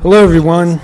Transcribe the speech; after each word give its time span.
Hello, 0.00 0.22
everyone. 0.22 0.80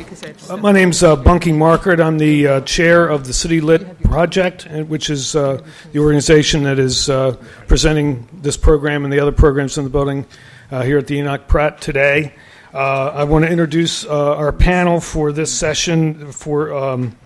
Uh, 0.48 0.56
my 0.56 0.72
name's 0.72 1.02
uh, 1.02 1.16
Bunky 1.16 1.52
Markert. 1.52 2.00
I'm 2.00 2.18
the 2.18 2.46
uh, 2.46 2.60
chair 2.62 3.08
of 3.08 3.26
the 3.26 3.32
City 3.32 3.60
Lit 3.60 4.02
Project, 4.02 4.68
which 4.88 5.10
is 5.10 5.34
uh, 5.34 5.62
the 5.92 5.98
organization 5.98 6.62
that 6.64 6.78
is 6.78 7.08
uh, 7.10 7.36
presenting 7.66 8.28
this 8.32 8.56
program 8.56 9.04
and 9.04 9.12
the 9.12 9.18
other 9.18 9.32
programs 9.32 9.78
in 9.78 9.84
the 9.84 9.90
building 9.90 10.26
uh, 10.70 10.82
here 10.82 10.98
at 10.98 11.06
the 11.06 11.16
Enoch 11.16 11.48
Pratt 11.48 11.80
today. 11.80 12.34
Uh, 12.72 13.08
I 13.08 13.24
want 13.24 13.44
to 13.44 13.50
introduce 13.50 14.04
our 14.04 14.52
panel 14.52 15.00
for 15.00 15.32
this 15.32 15.52
session 15.52 16.30
for 16.32 16.72
um, 16.72 17.16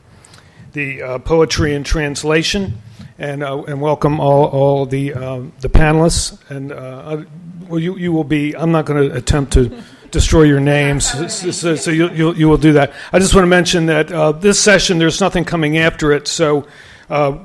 the 0.73 1.21
poetry 1.25 1.75
and 1.75 1.85
translation, 1.85 2.81
and 3.19 3.43
and 3.43 3.81
welcome 3.81 4.21
all 4.21 4.47
all 4.47 4.87
the 4.87 5.15
um, 5.15 5.53
the 5.61 5.69
panelists. 5.69 6.39
And 6.51 6.71
well, 7.69 7.81
you 7.81 7.97
you 7.97 8.13
will 8.13 8.25
be. 8.25 8.57
I'm 8.57 8.73
not 8.73 8.87
going 8.87 9.09
to 9.11 9.17
attempt 9.17 9.53
to 9.55 9.83
destroy 10.15 10.45
your 10.45 10.61
names, 10.61 11.05
so, 11.35 11.75
so, 11.77 11.91
you 11.91 12.09
you 12.11 12.33
you 12.35 12.49
will 12.49 12.57
do 12.57 12.73
that. 12.73 12.95
I 13.13 13.19
just 13.19 13.35
want 13.35 13.43
to 13.43 13.49
mention 13.49 13.87
that 13.87 14.11
uh, 14.11 14.33
this 14.33 14.59
session 14.59 14.99
there's 14.99 15.21
nothing 15.21 15.45
coming 15.45 15.77
after 15.77 16.13
it, 16.13 16.27
so. 16.27 16.67
Uh, 17.11 17.39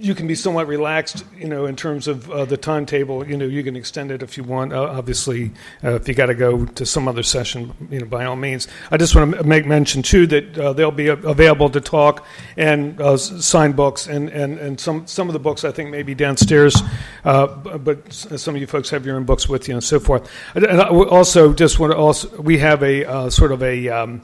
you 0.00 0.14
can 0.14 0.26
be 0.26 0.34
somewhat 0.34 0.66
relaxed, 0.66 1.24
you 1.36 1.46
know, 1.46 1.66
in 1.66 1.76
terms 1.76 2.08
of 2.08 2.30
uh, 2.30 2.44
the 2.44 2.56
timetable. 2.56 3.26
You 3.26 3.36
know, 3.36 3.44
you 3.44 3.62
can 3.62 3.76
extend 3.76 4.10
it 4.10 4.22
if 4.22 4.36
you 4.36 4.44
want. 4.44 4.72
Uh, 4.72 4.82
obviously, 4.82 5.52
uh, 5.84 5.94
if 5.94 6.08
you 6.08 6.14
got 6.14 6.26
to 6.26 6.34
go 6.34 6.64
to 6.64 6.86
some 6.86 7.06
other 7.06 7.22
session, 7.22 7.74
you 7.90 8.00
know, 8.00 8.06
by 8.06 8.24
all 8.24 8.36
means. 8.36 8.66
I 8.90 8.96
just 8.96 9.14
want 9.14 9.34
to 9.34 9.44
make 9.44 9.66
mention 9.66 10.02
too 10.02 10.26
that 10.28 10.58
uh, 10.58 10.72
they'll 10.72 10.90
be 10.90 11.08
available 11.08 11.70
to 11.70 11.80
talk 11.80 12.26
and 12.56 13.00
uh, 13.00 13.16
sign 13.16 13.72
books, 13.72 14.06
and, 14.06 14.28
and, 14.30 14.58
and 14.58 14.80
some 14.80 15.06
some 15.06 15.28
of 15.28 15.34
the 15.34 15.38
books 15.38 15.64
I 15.64 15.70
think 15.70 15.90
may 15.90 16.02
be 16.02 16.14
downstairs, 16.14 16.82
uh, 17.24 17.46
but 17.46 18.12
some 18.12 18.54
of 18.54 18.60
you 18.60 18.66
folks 18.66 18.90
have 18.90 19.04
your 19.04 19.16
own 19.16 19.24
books 19.24 19.48
with 19.48 19.68
you 19.68 19.74
and 19.74 19.84
so 19.84 20.00
forth. 20.00 20.30
And 20.54 20.66
I 20.66 20.88
also 20.88 21.52
just 21.52 21.78
want 21.78 21.92
to 21.92 21.98
also 21.98 22.40
we 22.40 22.58
have 22.58 22.82
a 22.82 23.30
sort 23.30 23.52
of 23.52 23.62
a 23.62 23.88
um, 23.88 24.22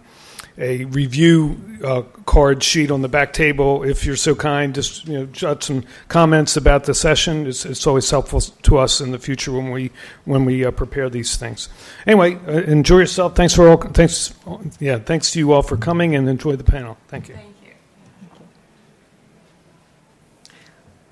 a 0.59 0.85
review 0.87 1.61
uh, 1.85 2.03
card 2.25 2.63
sheet 2.63 2.91
on 2.91 3.03
the 3.03 3.09
back 3.09 3.33
table. 3.33 3.83
If 3.83 4.07
you're 4.07 4.17
so 4.17 4.35
kind, 4.35 4.75
just 4.75 5.07
you 5.07 5.19
know, 5.19 5.27
jot 5.27 5.63
some 5.63 5.85
comments 6.09 6.57
about 6.57 6.85
the 6.85 6.95
session. 6.95 7.47
It's, 7.47 7.67
it's 7.67 7.87
always 7.87 8.11
helpful 8.11 8.41
to 8.41 8.79
us 8.79 9.01
in 9.01 9.11
the 9.11 9.19
future 9.19 9.53
when 9.53 9.71
we 9.71 9.91
when 10.25 10.45
we 10.45 10.65
uh, 10.65 10.71
prepare 10.71 11.11
these 11.11 11.37
things. 11.37 11.69
Anyway, 12.07 12.37
uh, 12.47 12.63
enjoy 12.63 13.01
yourself. 13.01 13.37
Thanks 13.37 13.55
for 13.55 13.69
all. 13.69 13.77
Thanks, 13.77 14.35
yeah. 14.81 14.99
Thanks 14.99 15.31
to 15.33 15.39
you 15.39 15.53
all 15.53 15.63
for 15.63 15.77
coming 15.77 16.15
and 16.15 16.29
enjoy 16.29 16.57
the 16.57 16.65
panel. 16.65 16.97
Thank 17.09 17.29
you. 17.29 17.35
Thank 17.35 17.49
you. 17.63 17.73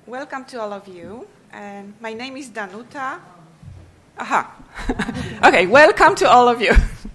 Welcome 0.07 0.45
to 0.45 0.61
all 0.61 0.73
of 0.73 0.87
you. 0.87 1.27
And 1.51 1.93
my 2.01 2.13
name 2.13 2.35
is 2.37 2.49
Danuta. 2.49 3.19
Aha. 4.17 4.55
okay, 5.45 5.67
welcome 5.67 6.15
to 6.15 6.27
all 6.27 6.49
of 6.49 6.61
you. 6.61 6.73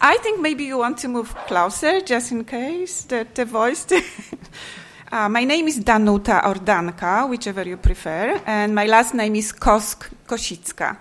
I 0.00 0.16
think 0.18 0.40
maybe 0.40 0.64
you 0.64 0.78
want 0.78 0.98
to 0.98 1.08
move 1.08 1.34
closer 1.46 2.00
just 2.00 2.32
in 2.32 2.44
case 2.44 3.02
that 3.04 3.34
the 3.34 3.44
voice. 3.44 3.86
uh, 5.12 5.28
my 5.28 5.44
name 5.44 5.68
is 5.68 5.80
Danuta 5.80 6.44
or 6.44 6.54
Danka, 6.54 7.28
whichever 7.28 7.62
you 7.62 7.76
prefer, 7.76 8.40
and 8.46 8.74
my 8.74 8.86
last 8.86 9.14
name 9.14 9.36
is 9.36 9.52
Kosk 9.52 10.08
Kosicka. 10.26 10.96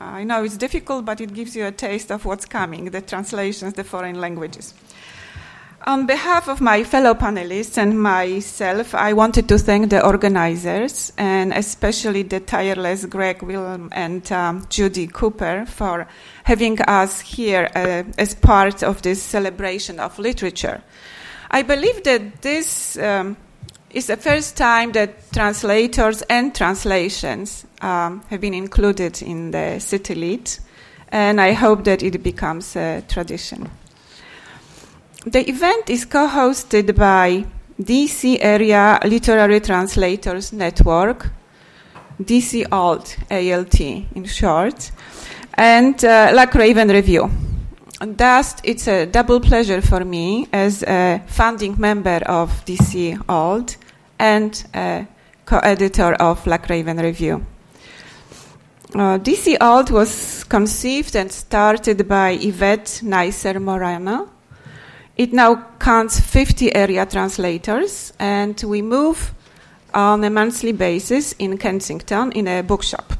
I 0.00 0.24
know 0.24 0.42
it's 0.42 0.56
difficult, 0.56 1.04
but 1.04 1.20
it 1.20 1.32
gives 1.32 1.54
you 1.54 1.64
a 1.66 1.70
taste 1.70 2.10
of 2.10 2.24
what's 2.24 2.44
coming 2.44 2.90
the 2.90 3.00
translations, 3.00 3.74
the 3.74 3.84
foreign 3.84 4.20
languages. 4.20 4.74
On 5.84 6.06
behalf 6.06 6.48
of 6.48 6.60
my 6.60 6.84
fellow 6.84 7.12
panelists 7.12 7.76
and 7.76 8.00
myself, 8.00 8.94
I 8.94 9.14
wanted 9.14 9.48
to 9.48 9.58
thank 9.58 9.90
the 9.90 10.06
organizers 10.06 11.12
and 11.18 11.52
especially 11.52 12.22
the 12.22 12.38
tireless 12.38 13.04
Greg 13.06 13.42
Wilhelm 13.42 13.88
and 13.90 14.30
um, 14.30 14.64
Judy 14.68 15.08
Cooper 15.08 15.66
for 15.66 16.06
having 16.44 16.80
us 16.82 17.20
here 17.20 17.68
uh, 17.74 18.04
as 18.16 18.32
part 18.32 18.84
of 18.84 19.02
this 19.02 19.20
celebration 19.20 19.98
of 19.98 20.20
literature. 20.20 20.80
I 21.50 21.62
believe 21.62 22.04
that 22.04 22.42
this 22.42 22.96
um, 22.98 23.36
is 23.90 24.06
the 24.06 24.16
first 24.16 24.56
time 24.56 24.92
that 24.92 25.32
translators 25.32 26.22
and 26.22 26.54
translations 26.54 27.66
um, 27.80 28.22
have 28.30 28.40
been 28.40 28.54
included 28.54 29.20
in 29.20 29.50
the 29.50 29.80
City 29.80 30.14
Lit, 30.14 30.60
and 31.08 31.40
I 31.40 31.54
hope 31.54 31.82
that 31.84 32.04
it 32.04 32.22
becomes 32.22 32.76
a 32.76 33.02
tradition. 33.08 33.68
The 35.24 35.48
event 35.48 35.88
is 35.88 36.04
co 36.04 36.26
hosted 36.26 36.96
by 36.96 37.44
DC 37.80 38.38
Area 38.40 38.98
Literary 39.04 39.60
Translators 39.60 40.52
Network, 40.52 41.30
DC 42.20 42.66
ALT, 42.72 43.16
ALT 43.30 43.80
in 43.80 44.24
short, 44.24 44.90
and 45.54 46.04
uh, 46.04 46.32
Loch 46.34 46.52
Raven 46.54 46.88
Review. 46.88 47.30
Thus, 48.00 48.56
it's 48.64 48.88
a 48.88 49.06
double 49.06 49.38
pleasure 49.38 49.80
for 49.80 50.04
me 50.04 50.48
as 50.52 50.82
a 50.82 51.22
founding 51.28 51.76
member 51.78 52.20
of 52.26 52.64
DC 52.64 53.22
ALT 53.28 53.76
and 54.18 54.64
a 54.74 55.06
co 55.44 55.58
editor 55.58 56.14
of 56.14 56.44
Loch 56.48 56.68
Raven 56.68 56.96
Review. 56.96 57.46
Uh, 58.92 59.18
DC 59.18 59.56
ALT 59.60 59.92
was 59.92 60.42
conceived 60.42 61.14
and 61.14 61.30
started 61.30 62.08
by 62.08 62.30
Yvette 62.32 63.02
Neisser 63.04 63.62
Moreno 63.62 64.31
it 65.16 65.32
now 65.32 65.64
counts 65.78 66.20
50 66.20 66.74
area 66.74 67.06
translators, 67.06 68.12
and 68.18 68.60
we 68.62 68.82
move 68.82 69.34
on 69.94 70.24
a 70.24 70.30
monthly 70.30 70.72
basis 70.72 71.32
in 71.38 71.58
Kensington 71.58 72.32
in 72.32 72.48
a 72.48 72.62
bookshop. 72.62 73.12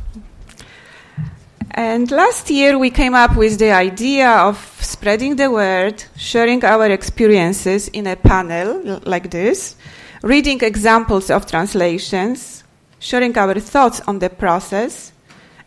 And 1.75 2.11
last 2.11 2.51
year 2.51 2.79
we 2.79 2.91
came 2.91 3.15
up 3.15 3.37
with 3.37 3.59
the 3.59 3.73
idea 3.73 4.29
of 4.29 4.59
spreading 4.81 5.37
the 5.37 5.51
word, 5.51 6.05
sharing 6.17 6.63
our 6.65 6.91
experiences 6.91 7.89
in 7.89 8.07
a 8.07 8.17
panel 8.17 9.01
like 9.05 9.31
this, 9.31 9.77
reading 10.23 10.61
examples 10.63 11.31
of 11.31 11.47
translations, 11.47 12.63
sharing 12.99 13.37
our 13.39 13.59
thoughts 13.59 14.01
on 14.07 14.19
the 14.19 14.29
process, 14.29 15.13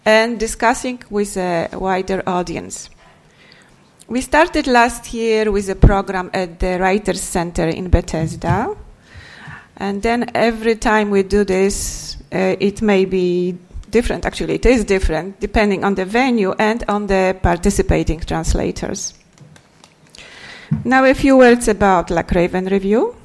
and 0.06 0.40
discussing 0.40 1.02
with 1.09 1.38
a 1.38 1.69
wider 1.74 2.22
audience. 2.28 2.90
We 4.07 4.21
started 4.21 4.67
last 4.67 5.16
year 5.16 5.51
with 5.51 5.67
a 5.67 5.75
program 5.75 6.29
at 6.31 6.59
the 6.59 6.77
Writers 6.79 7.21
Center 7.21 7.67
in 7.67 7.89
Bethesda. 7.89 8.75
And 9.77 10.03
then 10.03 10.29
every 10.35 10.75
time 10.75 11.09
we 11.09 11.23
do 11.23 11.43
this, 11.43 12.15
uh, 12.31 12.55
it 12.59 12.83
may 12.83 13.05
be 13.05 13.57
different. 13.89 14.23
Actually, 14.27 14.55
it 14.55 14.65
is 14.67 14.85
different 14.85 15.39
depending 15.39 15.83
on 15.83 15.95
the 15.95 16.05
venue 16.05 16.53
and 16.59 16.83
on 16.88 17.07
the 17.07 17.35
participating 17.41 18.19
translators. 18.19 19.15
Now, 20.83 21.03
a 21.05 21.15
few 21.15 21.35
words 21.38 21.67
about 21.67 22.11
Loch 22.11 22.29
Raven 22.29 22.67
Review. 22.67 23.15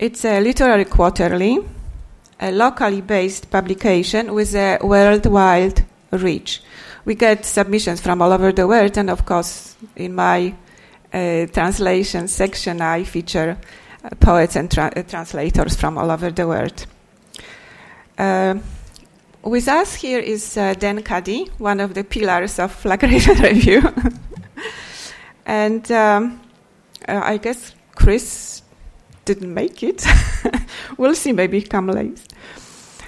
It's 0.00 0.24
a 0.24 0.40
literary 0.40 0.84
quarterly, 0.84 1.60
a 2.40 2.50
locally 2.50 3.02
based 3.02 3.52
publication 3.52 4.34
with 4.34 4.52
a 4.56 4.78
worldwide 4.82 5.84
reach 6.10 6.60
we 7.04 7.14
get 7.14 7.44
submissions 7.44 8.00
from 8.00 8.22
all 8.22 8.32
over 8.32 8.52
the 8.52 8.66
world, 8.66 8.96
and 8.96 9.10
of 9.10 9.24
course, 9.24 9.76
in 9.96 10.14
my 10.14 10.54
uh, 11.12 11.46
translation 11.46 12.28
section, 12.28 12.80
I 12.80 13.04
feature 13.04 13.58
uh, 14.04 14.08
poets 14.20 14.56
and 14.56 14.70
tra- 14.70 14.92
uh, 14.96 15.02
translators 15.02 15.76
from 15.76 15.98
all 15.98 16.10
over 16.10 16.30
the 16.30 16.46
world. 16.46 16.86
Uh, 18.16 18.54
with 19.42 19.66
us 19.68 19.94
here 19.94 20.20
is 20.20 20.56
uh, 20.56 20.74
Dan 20.74 21.02
Cuddy, 21.02 21.48
one 21.58 21.80
of 21.80 21.94
the 21.94 22.04
pillars 22.04 22.58
of 22.58 22.84
Loch 22.84 23.02
Raven 23.02 23.38
Review. 23.42 23.82
and 25.44 25.90
um, 25.90 26.40
I 27.08 27.38
guess 27.38 27.74
Chris 27.94 28.62
didn't 29.24 29.52
make 29.52 29.82
it. 29.82 30.06
we'll 30.96 31.14
see, 31.14 31.32
maybe 31.32 31.62
come 31.62 31.88
late. 31.88 32.22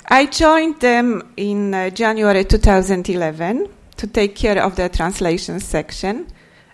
I 0.08 0.26
joined 0.26 0.80
them 0.80 1.32
in 1.36 1.72
uh, 1.72 1.90
January 1.90 2.44
2011 2.44 3.68
to 3.96 4.06
take 4.06 4.34
care 4.34 4.62
of 4.62 4.76
the 4.76 4.88
translation 4.88 5.60
section 5.60 6.26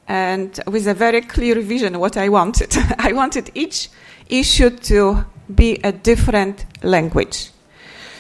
and 0.08 0.60
with 0.66 0.88
a 0.88 0.94
very 0.94 1.20
clear 1.20 1.60
vision 1.60 1.98
what 1.98 2.16
I 2.16 2.28
wanted. 2.28 2.77
I 2.98 3.12
wanted 3.12 3.50
each 3.54 3.91
issue 4.28 4.71
to 4.71 5.24
be 5.54 5.78
a 5.84 5.92
different 5.92 6.66
language. 6.83 7.50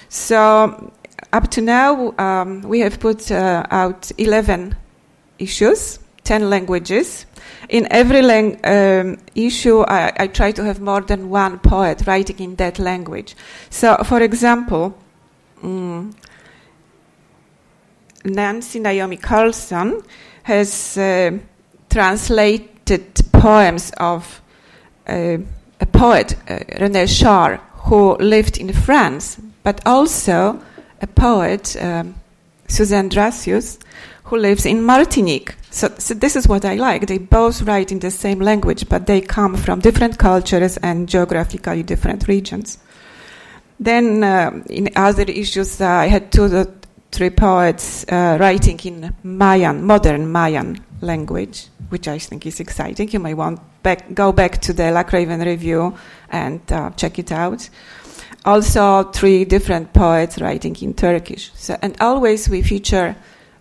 So 0.08 0.92
up 1.32 1.50
to 1.52 1.60
now, 1.60 2.14
um, 2.18 2.62
we 2.62 2.80
have 2.80 3.00
put 3.00 3.30
uh, 3.30 3.64
out 3.70 4.10
11 4.18 4.76
issues, 5.38 5.98
10 6.24 6.50
languages. 6.50 7.26
In 7.68 7.86
every 7.90 8.22
lang- 8.22 8.60
um, 8.64 9.18
issue, 9.34 9.80
I, 9.82 10.12
I 10.16 10.26
try 10.26 10.52
to 10.52 10.64
have 10.64 10.80
more 10.80 11.00
than 11.00 11.30
one 11.30 11.58
poet 11.58 12.06
writing 12.06 12.38
in 12.38 12.56
that 12.56 12.78
language. 12.78 13.36
So, 13.70 13.96
for 14.04 14.20
example, 14.20 14.96
mm, 15.62 16.12
Nancy 18.24 18.80
Naomi 18.80 19.16
Carlson 19.16 20.02
has 20.42 20.96
uh, 20.98 21.38
translated 21.88 23.12
poems 23.32 23.92
of 23.98 24.42
uh, 25.08 25.38
a 25.80 25.86
poet, 25.86 26.36
uh, 26.48 26.58
René 26.78 27.06
Char, 27.08 27.56
who 27.84 28.16
lived 28.16 28.58
in 28.58 28.72
France, 28.72 29.40
but 29.62 29.80
also 29.86 30.60
a 31.00 31.06
poet, 31.06 31.76
um, 31.80 32.14
Suzanne 32.68 33.08
Dracius, 33.08 33.78
who 34.24 34.36
lives 34.36 34.66
in 34.66 34.82
Martinique. 34.84 35.54
So, 35.70 35.88
so, 35.98 36.14
this 36.14 36.36
is 36.36 36.46
what 36.46 36.64
I 36.64 36.74
like. 36.74 37.06
They 37.06 37.18
both 37.18 37.62
write 37.62 37.92
in 37.92 38.00
the 38.00 38.10
same 38.10 38.40
language, 38.40 38.88
but 38.88 39.06
they 39.06 39.20
come 39.20 39.56
from 39.56 39.80
different 39.80 40.18
cultures 40.18 40.76
and 40.78 41.08
geographically 41.08 41.82
different 41.82 42.28
regions. 42.28 42.78
Then, 43.78 44.22
uh, 44.22 44.62
in 44.68 44.90
other 44.96 45.22
issues, 45.22 45.80
uh, 45.80 45.86
I 45.86 46.08
had 46.08 46.30
two, 46.32 46.66
three 47.10 47.30
poets 47.30 48.04
uh, 48.08 48.36
writing 48.40 48.78
in 48.84 49.14
Mayan, 49.22 49.84
modern 49.84 50.30
Mayan 50.30 50.84
language, 51.00 51.66
which 51.88 52.08
I 52.08 52.18
think 52.18 52.46
is 52.46 52.60
exciting. 52.60 53.10
You 53.10 53.20
may 53.20 53.34
want 53.34 53.60
back, 53.82 54.14
go 54.14 54.32
back 54.32 54.60
to 54.62 54.72
the 54.72 54.90
Loch 54.92 55.12
Raven 55.12 55.40
Review 55.40 55.96
and 56.30 56.60
uh, 56.72 56.90
check 56.90 57.18
it 57.18 57.32
out. 57.32 57.68
Also, 58.44 59.04
three 59.12 59.44
different 59.44 59.92
poets 59.92 60.40
writing 60.40 60.74
in 60.80 60.94
Turkish. 60.94 61.50
So, 61.54 61.76
and 61.82 62.00
always 62.00 62.48
we 62.48 62.62
feature 62.62 63.16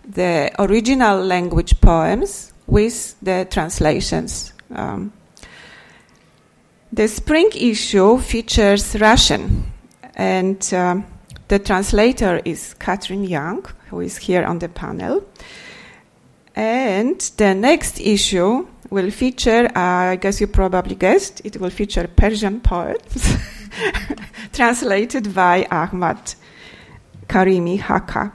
the 0.08 0.50
original 0.58 1.22
language 1.22 1.80
poems 1.80 2.52
with 2.66 3.14
the 3.20 3.46
translations. 3.50 4.52
Um, 4.74 5.12
the 6.92 7.08
spring 7.08 7.50
issue 7.54 8.18
features 8.18 8.96
Russian, 8.98 9.70
and 10.14 10.74
um, 10.74 11.04
the 11.50 11.58
translator 11.58 12.40
is 12.44 12.74
Catherine 12.74 13.24
Young, 13.24 13.66
who 13.88 14.00
is 14.00 14.16
here 14.16 14.44
on 14.44 14.60
the 14.60 14.68
panel. 14.68 15.24
And 16.54 17.20
the 17.38 17.54
next 17.54 18.00
issue 18.00 18.68
will 18.88 19.10
feature, 19.10 19.66
uh, 19.74 20.12
I 20.14 20.16
guess 20.16 20.40
you 20.40 20.46
probably 20.46 20.94
guessed, 20.94 21.42
it 21.44 21.60
will 21.60 21.70
feature 21.70 22.06
Persian 22.06 22.60
poets 22.60 23.34
translated 24.52 25.34
by 25.34 25.66
Ahmad 25.72 26.34
Karimi 27.26 27.80
Hakak. 27.80 28.30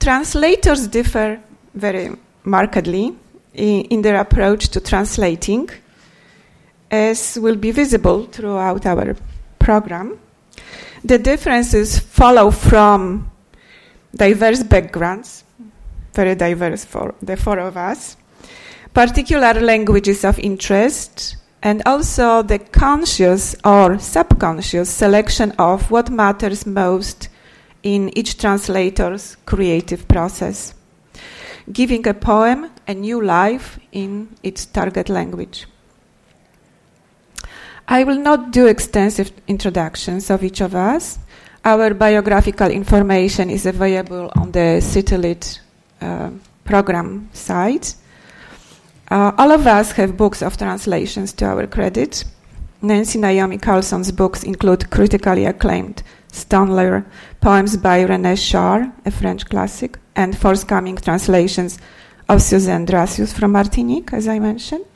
Translators 0.00 0.88
differ 0.88 1.40
very 1.74 2.10
markedly 2.42 3.16
in, 3.54 3.82
in 3.84 4.02
their 4.02 4.16
approach 4.16 4.68
to 4.70 4.80
translating, 4.80 5.70
as 6.90 7.38
will 7.40 7.56
be 7.56 7.70
visible 7.70 8.24
throughout 8.24 8.84
our 8.84 9.16
program. 9.60 10.18
The 11.06 11.18
differences 11.18 11.98
follow 11.98 12.50
from 12.50 13.30
diverse 14.16 14.62
backgrounds, 14.62 15.44
very 16.14 16.34
diverse 16.34 16.86
for 16.86 17.14
the 17.20 17.36
four 17.36 17.58
of 17.58 17.76
us, 17.76 18.16
particular 18.94 19.52
languages 19.60 20.24
of 20.24 20.38
interest, 20.38 21.36
and 21.62 21.82
also 21.84 22.40
the 22.40 22.58
conscious 22.58 23.54
or 23.66 23.98
subconscious 23.98 24.88
selection 24.88 25.52
of 25.58 25.90
what 25.90 26.08
matters 26.08 26.64
most 26.64 27.28
in 27.82 28.16
each 28.16 28.38
translator's 28.38 29.36
creative 29.44 30.08
process, 30.08 30.72
giving 31.70 32.08
a 32.08 32.14
poem 32.14 32.70
a 32.88 32.94
new 32.94 33.22
life 33.22 33.78
in 33.92 34.34
its 34.42 34.64
target 34.64 35.10
language. 35.10 35.66
I 37.86 38.04
will 38.04 38.18
not 38.18 38.50
do 38.50 38.66
extensive 38.66 39.30
introductions 39.46 40.30
of 40.30 40.42
each 40.42 40.60
of 40.60 40.74
us. 40.74 41.18
Our 41.64 41.94
biographical 41.94 42.70
information 42.70 43.50
is 43.50 43.66
available 43.66 44.30
on 44.36 44.52
the 44.52 44.80
CityLit 44.80 45.60
uh, 46.00 46.30
program 46.64 47.28
site. 47.32 47.94
Uh, 49.10 49.32
all 49.36 49.52
of 49.52 49.66
us 49.66 49.92
have 49.92 50.16
books 50.16 50.42
of 50.42 50.56
translations 50.56 51.32
to 51.34 51.44
our 51.44 51.66
credit. 51.66 52.24
Nancy 52.80 53.18
Naomi 53.18 53.58
Carlson's 53.58 54.12
books 54.12 54.42
include 54.42 54.90
critically 54.90 55.44
acclaimed 55.44 56.02
Stone 56.32 57.04
poems 57.40 57.76
by 57.76 58.04
René 58.04 58.36
Char, 58.36 58.92
a 59.06 59.10
French 59.10 59.46
classic, 59.46 59.98
and 60.16 60.36
forthcoming 60.36 60.96
translations 60.96 61.78
of 62.28 62.42
Suzanne 62.42 62.86
Dracius 62.86 63.32
from 63.32 63.52
Martinique, 63.52 64.12
as 64.12 64.26
I 64.26 64.38
mentioned. 64.38 64.86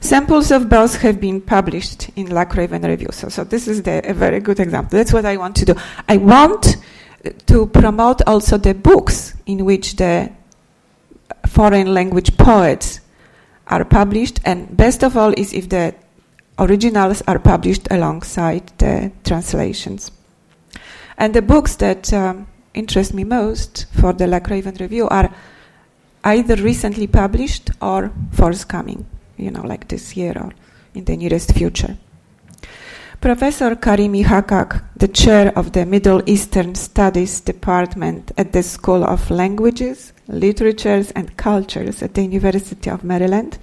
Samples 0.00 0.50
of 0.50 0.68
both 0.68 0.96
have 1.02 1.20
been 1.20 1.40
published 1.40 2.10
in 2.16 2.30
Loch 2.30 2.54
Raven 2.56 2.82
Review. 2.82 3.08
So, 3.12 3.28
so 3.28 3.44
this 3.44 3.68
is 3.68 3.82
the, 3.82 4.08
a 4.08 4.14
very 4.14 4.40
good 4.40 4.58
example. 4.58 4.98
That's 4.98 5.12
what 5.12 5.24
I 5.24 5.36
want 5.36 5.56
to 5.56 5.64
do. 5.66 5.74
I 6.08 6.16
want 6.16 6.76
to 7.46 7.66
promote 7.66 8.22
also 8.26 8.56
the 8.56 8.74
books 8.74 9.34
in 9.46 9.64
which 9.64 9.96
the 9.96 10.30
foreign 11.46 11.92
language 11.92 12.36
poets 12.38 13.00
are 13.66 13.84
published, 13.84 14.40
and 14.44 14.74
best 14.76 15.04
of 15.04 15.16
all 15.16 15.32
is 15.36 15.52
if 15.52 15.68
the 15.68 15.94
originals 16.58 17.22
are 17.28 17.38
published 17.38 17.86
alongside 17.90 18.72
the 18.78 19.12
translations. 19.24 20.10
And 21.18 21.34
the 21.34 21.42
books 21.42 21.76
that 21.76 22.12
um, 22.12 22.46
interest 22.72 23.12
me 23.12 23.24
most 23.24 23.86
for 23.92 24.12
the 24.12 24.26
Loch 24.26 24.48
Raven 24.48 24.74
Review 24.80 25.08
are 25.08 25.32
either 26.24 26.56
recently 26.56 27.06
published 27.06 27.70
or 27.80 28.10
forthcoming, 28.32 29.06
you 29.40 29.50
know, 29.50 29.62
like 29.62 29.88
this 29.88 30.16
year 30.16 30.34
or 30.36 30.52
in 30.94 31.04
the 31.04 31.16
nearest 31.16 31.52
future. 31.54 31.96
Professor 33.20 33.76
Karimi 33.76 34.24
Hakak, 34.24 34.82
the 34.96 35.08
chair 35.08 35.52
of 35.54 35.72
the 35.72 35.84
Middle 35.84 36.22
Eastern 36.24 36.74
Studies 36.74 37.40
Department 37.40 38.32
at 38.38 38.52
the 38.52 38.62
School 38.62 39.04
of 39.04 39.30
Languages, 39.30 40.14
Literatures 40.26 41.10
and 41.10 41.36
Cultures 41.36 42.02
at 42.02 42.14
the 42.14 42.22
University 42.22 42.88
of 42.88 43.04
Maryland, 43.04 43.58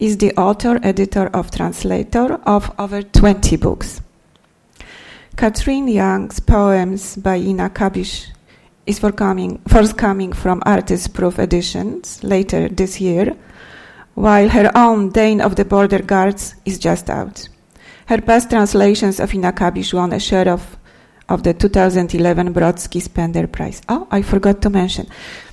is 0.00 0.18
the 0.18 0.32
author, 0.36 0.80
editor, 0.82 1.28
of 1.28 1.52
translator 1.52 2.34
of 2.44 2.70
over 2.78 3.00
20 3.00 3.56
books. 3.58 4.00
Catherine 5.36 5.86
Young's 5.86 6.40
poems 6.40 7.16
by 7.16 7.36
Inna 7.36 7.70
Kabysh 7.70 8.26
is 8.86 8.98
forthcoming, 8.98 9.58
forthcoming 9.68 10.32
from 10.32 10.62
Artist 10.66 11.14
Proof 11.14 11.38
Editions 11.38 12.22
later 12.24 12.68
this 12.68 13.00
year, 13.00 13.36
while 14.14 14.48
her 14.48 14.70
own 14.74 15.10
Day 15.10 15.38
of 15.40 15.56
the 15.56 15.64
Border 15.64 16.00
Guards 16.00 16.54
is 16.64 16.78
just 16.78 17.10
out. 17.10 17.48
Her 18.06 18.20
past 18.20 18.50
translations 18.50 19.20
of 19.20 19.34
Inna 19.34 19.52
Kabysh 19.52 19.94
won 19.94 20.12
a 20.12 20.20
share 20.20 20.48
of, 20.48 20.76
of 21.28 21.42
the 21.42 21.54
2011 21.54 22.52
Brodsky 22.52 23.00
Spender 23.00 23.46
Prize. 23.46 23.82
Oh, 23.88 24.06
I 24.10 24.22
forgot 24.22 24.60
to 24.62 24.70
mention 24.70 25.06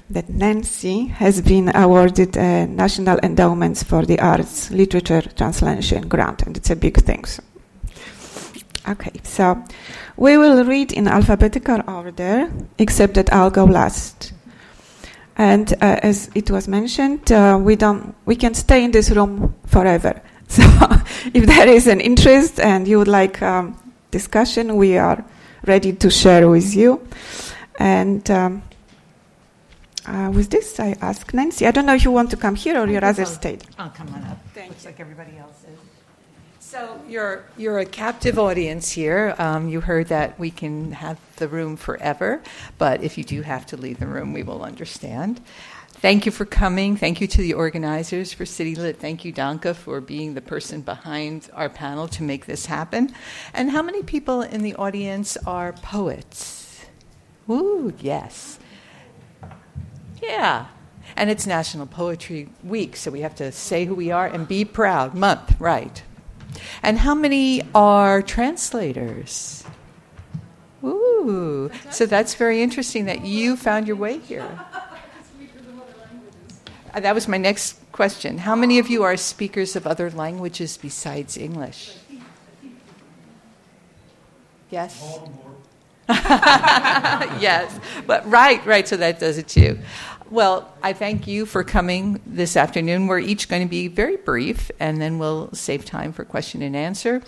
that 0.09 0.29
Nancy 0.29 1.05
has 1.07 1.41
been 1.41 1.73
awarded 1.75 2.35
a 2.35 2.67
National 2.67 3.17
Endowments 3.23 3.83
for 3.83 4.05
the 4.05 4.19
Arts 4.19 4.69
Literature 4.71 5.21
Translation 5.21 6.07
Grant, 6.07 6.43
and 6.43 6.57
it's 6.57 6.69
a 6.69 6.75
big 6.75 6.97
thing. 6.97 7.23
So. 7.25 7.43
Okay, 8.89 9.21
so 9.23 9.63
we 10.17 10.37
will 10.37 10.65
read 10.65 10.91
in 10.91 11.07
alphabetical 11.07 11.81
order, 11.87 12.51
except 12.77 13.13
that 13.13 13.31
I'll 13.31 13.51
go 13.51 13.63
last. 13.63 14.33
And 15.37 15.73
uh, 15.73 15.99
as 16.03 16.29
it 16.35 16.51
was 16.51 16.67
mentioned, 16.67 17.31
uh, 17.31 17.57
we 17.61 17.75
don't, 17.75 18.13
we 18.25 18.35
can 18.35 18.53
stay 18.53 18.83
in 18.83 18.91
this 18.91 19.09
room 19.11 19.55
forever. 19.65 20.21
So, 20.51 20.63
if 21.33 21.45
there 21.45 21.69
is 21.69 21.87
an 21.87 22.01
interest 22.01 22.59
and 22.59 22.85
you 22.85 22.97
would 22.97 23.07
like 23.07 23.41
um, 23.41 23.77
discussion, 24.11 24.75
we 24.75 24.97
are 24.97 25.23
ready 25.65 25.93
to 25.93 26.09
share 26.09 26.49
with 26.49 26.75
you. 26.75 27.07
And 27.79 28.29
um, 28.29 28.61
uh, 30.05 30.29
with 30.33 30.49
this, 30.49 30.77
I 30.77 30.97
ask 30.99 31.33
Nancy. 31.33 31.65
I 31.65 31.71
don't 31.71 31.85
know 31.85 31.95
if 31.95 32.03
you 32.03 32.11
want 32.11 32.31
to 32.31 32.37
come 32.37 32.55
here 32.55 32.77
or 32.77 32.87
your 32.87 33.05
other 33.05 33.23
state. 33.25 33.63
I'll 33.79 33.91
come 33.91 34.09
on 34.09 34.23
up. 34.25 34.39
Thank 34.53 34.71
Looks 34.71 34.83
you. 34.83 34.89
like 34.89 34.99
everybody 34.99 35.37
else 35.37 35.63
is. 35.63 35.90
So 36.71 37.01
you're 37.05 37.43
you're 37.57 37.79
a 37.79 37.85
captive 37.85 38.39
audience 38.39 38.91
here. 38.91 39.35
Um, 39.37 39.67
you 39.67 39.81
heard 39.81 40.07
that 40.07 40.39
we 40.39 40.51
can 40.51 40.93
have 40.93 41.19
the 41.35 41.49
room 41.49 41.75
forever, 41.75 42.41
but 42.77 43.03
if 43.03 43.17
you 43.17 43.25
do 43.25 43.41
have 43.41 43.65
to 43.65 43.75
leave 43.75 43.99
the 43.99 44.07
room, 44.07 44.31
we 44.31 44.41
will 44.41 44.63
understand. 44.63 45.41
Thank 45.89 46.25
you 46.25 46.31
for 46.31 46.45
coming. 46.45 46.95
Thank 46.95 47.19
you 47.19 47.27
to 47.27 47.41
the 47.41 47.55
organizers 47.55 48.31
for 48.31 48.45
City 48.45 48.75
Lit. 48.75 48.99
Thank 49.01 49.25
you, 49.25 49.33
Danka, 49.33 49.75
for 49.75 49.99
being 49.99 50.33
the 50.33 50.39
person 50.39 50.79
behind 50.79 51.49
our 51.53 51.67
panel 51.67 52.07
to 52.07 52.23
make 52.23 52.45
this 52.45 52.67
happen. 52.67 53.13
And 53.53 53.71
how 53.71 53.81
many 53.81 54.01
people 54.01 54.41
in 54.41 54.63
the 54.63 54.75
audience 54.75 55.35
are 55.45 55.73
poets? 55.73 56.85
Ooh, 57.49 57.93
yes. 57.99 58.59
Yeah. 60.23 60.67
And 61.17 61.29
it's 61.29 61.45
National 61.45 61.85
Poetry 61.85 62.47
Week, 62.63 62.95
so 62.95 63.11
we 63.11 63.19
have 63.19 63.35
to 63.35 63.51
say 63.51 63.83
who 63.83 63.93
we 63.93 64.09
are 64.09 64.27
and 64.27 64.47
be 64.47 64.63
proud. 64.63 65.13
Month, 65.13 65.59
right. 65.59 66.01
And 66.83 66.99
how 66.99 67.15
many 67.15 67.61
are 67.73 68.21
translators? 68.21 69.63
Ooh, 70.83 71.69
so 71.91 72.05
that's 72.05 72.33
very 72.35 72.61
interesting 72.61 73.05
that 73.05 73.25
you 73.25 73.55
found 73.55 73.87
your 73.87 73.95
way 73.95 74.17
here. 74.17 74.59
Uh, 76.93 76.99
that 76.99 77.13
was 77.13 77.27
my 77.27 77.37
next 77.37 77.79
question. 77.91 78.39
How 78.39 78.55
many 78.55 78.79
of 78.79 78.89
you 78.89 79.03
are 79.03 79.15
speakers 79.15 79.75
of 79.75 79.85
other 79.85 80.09
languages 80.09 80.77
besides 80.77 81.37
English? 81.37 81.95
Yes? 84.69 85.19
yes, 86.09 87.79
but 88.07 88.29
right, 88.29 88.65
right, 88.65 88.87
so 88.87 88.97
that 88.97 89.19
does 89.19 89.37
it 89.37 89.47
too. 89.47 89.77
Well, 90.31 90.73
I 90.81 90.93
thank 90.93 91.27
you 91.27 91.45
for 91.45 91.61
coming 91.65 92.21
this 92.25 92.55
afternoon. 92.55 93.07
We're 93.07 93.19
each 93.19 93.49
going 93.49 93.63
to 93.63 93.69
be 93.69 93.89
very 93.89 94.15
brief, 94.15 94.71
and 94.79 95.01
then 95.01 95.19
we'll 95.19 95.49
save 95.51 95.83
time 95.83 96.13
for 96.13 96.23
question 96.23 96.61
and 96.61 96.73
answer. 96.73 97.21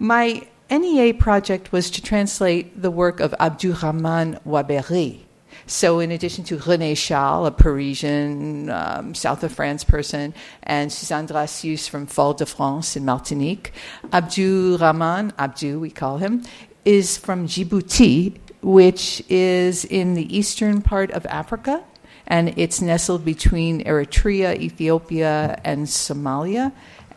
My 0.00 0.44
NEA 0.68 1.14
project 1.14 1.70
was 1.70 1.88
to 1.92 2.02
translate 2.02 2.82
the 2.82 2.90
work 2.90 3.20
of 3.20 3.32
Abdurrahman 3.38 4.40
Waberi 4.44 5.20
So, 5.66 6.00
in 6.00 6.10
addition 6.10 6.42
to 6.46 6.56
René 6.56 6.96
Charles, 6.96 7.46
a 7.46 7.50
Parisian, 7.52 8.70
um, 8.70 9.14
south 9.14 9.44
of 9.44 9.52
France 9.52 9.84
person, 9.84 10.34
and 10.64 10.92
Suzanne 10.92 11.28
Dracius 11.28 11.88
from 11.88 12.06
Fort-de-France 12.06 12.96
in 12.96 13.04
Martinique, 13.04 13.72
Abdou 14.12 14.78
Rahman, 14.80 15.32
Abdou 15.38 15.78
we 15.78 15.90
call 15.90 16.18
him, 16.18 16.42
is 16.84 17.18
from 17.18 17.46
Djibouti, 17.46 18.36
which 18.62 19.22
is 19.28 19.84
in 19.84 20.14
the 20.14 20.36
eastern 20.36 20.82
part 20.82 21.12
of 21.12 21.24
Africa, 21.26 21.84
and 22.28 22.56
it's 22.56 22.80
nestled 22.80 23.24
between 23.24 23.82
Eritrea, 23.84 24.56
Ethiopia, 24.60 25.60
and 25.64 25.86
Somalia. 25.86 26.70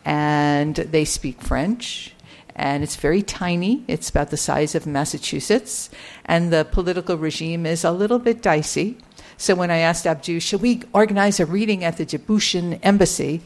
And 0.04 0.74
they 0.74 1.04
speak 1.04 1.40
French 1.40 2.12
and 2.54 2.82
it's 2.82 2.96
very 2.96 3.22
tiny. 3.22 3.84
It's 3.88 4.10
about 4.10 4.30
the 4.30 4.36
size 4.36 4.74
of 4.74 4.86
Massachusetts, 4.86 5.90
and 6.24 6.52
the 6.52 6.64
political 6.64 7.16
regime 7.16 7.66
is 7.66 7.84
a 7.84 7.90
little 7.90 8.18
bit 8.18 8.42
dicey. 8.42 8.98
So 9.36 9.54
when 9.54 9.70
I 9.70 9.78
asked 9.78 10.04
Abdou, 10.04 10.40
should 10.40 10.62
we 10.62 10.82
organize 10.92 11.40
a 11.40 11.46
reading 11.46 11.82
at 11.84 11.96
the 11.96 12.06
Djiboutian 12.06 12.78
embassy? 12.82 13.40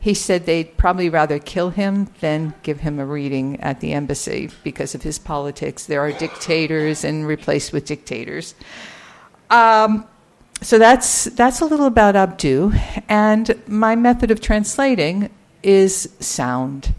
He 0.00 0.14
said 0.14 0.46
they'd 0.46 0.76
probably 0.76 1.08
rather 1.08 1.38
kill 1.38 1.70
him 1.70 2.08
than 2.20 2.54
give 2.62 2.80
him 2.80 2.98
a 2.98 3.06
reading 3.06 3.60
at 3.60 3.80
the 3.80 3.92
embassy 3.92 4.50
because 4.64 4.94
of 4.94 5.02
his 5.02 5.18
politics. 5.18 5.86
There 5.86 6.00
are 6.00 6.12
dictators 6.12 7.04
and 7.04 7.26
replaced 7.26 7.72
with 7.72 7.84
dictators. 7.84 8.54
Um, 9.50 10.06
so 10.62 10.78
that's 10.78 11.24
that's 11.24 11.60
a 11.60 11.64
little 11.64 11.86
about 11.86 12.16
Abdu, 12.16 12.72
and 13.08 13.60
my 13.66 13.96
method 13.96 14.30
of 14.30 14.40
translating 14.40 15.30
is 15.62 16.08
sound 16.20 16.94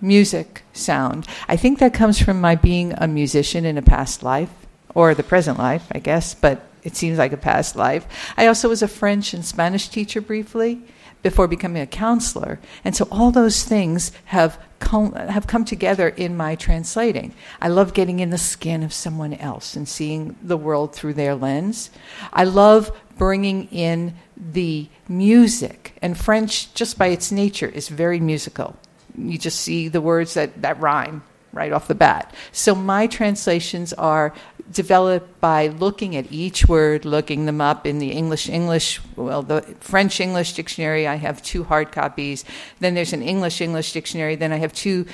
music, 0.00 0.62
sound. 0.72 1.26
I 1.48 1.56
think 1.56 1.78
that 1.78 1.92
comes 1.92 2.20
from 2.20 2.40
my 2.40 2.54
being 2.54 2.94
a 2.96 3.08
musician 3.08 3.64
in 3.64 3.78
a 3.78 3.82
past 3.82 4.22
life, 4.22 4.50
or 4.94 5.14
the 5.14 5.22
present 5.22 5.58
life, 5.58 5.86
I 5.92 5.98
guess, 5.98 6.34
but 6.34 6.66
it 6.84 6.96
seems 6.96 7.18
like 7.18 7.32
a 7.32 7.36
past 7.36 7.76
life. 7.76 8.06
I 8.36 8.46
also 8.46 8.68
was 8.68 8.82
a 8.82 8.88
French 8.88 9.34
and 9.34 9.44
Spanish 9.44 9.88
teacher 9.88 10.20
briefly 10.20 10.82
before 11.22 11.48
becoming 11.48 11.82
a 11.82 11.86
counselor. 11.86 12.58
And 12.84 12.94
so 12.94 13.08
all 13.10 13.30
those 13.30 13.64
things 13.64 14.12
have 14.26 14.60
come, 14.78 15.12
have 15.12 15.46
come 15.46 15.64
together 15.64 16.08
in 16.08 16.36
my 16.36 16.54
translating. 16.54 17.34
I 17.60 17.68
love 17.68 17.94
getting 17.94 18.20
in 18.20 18.30
the 18.30 18.38
skin 18.38 18.82
of 18.82 18.92
someone 18.92 19.34
else 19.34 19.76
and 19.76 19.88
seeing 19.88 20.36
the 20.42 20.56
world 20.56 20.94
through 20.94 21.14
their 21.14 21.34
lens. 21.34 21.90
I 22.32 22.44
love 22.44 22.96
bringing 23.16 23.68
in 23.68 24.14
the 24.36 24.88
music. 25.08 25.96
And 26.00 26.16
French, 26.16 26.72
just 26.74 26.98
by 26.98 27.08
its 27.08 27.32
nature, 27.32 27.68
is 27.68 27.88
very 27.88 28.20
musical 28.20 28.76
you 29.18 29.38
just 29.38 29.60
see 29.60 29.88
the 29.88 30.00
words 30.00 30.34
that, 30.34 30.62
that 30.62 30.80
rhyme 30.80 31.22
right 31.52 31.72
off 31.72 31.88
the 31.88 31.94
bat. 31.94 32.32
So 32.52 32.74
my 32.74 33.06
translations 33.06 33.92
are 33.94 34.32
developed 34.72 35.40
by 35.40 35.68
looking 35.68 36.16
at 36.16 36.30
each 36.30 36.68
word, 36.68 37.04
looking 37.04 37.46
them 37.46 37.60
up 37.60 37.86
in 37.86 37.98
the 37.98 38.12
English 38.12 38.48
English, 38.48 39.00
well, 39.16 39.42
the 39.42 39.62
French 39.80 40.20
English 40.20 40.52
dictionary. 40.52 41.06
I 41.06 41.16
have 41.16 41.42
two 41.42 41.64
hard 41.64 41.92
copies. 41.92 42.44
Then 42.80 42.94
there's 42.94 43.12
an 43.12 43.22
English 43.22 43.60
English 43.60 43.92
dictionary. 43.92 44.36
Then 44.36 44.52
I 44.52 44.56
have 44.56 44.72
two 44.72 45.06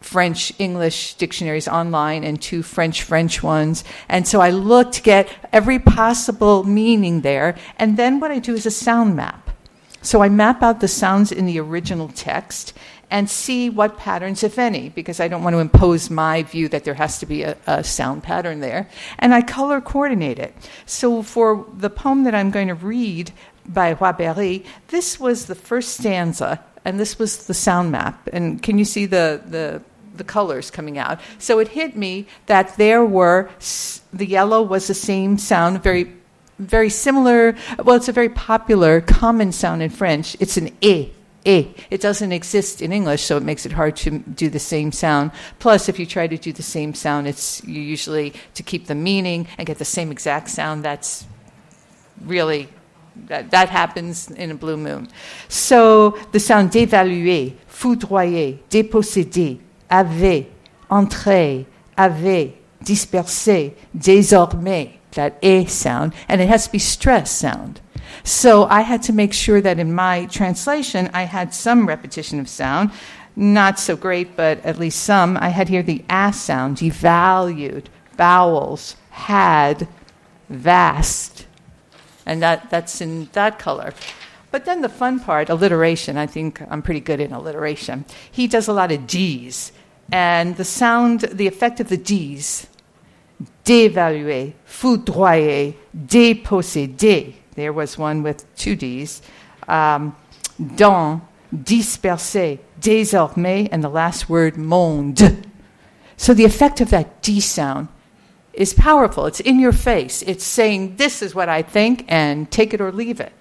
French 0.00 0.52
English 0.58 1.14
dictionaries 1.14 1.66
online 1.66 2.22
and 2.24 2.40
two 2.40 2.62
French 2.62 3.02
French 3.02 3.42
ones. 3.42 3.84
And 4.08 4.28
so 4.28 4.40
I 4.40 4.50
look 4.50 4.92
to 4.92 5.02
get 5.02 5.28
every 5.52 5.78
possible 5.78 6.64
meaning 6.64 7.22
there. 7.22 7.56
And 7.76 7.96
then 7.96 8.20
what 8.20 8.30
I 8.30 8.38
do 8.38 8.54
is 8.54 8.66
a 8.66 8.70
sound 8.70 9.16
map. 9.16 9.50
So 10.00 10.22
I 10.22 10.28
map 10.28 10.62
out 10.62 10.80
the 10.80 10.88
sounds 10.88 11.32
in 11.32 11.46
the 11.46 11.58
original 11.58 12.08
text 12.08 12.72
and 13.10 13.28
see 13.28 13.70
what 13.70 13.96
patterns, 13.96 14.42
if 14.42 14.58
any, 14.58 14.90
because 14.90 15.20
I 15.20 15.28
don't 15.28 15.42
want 15.42 15.54
to 15.54 15.60
impose 15.60 16.10
my 16.10 16.42
view 16.42 16.68
that 16.68 16.84
there 16.84 16.94
has 16.94 17.18
to 17.20 17.26
be 17.26 17.42
a, 17.42 17.56
a, 17.66 17.82
sound 17.82 18.22
pattern 18.22 18.60
there. 18.60 18.88
And 19.18 19.32
I 19.32 19.40
color 19.40 19.80
coordinate 19.80 20.38
it. 20.38 20.54
So 20.84 21.22
for 21.22 21.66
the 21.74 21.90
poem 21.90 22.24
that 22.24 22.34
I'm 22.34 22.50
going 22.50 22.68
to 22.68 22.74
read 22.74 23.32
by 23.66 23.94
Waberi, 23.94 24.64
this 24.88 25.18
was 25.18 25.46
the 25.46 25.54
first 25.54 25.98
stanza, 25.98 26.62
and 26.84 27.00
this 27.00 27.18
was 27.18 27.46
the 27.46 27.54
sound 27.54 27.92
map. 27.92 28.28
And 28.32 28.62
can 28.62 28.78
you 28.78 28.84
see 28.84 29.06
the, 29.06 29.42
the, 29.46 29.82
the 30.14 30.24
colors 30.24 30.70
coming 30.70 30.98
out? 30.98 31.20
So 31.38 31.60
it 31.60 31.68
hit 31.68 31.96
me 31.96 32.26
that 32.46 32.76
there 32.76 33.04
were, 33.04 33.48
the 34.12 34.26
yellow 34.26 34.62
was 34.62 34.86
the 34.86 34.94
same 34.94 35.38
sound, 35.38 35.82
very 35.82 36.12
very 36.58 36.90
similar. 36.90 37.54
Well, 37.84 37.94
it's 37.94 38.08
a 38.08 38.12
very 38.12 38.30
popular, 38.30 39.00
common 39.00 39.52
sound 39.52 39.80
in 39.80 39.90
French. 39.90 40.36
It's 40.40 40.56
an 40.56 40.76
e 40.80 41.12
E. 41.48 41.74
It 41.90 42.02
doesn't 42.02 42.30
exist 42.30 42.82
in 42.82 42.92
English, 42.92 43.22
so 43.22 43.38
it 43.38 43.42
makes 43.42 43.64
it 43.64 43.72
hard 43.72 43.96
to 43.96 44.18
do 44.18 44.50
the 44.50 44.58
same 44.58 44.92
sound. 44.92 45.30
Plus, 45.58 45.88
if 45.88 45.98
you 45.98 46.04
try 46.04 46.26
to 46.26 46.36
do 46.36 46.52
the 46.52 46.62
same 46.62 46.92
sound, 46.92 47.26
it's 47.26 47.64
you 47.64 47.80
usually 47.80 48.34
to 48.54 48.62
keep 48.62 48.86
the 48.86 48.94
meaning 48.94 49.48
and 49.56 49.66
get 49.66 49.78
the 49.78 49.84
same 49.84 50.12
exact 50.12 50.50
sound. 50.50 50.84
That's 50.84 51.26
really 52.20 52.68
that, 53.26 53.50
that 53.50 53.70
happens 53.70 54.30
in 54.30 54.50
a 54.50 54.54
blue 54.54 54.76
moon. 54.76 55.08
So 55.48 56.18
the 56.32 56.40
sound 56.40 56.70
d'évaluer, 56.70 57.54
foudroyer, 57.66 58.58
déposséder, 58.68 59.58
avait, 59.88 60.46
entrer, 60.90 61.66
avait, 61.96 62.52
disperser, 62.84 63.74
désormais, 63.96 64.98
that 65.12 65.38
A 65.42 65.64
sound, 65.64 66.12
and 66.28 66.40
it 66.40 66.48
has 66.48 66.66
to 66.66 66.72
be 66.72 66.78
stress 66.78 67.30
sound. 67.30 67.80
So 68.28 68.66
I 68.66 68.82
had 68.82 69.02
to 69.04 69.14
make 69.14 69.32
sure 69.32 69.62
that 69.62 69.78
in 69.78 69.94
my 69.94 70.26
translation, 70.26 71.08
I 71.14 71.22
had 71.22 71.54
some 71.54 71.88
repetition 71.88 72.38
of 72.38 72.46
sound. 72.46 72.90
Not 73.34 73.78
so 73.78 73.96
great, 73.96 74.36
but 74.36 74.62
at 74.66 74.78
least 74.78 75.02
some. 75.02 75.38
I 75.38 75.48
had 75.48 75.70
here 75.70 75.82
the 75.82 76.04
ass 76.10 76.38
sound, 76.38 76.76
devalued, 76.76 77.86
vowels, 78.18 78.96
had, 79.08 79.88
vast. 80.50 81.46
And 82.26 82.42
that, 82.42 82.68
that's 82.68 83.00
in 83.00 83.30
that 83.32 83.58
color. 83.58 83.94
But 84.50 84.66
then 84.66 84.82
the 84.82 84.90
fun 84.90 85.20
part, 85.20 85.48
alliteration, 85.48 86.18
I 86.18 86.26
think 86.26 86.60
I'm 86.70 86.82
pretty 86.82 87.00
good 87.00 87.20
in 87.20 87.32
alliteration. 87.32 88.04
He 88.30 88.46
does 88.46 88.68
a 88.68 88.74
lot 88.74 88.92
of 88.92 89.06
D's. 89.06 89.72
And 90.12 90.58
the 90.58 90.66
sound, 90.66 91.20
the 91.32 91.46
effect 91.46 91.80
of 91.80 91.88
the 91.88 91.96
D's, 91.96 92.66
dévaluer, 93.64 94.52
foudroyer, 94.66 95.74
déposséder, 95.96 97.32
there 97.58 97.72
was 97.72 97.98
one 97.98 98.22
with 98.22 98.44
two 98.56 98.76
D's. 98.76 99.20
Um, 99.66 100.16
dans, 100.76 101.20
disperser, 101.52 102.58
désormais, 102.80 103.68
and 103.70 103.82
the 103.82 103.88
last 103.88 104.28
word, 104.28 104.56
monde. 104.56 105.46
So 106.16 106.34
the 106.34 106.44
effect 106.44 106.80
of 106.80 106.90
that 106.90 107.22
D 107.22 107.40
sound 107.40 107.88
is 108.52 108.74
powerful. 108.74 109.26
It's 109.26 109.40
in 109.40 109.60
your 109.60 109.72
face. 109.72 110.20
It's 110.22 110.44
saying, 110.44 110.96
This 110.96 111.22
is 111.22 111.34
what 111.34 111.48
I 111.48 111.62
think, 111.62 112.04
and 112.08 112.50
take 112.50 112.74
it 112.74 112.80
or 112.80 112.90
leave 112.90 113.20
it. 113.20 113.32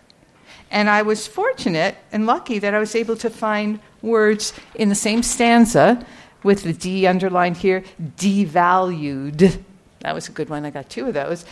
And 0.69 0.89
I 0.89 1.01
was 1.01 1.25
fortunate 1.27 1.95
and 2.11 2.27
lucky 2.27 2.59
that 2.59 2.73
I 2.73 2.79
was 2.79 2.93
able 2.93 3.15
to 3.17 3.29
find 3.29 3.79
words 4.01 4.53
in 4.75 4.89
the 4.89 4.95
same 4.95 5.23
stanza 5.23 6.05
with 6.43 6.63
the 6.63 6.73
D 6.73 7.07
underlined 7.07 7.57
here, 7.57 7.83
devalued. 7.99 9.59
That 10.01 10.13
was 10.13 10.29
a 10.29 10.31
good 10.31 10.49
one. 10.49 10.63
I 10.63 10.69
got 10.69 10.89
two 10.89 11.07
of 11.07 11.13
those. 11.13 11.45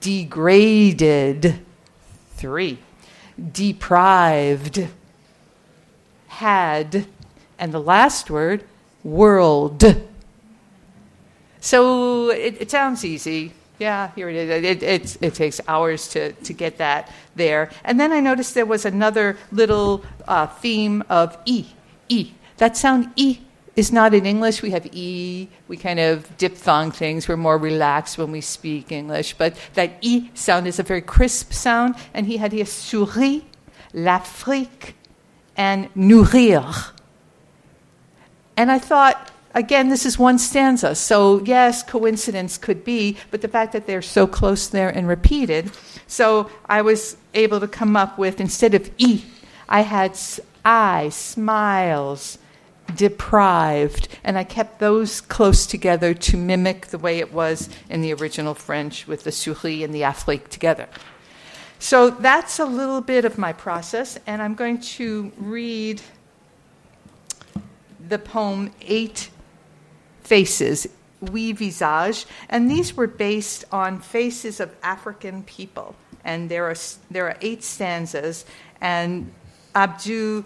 Degraded. 0.00 1.58
Three, 2.38 2.78
deprived, 3.52 4.86
had, 6.28 7.06
and 7.58 7.72
the 7.72 7.80
last 7.80 8.30
word, 8.30 8.64
world. 9.02 9.84
So 11.60 12.30
it, 12.30 12.56
it 12.60 12.70
sounds 12.70 13.04
easy. 13.04 13.52
Yeah, 13.80 14.12
here 14.14 14.28
it 14.28 14.36
is. 14.36 14.82
It, 14.82 15.16
it 15.20 15.34
takes 15.34 15.60
hours 15.66 16.08
to, 16.10 16.32
to 16.32 16.52
get 16.52 16.78
that 16.78 17.12
there. 17.34 17.70
And 17.82 17.98
then 17.98 18.12
I 18.12 18.20
noticed 18.20 18.54
there 18.54 18.64
was 18.64 18.84
another 18.84 19.36
little 19.50 20.04
uh, 20.28 20.46
theme 20.46 21.02
of 21.08 21.36
E. 21.44 21.66
E. 22.08 22.32
That 22.58 22.76
sound 22.76 23.10
E 23.16 23.38
is 23.78 23.92
not 23.92 24.12
in 24.12 24.26
English. 24.26 24.60
We 24.60 24.72
have 24.72 24.86
E. 24.92 25.48
We 25.68 25.76
kind 25.76 26.00
of 26.00 26.36
diphthong 26.36 26.90
things. 26.90 27.28
We're 27.28 27.36
more 27.36 27.56
relaxed 27.56 28.18
when 28.18 28.32
we 28.32 28.40
speak 28.40 28.90
English. 28.90 29.34
But 29.34 29.56
that 29.74 29.98
E 30.00 30.32
sound 30.34 30.66
is 30.66 30.80
a 30.80 30.82
very 30.82 31.00
crisp 31.00 31.52
sound. 31.52 31.94
And 32.12 32.26
he 32.26 32.38
had 32.38 32.50
here 32.50 32.66
souris, 32.66 33.42
l'Afrique, 33.94 34.96
and 35.56 35.94
nourrir. 35.94 36.90
And 38.56 38.72
I 38.72 38.80
thought, 38.80 39.30
again, 39.54 39.90
this 39.90 40.04
is 40.04 40.18
one 40.18 40.40
stanza. 40.40 40.96
So, 40.96 41.40
yes, 41.44 41.84
coincidence 41.84 42.58
could 42.58 42.82
be, 42.82 43.16
but 43.30 43.42
the 43.42 43.48
fact 43.48 43.72
that 43.74 43.86
they're 43.86 44.02
so 44.02 44.26
close 44.26 44.66
there 44.66 44.88
and 44.88 45.06
repeated. 45.06 45.70
So, 46.08 46.50
I 46.66 46.82
was 46.82 47.16
able 47.32 47.60
to 47.60 47.68
come 47.68 47.94
up 47.96 48.18
with, 48.18 48.40
instead 48.40 48.74
of 48.74 48.90
E, 48.98 49.22
I 49.68 49.82
had 49.82 50.18
I, 50.64 51.10
smiles, 51.10 52.38
deprived, 52.94 54.08
and 54.24 54.38
I 54.38 54.44
kept 54.44 54.78
those 54.78 55.20
close 55.20 55.66
together 55.66 56.14
to 56.14 56.36
mimic 56.36 56.86
the 56.86 56.98
way 56.98 57.18
it 57.18 57.32
was 57.32 57.68
in 57.88 58.02
the 58.02 58.12
original 58.14 58.54
French 58.54 59.06
with 59.06 59.24
the 59.24 59.32
souris 59.32 59.82
and 59.82 59.94
the 59.94 60.02
Afrique 60.02 60.48
together. 60.48 60.88
So 61.78 62.10
that's 62.10 62.58
a 62.58 62.64
little 62.64 63.00
bit 63.00 63.24
of 63.24 63.38
my 63.38 63.52
process, 63.52 64.18
and 64.26 64.42
I'm 64.42 64.54
going 64.54 64.80
to 64.80 65.32
read 65.36 66.02
the 68.08 68.18
poem 68.18 68.72
Eight 68.82 69.30
Faces. 70.22 70.88
Huit 71.20 71.56
Visage, 71.56 72.26
and 72.48 72.70
these 72.70 72.96
were 72.96 73.08
based 73.08 73.64
on 73.72 74.00
faces 74.00 74.60
of 74.60 74.74
African 74.84 75.42
people. 75.42 75.96
And 76.24 76.48
there 76.48 76.66
are, 76.66 76.76
there 77.10 77.26
are 77.26 77.36
eight 77.40 77.64
stanzas, 77.64 78.44
and 78.80 79.32
Abdu 79.74 80.44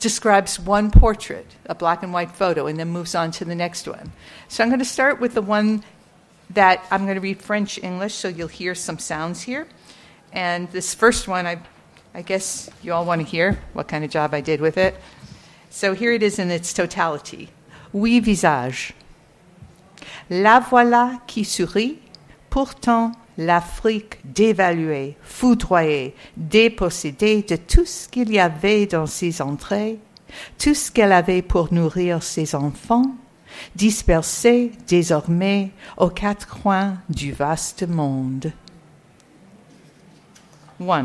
describes 0.00 0.58
one 0.58 0.90
portrait, 0.90 1.46
a 1.66 1.74
black 1.74 2.02
and 2.02 2.12
white 2.12 2.32
photo, 2.32 2.66
and 2.66 2.78
then 2.78 2.88
moves 2.88 3.14
on 3.14 3.30
to 3.32 3.44
the 3.44 3.54
next 3.54 3.86
one. 3.86 4.12
So 4.48 4.64
I'm 4.64 4.70
going 4.70 4.80
to 4.80 4.84
start 4.84 5.20
with 5.20 5.34
the 5.34 5.42
one 5.42 5.84
that 6.50 6.84
I'm 6.90 7.04
going 7.04 7.14
to 7.14 7.20
read 7.20 7.40
French 7.40 7.78
English, 7.82 8.14
so 8.14 8.28
you'll 8.28 8.48
hear 8.48 8.74
some 8.74 8.98
sounds 8.98 9.42
here. 9.42 9.68
And 10.32 10.70
this 10.72 10.94
first 10.94 11.28
one, 11.28 11.46
I, 11.46 11.60
I 12.14 12.22
guess 12.22 12.70
you 12.82 12.92
all 12.92 13.04
want 13.04 13.20
to 13.20 13.26
hear 13.26 13.58
what 13.72 13.88
kind 13.88 14.04
of 14.04 14.10
job 14.10 14.34
I 14.34 14.40
did 14.40 14.60
with 14.60 14.78
it. 14.78 14.96
So 15.68 15.94
here 15.94 16.12
it 16.12 16.22
is 16.22 16.38
in 16.38 16.50
its 16.50 16.72
totality. 16.72 17.50
Huit, 17.92 18.24
visage. 18.24 18.92
La 20.28 20.60
voilà 20.60 21.20
qui 21.26 21.44
sourit, 21.44 21.98
pourtant 22.48 23.12
l'Afrique 23.40 24.18
dévaluée, 24.22 25.16
foudroyée, 25.22 26.14
dépossédée 26.36 27.42
de 27.42 27.56
tout 27.56 27.86
ce 27.86 28.06
qu'il 28.06 28.30
y 28.30 28.38
avait 28.38 28.84
dans 28.84 29.06
ses 29.06 29.40
entrées, 29.40 29.98
tout 30.58 30.74
ce 30.74 30.90
qu'elle 30.90 31.12
avait 31.12 31.40
pour 31.40 31.72
nourrir 31.72 32.22
ses 32.22 32.54
enfants, 32.54 33.14
dispersée 33.74 34.72
désormais 34.86 35.70
aux 35.96 36.10
quatre 36.10 36.48
coins 36.48 36.98
du 37.08 37.32
vaste 37.32 37.88
monde. 37.88 38.52
1. 40.86 41.02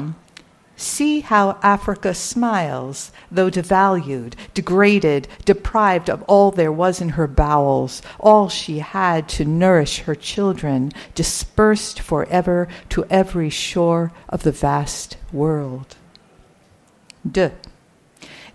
See 0.78 1.22
how 1.22 1.58
Africa 1.64 2.14
smiles, 2.14 3.12
though 3.32 3.50
devalued, 3.50 4.34
degraded, 4.54 5.28
deprived 5.46 6.10
of 6.10 6.24
all 6.24 6.52
there 6.52 6.72
was 6.72 7.00
in 7.00 7.10
her 7.10 7.28
bowels, 7.28 8.02
all 8.20 8.50
she 8.50 8.80
had 8.80 9.30
to 9.30 9.46
nourish 9.46 10.00
her 10.00 10.16
children, 10.16 10.92
dispersed 11.14 12.02
forever 12.02 12.68
to 12.90 13.06
every 13.10 13.50
shore 13.50 14.12
of 14.28 14.44
the 14.44 14.52
vast 14.52 15.18
world. 15.32 15.96
2. 17.32 17.52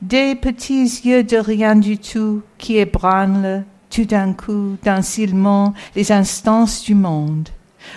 Des 0.07 0.35
petits 0.35 1.01
yeux 1.05 1.23
de 1.23 1.39
rien 1.39 1.81
du 1.81 1.97
tout 1.97 2.43
qui 2.59 2.79
ébranlent 2.79 3.65
tout 3.91 4.05
d'un 4.05 4.35
coup, 4.35 4.79
d'un 4.83 5.03
ciment, 5.03 5.75
les 5.95 6.13
instances 6.13 6.83
du 6.83 6.95
monde. 6.95 7.49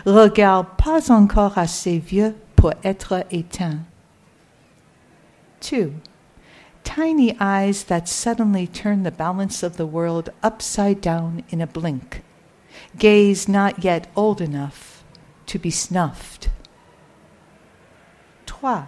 Regarde 0.05 0.67
pas 0.77 1.11
encore 1.11 1.57
assez 1.57 1.99
vieux 1.99 2.35
pour 2.55 2.73
être 2.83 3.25
éteint. 3.31 3.79
2. 5.63 5.95
Tiny 6.83 7.35
eyes 7.39 7.85
that 7.85 8.09
suddenly 8.09 8.67
turn 8.67 9.03
the 9.03 9.11
balance 9.11 9.63
of 9.63 9.77
the 9.77 9.87
world 9.87 10.29
upside 10.43 10.99
down 10.99 11.43
in 11.49 11.61
a 11.61 11.67
blink. 11.67 12.21
Gaze 12.99 13.47
not 13.47 13.83
yet 13.83 14.07
old 14.15 14.41
enough 14.41 15.03
to 15.47 15.57
be 15.57 15.71
snuffed. 15.71 16.49
3. 18.45 18.87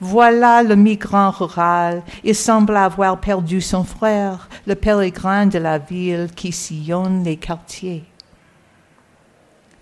Voilà 0.00 0.66
le 0.66 0.76
migrant 0.76 1.38
rural, 1.38 2.02
il 2.22 2.34
semble 2.34 2.76
avoir 2.76 3.20
perdu 3.20 3.60
son 3.60 3.84
frère, 3.84 4.48
le 4.66 4.74
pèlerin 4.74 5.50
de 5.50 5.58
la 5.58 5.78
ville 5.78 6.28
qui 6.34 6.52
sillonne 6.52 7.22
les 7.24 7.36
quartiers. 7.36 8.04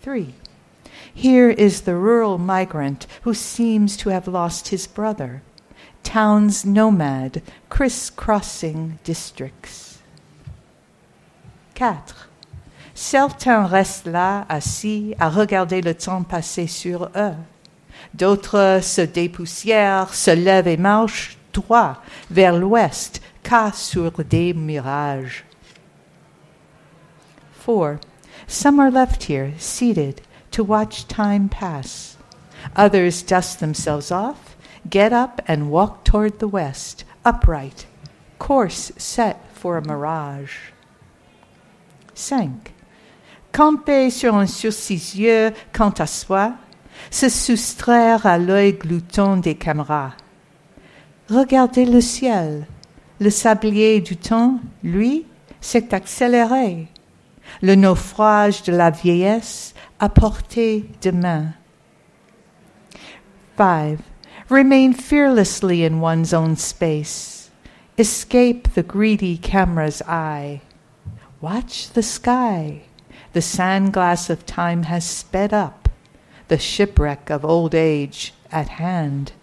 3. 0.02 0.34
Here 1.14 1.50
is 1.50 1.82
the 1.82 1.94
rural 1.94 2.38
migrant 2.38 3.06
who 3.22 3.34
seems 3.34 3.96
to 3.96 4.10
have 4.10 4.26
lost 4.26 4.68
his 4.68 4.86
brother 4.86 5.42
town's 6.02 6.64
nomad, 6.64 7.42
crisscrossing 7.68 8.98
districts. 9.04 9.98
4. 11.74 12.28
Certains 12.94 13.66
restent 13.66 14.06
là, 14.06 14.44
assis, 14.48 15.14
à 15.18 15.30
regarder 15.30 15.80
le 15.80 15.94
temps 15.94 16.22
passer 16.22 16.66
sur 16.66 17.10
eux. 17.16 17.34
D'autres 18.14 18.80
se 18.82 19.00
dépoussièrent, 19.00 20.12
se 20.12 20.30
lèvent 20.30 20.68
et 20.68 20.76
marchent 20.76 21.38
droit 21.52 22.02
vers 22.30 22.56
l'ouest, 22.56 23.22
cas 23.42 23.72
sur 23.72 24.12
des 24.24 24.52
mirages. 24.52 25.44
4. 27.64 27.98
Some 28.46 28.80
are 28.80 28.90
left 28.90 29.24
here, 29.24 29.52
seated, 29.58 30.20
to 30.50 30.64
watch 30.64 31.06
time 31.06 31.48
pass. 31.48 32.16
Others 32.76 33.22
dust 33.22 33.60
themselves 33.60 34.10
off 34.10 34.49
Get 34.88 35.12
up 35.12 35.42
and 35.46 35.70
walk 35.70 36.04
toward 36.04 36.38
the 36.38 36.48
west, 36.48 37.04
upright, 37.24 37.86
course 38.38 38.92
set 38.96 39.36
for 39.52 39.76
a 39.76 39.82
mirage. 39.82 40.72
5. 42.14 42.72
Camper 43.52 44.10
sur 44.10 44.34
un 44.34 44.46
sur 44.46 44.72
six 44.72 45.16
yeux 45.16 45.52
quant 45.72 45.90
à 45.98 46.06
soi, 46.06 46.54
se 47.10 47.28
soustraire 47.28 48.26
à 48.26 48.38
l'œil 48.38 48.74
glouton 48.74 49.36
des 49.36 49.54
caméras. 49.54 50.12
Regardez 51.28 51.84
le 51.84 52.00
ciel. 52.00 52.66
Le 53.20 53.30
sablier 53.30 54.00
du 54.00 54.16
temps, 54.16 54.60
lui, 54.82 55.26
s'est 55.60 55.94
accéléré. 55.94 56.88
Le 57.62 57.74
naufrage 57.74 58.62
de 58.62 58.72
la 58.72 58.90
vieillesse 58.90 59.74
à 59.98 60.08
portée 60.08 60.86
de 61.02 61.10
main. 61.10 61.52
5. 63.58 63.98
Remain 64.50 64.94
fearlessly 64.94 65.84
in 65.84 66.00
one's 66.00 66.34
own 66.34 66.56
space. 66.56 67.50
Escape 67.96 68.74
the 68.74 68.82
greedy 68.82 69.38
camera's 69.38 70.02
eye. 70.08 70.60
Watch 71.40 71.90
the 71.90 72.02
sky. 72.02 72.82
The 73.32 73.42
sandglass 73.42 74.28
of 74.28 74.46
time 74.46 74.82
has 74.82 75.08
sped 75.08 75.54
up, 75.54 75.88
the 76.48 76.58
shipwreck 76.58 77.30
of 77.30 77.44
old 77.44 77.76
age 77.76 78.34
at 78.50 78.70
hand. 78.70 79.34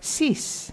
6. 0.00 0.72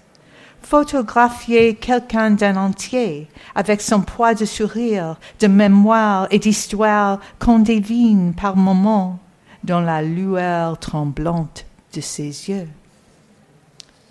Photographier 0.61 1.73
quelqu'un 1.73 2.37
d'un 2.37 2.55
entier, 2.55 3.27
avec 3.55 3.81
son 3.81 4.03
poids 4.03 4.35
de 4.35 4.45
sourire, 4.45 5.17
de 5.39 5.47
mémoire 5.47 6.29
et 6.31 6.39
d'histoire 6.39 7.19
qu'on 7.39 7.59
devine 7.59 8.33
par 8.33 8.55
moments 8.55 9.19
dans 9.65 9.81
la 9.81 10.01
lueur 10.01 10.79
tremblante 10.79 11.65
de 11.93 12.01
ses 12.01 12.49
yeux. 12.49 12.69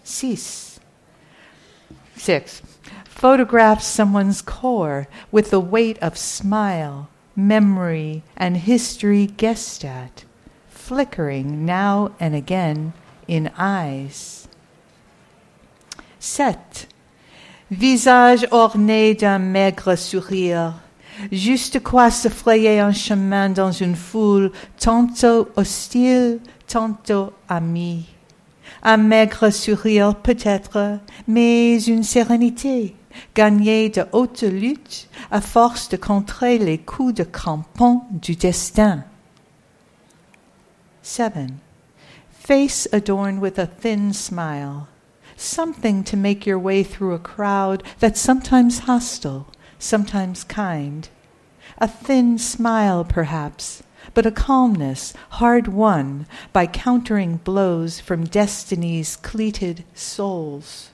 6. 0.05 0.81
6. 2.17 2.63
Photograph 3.05 3.83
someone's 3.83 4.41
core 4.41 5.07
with 5.31 5.51
the 5.51 5.61
weight 5.61 5.99
of 6.01 6.17
smile, 6.17 7.09
memory, 7.37 8.23
and 8.37 8.57
history 8.57 9.27
guessed 9.27 9.85
at, 9.85 10.25
flickering 10.69 11.65
now 11.65 12.13
and 12.19 12.35
again 12.35 12.93
in 13.29 13.51
eyes. 13.59 14.49
7. 16.19 16.59
Visage 17.71 18.45
orné 18.51 19.17
d'un 19.17 19.39
maigre 19.39 19.97
sourire, 19.97 20.75
juste 21.31 21.83
quoi 21.83 22.11
se 22.11 22.29
frayer 22.29 22.81
un 22.81 22.93
chemin 22.93 23.49
dans 23.49 23.73
une 23.73 23.97
foule 23.97 24.53
tantôt 24.79 25.49
hostile, 25.57 26.41
tantôt 26.67 27.33
ami. 27.49 28.07
Un 28.83 28.97
maigre 28.97 29.51
sourire 29.51 30.15
peut-être, 30.17 30.99
mais 31.29 31.83
une 31.85 32.03
sérénité, 32.03 32.97
gagnée 33.35 33.89
de 33.91 34.05
hautes 34.13 34.43
luttes 34.43 35.09
à 35.31 35.41
force 35.41 35.89
de 35.89 35.97
contrer 35.97 36.59
les 36.59 36.79
coups 36.79 37.15
de 37.15 37.25
crampon 37.25 38.03
du 38.11 38.35
destin. 38.35 39.05
7. 41.03 41.33
Face 42.31 42.89
adorned 42.93 43.41
with 43.41 43.59
a 43.59 43.67
thin 43.67 44.13
smile, 44.13 44.89
something 45.37 46.03
to 46.05 46.17
make 46.17 46.47
your 46.47 46.59
way 46.59 46.83
through 46.83 47.15
a 47.15 47.19
crowd 47.19 47.83
that's 48.01 48.21
sometimes 48.21 48.81
hostile, 48.89 49.47
sometimes 49.83 50.45
kind. 50.45 51.09
A 51.79 51.89
thin 51.89 52.39
smile, 52.39 53.05
perhaps, 53.05 53.83
but 54.15 54.27
a 54.27 54.31
calmness 54.31 55.13
hard 55.31 55.67
won 55.69 56.27
by 56.53 56.67
countering 56.67 57.39
blows 57.39 57.99
from 57.99 58.25
destiny's 58.25 59.17
cleated 59.17 59.85
souls. 59.95 60.91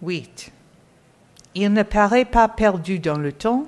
8. 0.00 0.50
Il 1.54 1.72
ne 1.72 1.82
paraît 1.82 2.24
pas 2.24 2.48
perdu 2.48 2.98
dans 2.98 3.18
le 3.18 3.32
temps, 3.32 3.66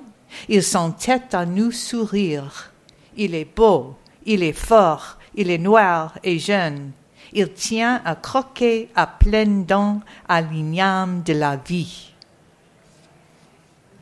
il 0.49 0.63
s'entête 0.63 1.33
à 1.33 1.45
nous 1.45 1.71
sourire. 1.71 2.71
Il 3.15 3.35
est 3.35 3.55
beau, 3.55 3.95
il 4.25 4.41
est 4.41 4.57
fort, 4.57 5.17
il 5.35 5.49
est 5.49 5.59
noir 5.59 6.17
et 6.23 6.39
jeune. 6.39 6.91
Il 7.31 7.53
tient 7.53 8.01
à 8.05 8.15
croquer 8.15 8.89
à 8.95 9.05
pleines 9.05 9.65
dents 9.65 10.01
à 10.27 10.41
l'igname 10.41 11.21
de 11.23 11.33
la 11.33 11.57
vie. 11.57 12.14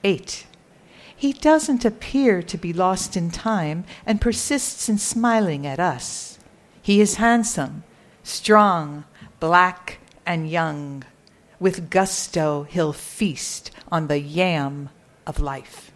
8. 0.04 0.46
He 1.16 1.34
doesn't 1.34 1.86
appear 1.86 2.44
to 2.44 2.58
be 2.58 2.74
lost 2.74 3.16
in 3.16 3.32
time 3.32 3.86
and 4.06 4.20
persists 4.20 4.90
in 4.90 4.98
smiling 4.98 5.66
at 5.66 5.80
us. 5.80 6.38
He 6.82 7.00
is 7.00 7.16
handsome, 7.16 7.84
strong, 8.24 9.06
black, 9.40 10.00
and 10.26 10.50
young. 10.50 11.06
With 11.60 11.90
gusto, 11.90 12.64
he'll 12.64 12.94
feast 12.94 13.72
on 13.92 14.08
the 14.08 14.20
yam 14.20 14.90
of 15.26 15.40
life. 15.40 15.92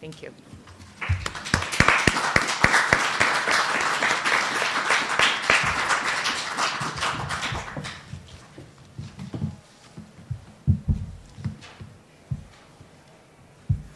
Thank 0.00 0.22
you. 0.22 0.34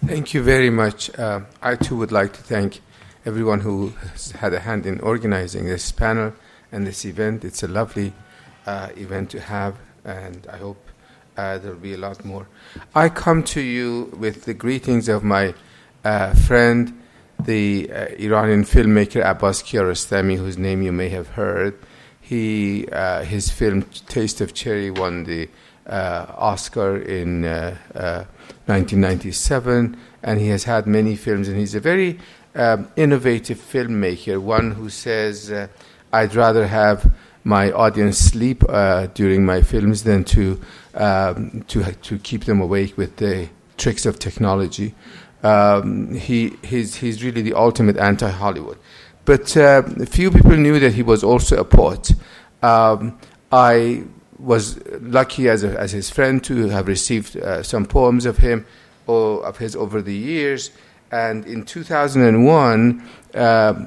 Thank 0.05 0.35
you 0.35 0.43
very 0.43 0.69
much. 0.69 1.17
Uh, 1.17 1.43
I 1.63 1.77
too 1.77 1.97
would 1.97 2.11
like 2.11 2.33
to 2.33 2.43
thank 2.43 2.81
everyone 3.25 3.61
who 3.61 3.91
has 4.11 4.33
had 4.33 4.53
a 4.53 4.59
hand 4.59 4.85
in 4.85 4.99
organizing 4.99 5.67
this 5.67 5.93
panel 5.93 6.33
and 6.73 6.85
this 6.85 7.05
event. 7.05 7.45
It's 7.45 7.63
a 7.63 7.69
lovely 7.69 8.13
uh, 8.67 8.89
event 8.97 9.31
to 9.31 9.41
have, 9.41 9.77
and 10.05 10.45
I 10.53 10.57
hope 10.57 10.89
uh, 11.37 11.59
there 11.59 11.71
will 11.71 11.79
be 11.79 11.95
a 11.95 11.99
lot 11.99 12.25
more. 12.25 12.49
I 12.97 13.11
come 13.11 13.45
to 13.45 13.61
you 13.61 14.13
with 14.19 14.45
the 14.45 14.55
greetings 14.55 15.09
of 15.09 15.23
my 15.23 15.55
uh, 16.03 16.35
friend, 16.35 17.01
the 17.39 17.89
uh, 17.93 18.07
Iranian 18.19 18.65
filmmaker 18.65 19.25
Abbas 19.25 19.63
Kiarostami, 19.63 20.37
whose 20.37 20.59
name 20.59 20.83
you 20.83 20.91
may 20.91 21.11
have 21.11 21.29
heard. 21.29 21.79
He, 22.21 22.89
uh, 22.89 23.23
his 23.23 23.51
film 23.51 23.83
Taste 24.09 24.41
of 24.41 24.53
Cherry 24.53 24.91
won 24.91 25.23
the 25.25 25.49
Oscar 25.87 26.97
in 26.97 27.45
1997, 28.67 29.97
and 30.23 30.41
he 30.41 30.49
has 30.49 30.65
had 30.65 30.87
many 30.87 31.17
films, 31.17 31.49
and 31.49 31.57
he's 31.57 31.75
a 31.75 31.81
very 31.81 32.19
um, 32.55 32.89
innovative 32.97 33.59
filmmaker, 33.59 34.41
one 34.41 34.73
who 34.73 34.89
says, 34.89 35.51
uh, 35.51 35.69
I'd 36.13 36.35
rather 36.35 36.67
have 36.67 37.13
my 37.45 37.73
audience 37.73 38.19
sleep 38.19 38.63
uh, 38.69 39.07
during 39.09 39.45
my 39.45 39.63
films 39.63 40.05
than 40.05 40.25
to, 40.25 40.61
um, 40.95 41.65
to, 41.69 41.83
to 41.93 42.19
keep 42.19 42.45
them 42.45 42.61
awake 42.61 42.97
with 42.97 43.17
the 43.17 43.49
tricks 43.77 44.07
of 44.07 44.19
technology. 44.19 44.95
Um, 45.43 46.15
he, 46.15 46.57
he's, 46.63 46.97
he's 46.97 47.25
really 47.25 47.43
the 47.43 47.55
ultimate 47.55 47.97
anti 47.97 48.31
Hollywood. 48.31 48.79
But 49.25 49.57
uh, 49.57 49.83
few 50.07 50.31
people 50.31 50.57
knew 50.57 50.79
that 50.81 50.95
he 50.95 51.03
was 51.03 51.25
also 51.25 51.57
a 51.59 51.65
poet. 51.65 52.13
Um, 52.63 53.19
I 53.51 54.05
was 54.43 54.85
lucky 55.01 55.49
as, 55.49 55.63
a, 55.63 55.79
as 55.79 55.93
his 55.93 56.11
friend 56.11 56.43
to 56.45 56.69
have 56.69 56.89
received 56.89 57.37
uh, 57.37 57.63
some 57.63 57.87
poems 57.87 58.27
of 58.27 58.39
him 58.39 58.67
or 59.07 59.45
of 59.47 59.59
his 59.59 59.77
over 59.77 60.03
the 60.03 60.15
years. 60.15 60.73
And 61.13 61.47
in 61.47 61.65
2001, 61.65 63.09
uh, 63.35 63.87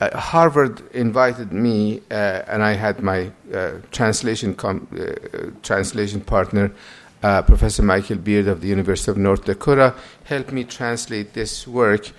uh, 0.00 0.18
Harvard 0.18 0.82
invited 0.94 1.52
me, 1.52 2.00
uh, 2.10 2.42
and 2.48 2.62
I 2.62 2.72
had 2.72 3.02
my 3.02 3.30
uh, 3.52 3.72
translation 3.92 4.54
com- 4.54 4.88
uh, 4.98 5.50
translation 5.62 6.20
partner, 6.20 6.72
Professor 7.20 7.82
Michael 7.82 8.16
Beard 8.16 8.48
of 8.48 8.62
the 8.62 8.68
University 8.68 9.10
of 9.10 9.18
North 9.18 9.44
Dakota, 9.44 9.94
help 10.24 10.52
me 10.52 10.64
translate 10.64 11.34
this 11.34 11.68
work, 11.68 12.12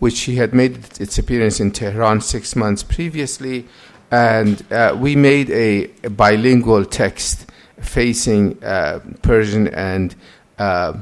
which 0.00 0.22
he 0.22 0.34
had 0.34 0.52
made 0.52 1.00
its 1.00 1.16
appearance 1.16 1.60
in 1.60 1.70
Tehran 1.70 2.20
six 2.20 2.56
months 2.56 2.82
previously 2.82 3.68
and 4.14 4.72
uh, 4.72 4.96
we 4.96 5.16
made 5.16 5.50
a, 5.50 5.86
bilingual 6.10 6.84
text 6.84 7.50
facing 7.80 8.62
uh, 8.62 9.00
Persian 9.22 9.66
and 9.74 10.14
uh, 10.56 10.94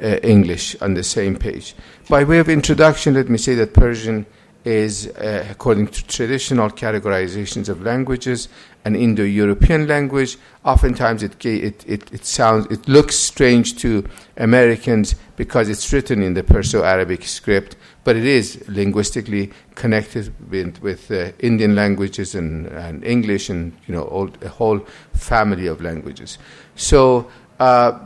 uh, 0.00 0.06
English 0.22 0.80
on 0.80 0.94
the 0.94 1.02
same 1.02 1.34
page. 1.34 1.74
By 2.08 2.22
way 2.22 2.38
of 2.38 2.48
introduction, 2.48 3.14
let 3.14 3.28
me 3.28 3.38
say 3.38 3.56
that 3.56 3.74
Persian 3.74 4.24
is, 4.64 5.08
uh, 5.08 5.46
according 5.50 5.88
to 5.88 6.06
traditional 6.06 6.70
categorizations 6.70 7.68
of 7.68 7.82
languages, 7.82 8.48
an 8.84 8.94
Indo-European 8.94 9.88
language. 9.88 10.38
Oftentimes, 10.64 11.24
it, 11.24 11.44
it, 11.44 11.84
it, 11.88 12.12
it, 12.12 12.24
sounds, 12.24 12.66
it 12.66 12.86
looks 12.88 13.16
strange 13.16 13.78
to 13.78 14.04
Americans 14.36 15.16
because 15.36 15.68
it's 15.68 15.92
written 15.92 16.22
in 16.22 16.34
the 16.34 16.44
Perso-Arabic 16.44 17.24
script, 17.24 17.74
but 18.04 18.16
it 18.16 18.24
is 18.24 18.64
linguistically 18.68 19.50
connected 19.74 20.32
with, 20.50 20.80
with 20.80 21.10
uh, 21.10 21.32
Indian 21.38 21.74
languages 21.74 22.34
and, 22.34 22.66
and, 22.66 23.04
English 23.04 23.50
and 23.50 23.72
you 23.86 23.94
know 23.94 24.02
all, 24.02 24.30
a 24.42 24.48
whole 24.48 24.80
family 25.12 25.66
of 25.66 25.80
languages. 25.80 26.38
So, 26.76 27.30
uh, 27.58 27.98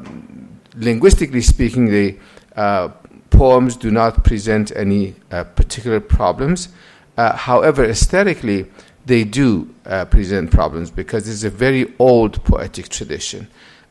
linguistically 0.76 1.42
speaking, 1.42 1.86
the 1.86 2.18
uh, 2.56 2.88
poems 3.30 3.76
do 3.76 3.90
not 3.90 4.24
present 4.24 4.72
any 4.74 5.14
uh, 5.30 5.44
particular 5.44 6.00
problems. 6.00 6.68
Uh, 7.16 7.36
however, 7.36 7.84
aesthetically, 7.84 8.66
they 9.06 9.22
do 9.22 9.72
uh, 9.86 10.04
present 10.06 10.50
problems 10.50 10.90
because 10.90 11.28
it's 11.28 11.44
a 11.44 11.50
very 11.50 11.92
old 11.98 12.42
poetic 12.44 12.88
tradition, 12.88 13.46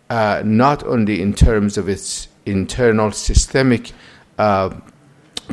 not 0.10 0.84
only 0.84 1.22
in 1.22 1.34
terms 1.34 1.78
of 1.78 1.88
its 1.88 2.28
internal 2.46 3.12
systemic 3.12 3.92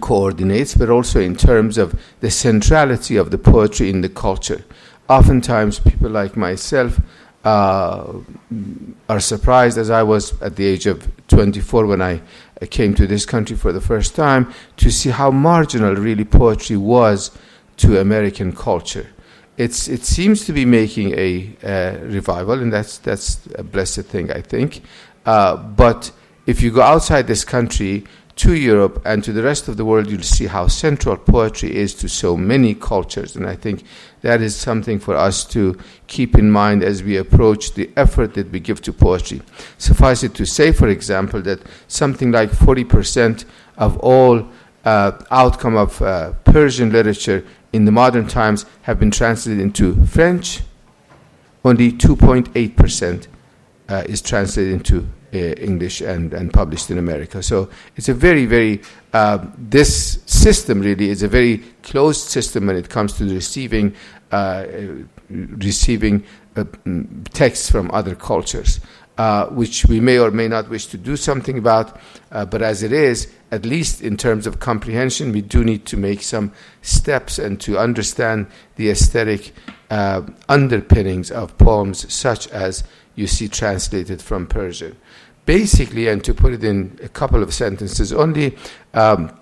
coordinates, 0.00 0.74
but 0.74 0.90
also 0.90 1.20
in 1.20 1.36
terms 1.36 1.78
of 1.78 1.98
the 2.20 2.30
centrality 2.30 3.16
of 3.16 3.30
the 3.30 3.38
poetry 3.38 3.90
in 3.90 4.00
the 4.00 4.08
culture. 4.08 4.64
Oftentimes, 5.08 5.80
people 5.80 6.10
like 6.10 6.36
myself 6.36 7.00
uh, 7.44 8.12
are 9.08 9.20
surprised, 9.20 9.78
as 9.78 9.90
I 9.90 10.02
was 10.02 10.40
at 10.42 10.56
the 10.56 10.66
age 10.66 10.86
of 10.86 11.08
24 11.28 11.86
when 11.86 12.02
I 12.02 12.20
came 12.70 12.94
to 12.94 13.06
this 13.06 13.24
country 13.24 13.56
for 13.56 13.72
the 13.72 13.80
first 13.80 14.14
time, 14.14 14.52
to 14.76 14.90
see 14.90 15.10
how 15.10 15.30
marginal 15.30 15.94
really 15.94 16.24
poetry 16.24 16.76
was 16.76 17.30
to 17.78 17.98
American 17.98 18.52
culture. 18.52 19.08
It's, 19.56 19.88
it 19.88 20.04
seems 20.04 20.44
to 20.46 20.52
be 20.52 20.64
making 20.64 21.12
a 21.18 21.56
uh, 21.62 21.98
revival, 22.04 22.60
and 22.60 22.72
that's, 22.72 22.98
that's 22.98 23.40
a 23.56 23.62
blessed 23.62 24.02
thing, 24.02 24.30
I 24.30 24.40
think. 24.42 24.82
Uh, 25.26 25.56
but 25.56 26.12
if 26.46 26.62
you 26.62 26.70
go 26.70 26.82
outside 26.82 27.26
this 27.26 27.44
country, 27.44 28.04
to 28.40 28.54
Europe 28.54 29.02
and 29.04 29.22
to 29.22 29.34
the 29.34 29.42
rest 29.42 29.68
of 29.68 29.76
the 29.76 29.84
world, 29.84 30.10
you'll 30.10 30.22
see 30.22 30.46
how 30.46 30.66
central 30.66 31.14
poetry 31.14 31.76
is 31.76 31.92
to 31.92 32.08
so 32.08 32.38
many 32.38 32.74
cultures. 32.74 33.36
And 33.36 33.46
I 33.46 33.54
think 33.54 33.84
that 34.22 34.40
is 34.40 34.56
something 34.56 34.98
for 34.98 35.14
us 35.14 35.44
to 35.48 35.76
keep 36.06 36.38
in 36.38 36.50
mind 36.50 36.82
as 36.82 37.02
we 37.02 37.18
approach 37.18 37.74
the 37.74 37.90
effort 37.96 38.32
that 38.34 38.50
we 38.50 38.58
give 38.58 38.80
to 38.82 38.94
poetry. 38.94 39.42
Suffice 39.76 40.22
it 40.22 40.32
to 40.36 40.46
say, 40.46 40.72
for 40.72 40.88
example, 40.88 41.42
that 41.42 41.60
something 41.86 42.32
like 42.32 42.50
40% 42.50 43.44
of 43.76 43.98
all 43.98 44.48
uh, 44.86 45.12
outcome 45.30 45.76
of 45.76 46.00
uh, 46.00 46.32
Persian 46.44 46.90
literature 46.90 47.44
in 47.74 47.84
the 47.84 47.92
modern 47.92 48.26
times 48.26 48.64
have 48.82 48.98
been 48.98 49.10
translated 49.10 49.60
into 49.60 50.02
French. 50.06 50.62
Only 51.62 51.92
2.8% 51.92 53.26
uh, 53.90 54.04
is 54.08 54.22
translated 54.22 54.72
into 54.72 55.06
English 55.32 56.00
and, 56.00 56.34
and 56.34 56.52
published 56.52 56.90
in 56.90 56.98
America. 56.98 57.42
So 57.42 57.68
it's 57.96 58.08
a 58.08 58.14
very, 58.14 58.46
very, 58.46 58.82
uh, 59.12 59.44
this 59.56 60.20
system 60.26 60.80
really 60.80 61.10
is 61.10 61.22
a 61.22 61.28
very 61.28 61.58
closed 61.82 62.28
system 62.28 62.66
when 62.66 62.76
it 62.76 62.88
comes 62.88 63.14
to 63.14 63.24
receiving, 63.24 63.94
uh, 64.32 64.66
receiving 65.28 66.24
uh, 66.56 66.64
texts 67.32 67.70
from 67.70 67.90
other 67.92 68.14
cultures. 68.14 68.80
Uh, 69.18 69.46
which 69.48 69.84
we 69.84 70.00
may 70.00 70.18
or 70.18 70.30
may 70.30 70.48
not 70.48 70.70
wish 70.70 70.86
to 70.86 70.96
do 70.96 71.14
something 71.14 71.58
about, 71.58 72.00
uh, 72.32 72.46
but 72.46 72.62
as 72.62 72.82
it 72.82 72.90
is, 72.90 73.30
at 73.50 73.66
least 73.66 74.00
in 74.00 74.16
terms 74.16 74.46
of 74.46 74.60
comprehension, 74.60 75.30
we 75.30 75.42
do 75.42 75.62
need 75.62 75.84
to 75.84 75.94
make 75.98 76.22
some 76.22 76.50
steps 76.80 77.38
and 77.38 77.60
to 77.60 77.76
understand 77.76 78.46
the 78.76 78.88
aesthetic 78.88 79.52
underpinnings 80.48 81.30
of 81.30 81.58
poems 81.58 82.10
such 82.10 82.48
as 82.48 82.82
you 83.14 83.26
see 83.26 83.46
translated 83.46 84.22
from 84.22 84.46
Persian 84.46 84.96
basically, 85.50 86.06
and 86.06 86.22
to 86.22 86.32
put 86.32 86.52
it 86.52 86.62
in 86.62 86.96
a 87.02 87.08
couple 87.08 87.42
of 87.42 87.52
sentences, 87.52 88.12
only 88.12 88.56
um, 88.94 89.36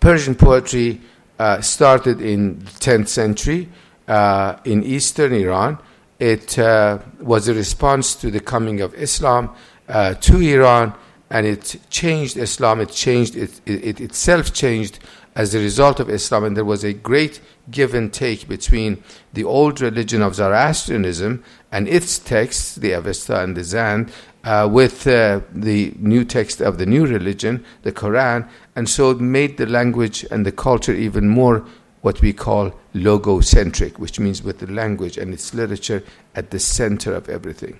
Persian 0.00 0.34
poetry 0.34 1.00
uh, 1.38 1.60
started 1.60 2.20
in 2.20 2.58
the 2.58 2.72
10th 2.80 3.06
century 3.06 3.68
uh, 4.08 4.56
in 4.64 4.82
eastern 4.82 5.32
Iran. 5.32 5.78
It 6.18 6.58
uh, 6.58 6.98
was 7.20 7.46
a 7.46 7.54
response 7.54 8.16
to 8.16 8.30
the 8.32 8.40
coming 8.40 8.80
of 8.80 8.92
Islam 8.94 9.54
uh, 9.88 10.14
to 10.14 10.40
Iran, 10.40 10.94
and 11.30 11.46
it 11.46 11.76
changed 11.90 12.36
Islam. 12.36 12.80
It 12.80 12.90
changed 12.90 13.36
it, 13.36 13.60
it, 13.66 13.84
it 13.84 14.00
itself 14.00 14.52
changed 14.52 14.98
as 15.36 15.54
a 15.54 15.60
result 15.60 16.00
of 16.00 16.10
Islam, 16.10 16.42
and 16.42 16.56
there 16.56 16.64
was 16.64 16.82
a 16.82 16.92
great 16.92 17.40
give 17.70 17.94
and 17.94 18.12
take 18.12 18.48
between 18.48 19.00
the 19.32 19.44
old 19.44 19.80
religion 19.80 20.22
of 20.22 20.34
Zoroastrianism 20.34 21.44
and 21.70 21.86
its 21.86 22.18
texts, 22.18 22.74
the 22.74 22.92
Avesta 22.92 23.42
and 23.42 23.56
the 23.56 23.62
Zand, 23.62 24.12
uh, 24.44 24.68
with 24.70 25.06
uh, 25.06 25.40
the 25.52 25.94
new 25.98 26.24
text 26.24 26.60
of 26.60 26.78
the 26.78 26.86
new 26.86 27.06
religion, 27.06 27.64
the 27.82 27.92
Quran, 27.92 28.48
and 28.76 28.88
so 28.88 29.10
it 29.10 29.20
made 29.20 29.56
the 29.56 29.66
language 29.66 30.24
and 30.30 30.44
the 30.44 30.52
culture 30.52 30.92
even 30.92 31.28
more 31.28 31.64
what 32.02 32.20
we 32.20 32.34
call 32.34 32.70
logocentric, 32.94 33.98
which 33.98 34.20
means 34.20 34.42
with 34.42 34.58
the 34.58 34.70
language 34.70 35.16
and 35.16 35.32
its 35.32 35.54
literature 35.54 36.02
at 36.34 36.50
the 36.50 36.58
center 36.58 37.14
of 37.14 37.30
everything. 37.30 37.78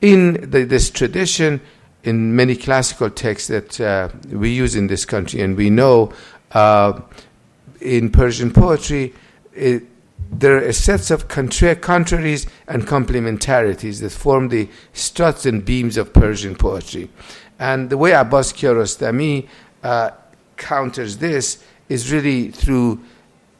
In 0.00 0.48
the, 0.50 0.62
this 0.62 0.90
tradition, 0.90 1.60
in 2.04 2.36
many 2.36 2.54
classical 2.54 3.10
texts 3.10 3.48
that 3.48 3.80
uh, 3.80 4.08
we 4.30 4.50
use 4.50 4.76
in 4.76 4.86
this 4.86 5.04
country, 5.04 5.40
and 5.40 5.56
we 5.56 5.70
know 5.70 6.12
uh, 6.52 7.00
in 7.80 8.10
Persian 8.10 8.52
poetry, 8.52 9.12
it, 9.52 9.82
there 10.38 10.66
are 10.66 10.72
sets 10.72 11.10
of 11.10 11.28
contra- 11.28 11.76
contraries 11.76 12.46
and 12.66 12.86
complementarities 12.86 14.00
that 14.00 14.10
form 14.10 14.48
the 14.48 14.68
struts 14.92 15.46
and 15.46 15.64
beams 15.64 15.96
of 15.96 16.12
Persian 16.12 16.54
poetry. 16.54 17.10
And 17.58 17.90
the 17.90 17.96
way 17.96 18.12
Abbas 18.12 18.52
Kiarostami 18.52 19.48
uh, 19.82 20.10
counters 20.56 21.18
this 21.18 21.62
is 21.88 22.12
really 22.12 22.50
through 22.50 23.00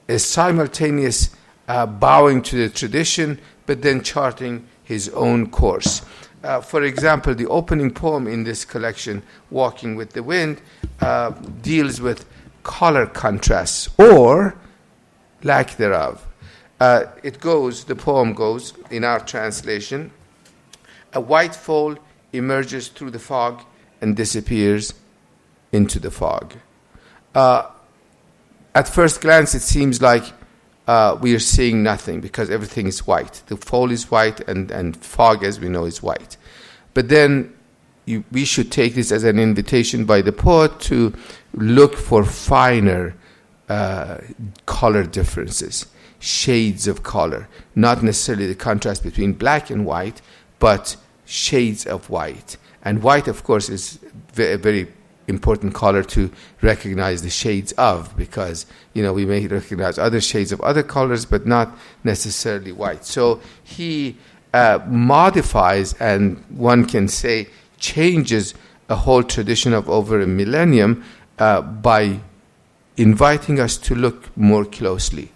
a 0.09 0.19
simultaneous 0.19 1.35
uh, 1.69 1.87
bowing 1.87 2.43
to 2.43 2.57
the 2.57 2.69
tradition, 2.69 3.39
but 3.67 3.83
then 3.83 4.03
charting 4.03 4.67
his 4.83 5.09
own 5.11 5.51
course. 5.51 6.03
Uh, 6.43 6.61
for 6.61 6.83
example, 6.83 7.35
the 7.35 7.47
opening 7.47 7.91
poem 7.91 8.27
in 8.27 8.45
this 8.45 8.65
collection, 8.65 9.23
Walking 9.51 9.97
with 9.97 10.13
the 10.13 10.23
Wind, 10.23 10.61
uh, 11.01 11.31
deals 11.63 12.01
with 12.01 12.27
color 12.63 13.07
contrasts 13.07 13.89
or 13.99 14.57
lack 15.43 15.77
thereof. 15.77 16.27
Uh, 16.81 17.05
it 17.23 17.41
goes, 17.41 17.85
the 17.85 17.95
poem 17.95 18.35
goes, 18.35 18.75
in 18.91 19.05
our 19.05 19.21
translation, 19.21 20.11
a 21.13 21.21
white 21.21 21.55
foal 21.55 21.97
emerges 22.33 22.89
through 22.89 23.11
the 23.11 23.19
fog 23.19 23.63
and 24.01 24.17
disappears 24.17 24.95
into 25.73 25.99
the 25.99 26.11
fog. 26.11 26.55
Uh, 27.35 27.71
at 28.75 28.89
first 28.89 29.21
glance, 29.21 29.55
it 29.55 29.63
seems 29.63 30.03
like 30.03 30.25
uh, 30.87 31.17
we 31.21 31.35
are 31.35 31.41
seeing 31.41 31.83
nothing 31.83 32.21
because 32.21 32.51
everything 32.51 32.87
is 32.87 33.07
white. 33.07 33.43
The 33.47 33.57
foal 33.57 33.91
is 33.91 34.11
white, 34.11 34.41
and, 34.49 34.71
and 34.71 34.97
fog, 34.97 35.45
as 35.45 35.61
we 35.61 35.69
know, 35.69 35.85
is 35.85 36.03
white. 36.03 36.37
But 36.93 37.09
then 37.09 37.55
you, 38.07 38.25
we 38.31 38.45
should 38.45 38.71
take 38.71 38.95
this 38.95 39.11
as 39.11 39.25
an 39.25 39.39
invitation 39.39 40.05
by 40.05 40.23
the 40.23 40.33
poet 40.33 40.79
to 40.81 41.15
look 41.55 41.97
for 41.97 42.25
finer 42.25 43.15
uh, 43.69 44.19
color 44.67 45.05
differences, 45.05 45.87
shades 46.25 46.89
of 46.89 47.03
color, 47.03 47.47
not 47.75 48.03
necessarily 48.03 48.47
the 48.47 48.55
contrast 48.55 49.03
between 49.03 49.35
black 49.35 49.69
and 49.69 49.85
white, 49.85 50.23
but 50.59 50.97
shades 51.27 51.85
of 51.85 52.09
white. 52.09 52.57
And 52.83 53.03
white, 53.03 53.29
of 53.29 53.45
course, 53.45 53.69
is 53.69 53.99
a 54.39 54.57
very 54.57 54.89
important 55.29 55.75
color 55.75 56.03
to 56.03 56.31
recognize 56.63 57.21
the 57.23 57.31
shades 57.31 57.73
of 57.73 58.15
because 58.15 58.67
you 58.93 59.03
know 59.03 59.11
we 59.11 59.25
may 59.25 59.47
recognize 59.47 59.99
other 59.99 60.21
shades 60.21 60.53
of 60.53 60.61
other 60.61 60.83
colors 60.83 61.25
but 61.25 61.47
not 61.47 61.77
necessarily 62.05 62.73
white. 62.73 63.05
So 63.05 63.41
he 63.63 64.17
uh, 64.53 64.81
modifies 64.87 65.95
and 65.95 66.43
one 66.51 66.85
can 66.85 67.09
say 67.09 67.49
changes 67.79 68.55
a 68.89 68.97
whole 68.97 69.23
tradition 69.23 69.73
of 69.73 69.89
over 69.89 70.21
a 70.21 70.27
millennium 70.27 71.05
uh, 71.39 71.63
by 71.63 72.21
inviting 72.99 73.61
us 73.61 73.79
to 73.79 73.95
look 73.95 74.35
more 74.37 74.65
closely 74.67 75.31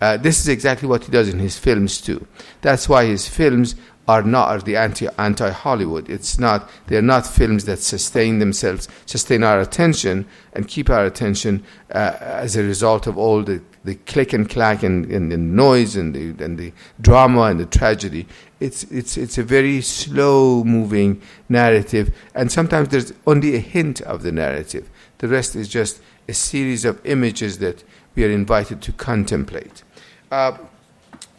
uh, 0.00 0.16
this 0.16 0.40
is 0.40 0.48
exactly 0.48 0.88
what 0.88 1.04
he 1.04 1.12
does 1.12 1.28
in 1.28 1.38
his 1.38 1.58
films 1.58 2.00
too 2.00 2.26
that's 2.60 2.88
why 2.88 3.04
his 3.04 3.28
films 3.28 3.74
are 4.10 4.22
not 4.22 4.48
are 4.48 4.60
the 4.60 4.76
anti 4.76 5.06
anti 5.18 5.50
Hollywood. 5.50 6.10
It's 6.10 6.38
not 6.38 6.68
they're 6.88 7.00
not 7.00 7.26
films 7.26 7.64
that 7.66 7.78
sustain 7.78 8.40
themselves, 8.40 8.88
sustain 9.06 9.44
our 9.44 9.60
attention, 9.60 10.26
and 10.52 10.66
keep 10.66 10.90
our 10.90 11.04
attention 11.04 11.62
uh, 11.94 12.16
as 12.20 12.56
a 12.56 12.64
result 12.64 13.06
of 13.06 13.16
all 13.16 13.44
the, 13.44 13.62
the 13.84 13.94
click 13.94 14.32
and 14.32 14.50
clack 14.50 14.82
and, 14.82 15.06
and 15.12 15.30
the 15.30 15.36
noise 15.36 15.94
and 15.94 16.14
the 16.14 16.44
and 16.44 16.58
the 16.58 16.72
drama 17.00 17.42
and 17.42 17.60
the 17.60 17.66
tragedy. 17.66 18.26
It's 18.58 18.82
it's 18.84 19.16
it's 19.16 19.38
a 19.38 19.44
very 19.44 19.80
slow 19.80 20.64
moving 20.64 21.22
narrative, 21.48 22.12
and 22.34 22.50
sometimes 22.50 22.88
there's 22.88 23.12
only 23.28 23.54
a 23.54 23.60
hint 23.60 24.00
of 24.00 24.24
the 24.24 24.32
narrative. 24.32 24.90
The 25.18 25.28
rest 25.28 25.54
is 25.54 25.68
just 25.68 26.00
a 26.28 26.34
series 26.34 26.84
of 26.84 27.00
images 27.06 27.58
that 27.58 27.84
we 28.16 28.24
are 28.24 28.30
invited 28.30 28.82
to 28.82 28.92
contemplate. 28.92 29.84
Uh, 30.30 30.56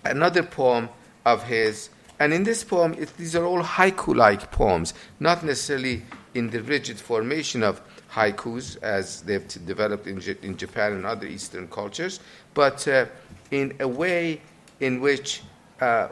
another 0.04 0.44
poem 0.44 0.90
of 1.26 1.44
his 1.44 1.90
and 2.22 2.34
in 2.34 2.44
this 2.44 2.64
poem, 2.64 2.94
it, 3.00 3.18
these 3.18 3.36
are 3.36 3.46
all 3.46 3.64
haiku 3.64 4.16
like 4.16 4.52
poems, 4.52 4.94
not 5.20 5.44
necessarily 5.44 6.04
in 6.36 6.52
the 6.52 6.62
rigid 6.62 7.00
formation 7.00 7.64
of 7.64 7.82
haikus 8.12 8.78
as 8.84 9.24
they've 9.24 9.48
t- 9.48 9.60
developed 9.66 10.06
in, 10.06 10.20
J- 10.20 10.38
in 10.44 10.56
Japan 10.56 10.94
and 10.94 11.04
other 11.04 11.26
Eastern 11.26 11.68
cultures, 11.68 12.20
but 12.54 12.88
uh, 12.88 13.08
in 13.50 13.76
a 13.80 13.88
way 13.88 14.40
in 14.82 15.02
which 15.02 15.42
uh, 15.80 16.10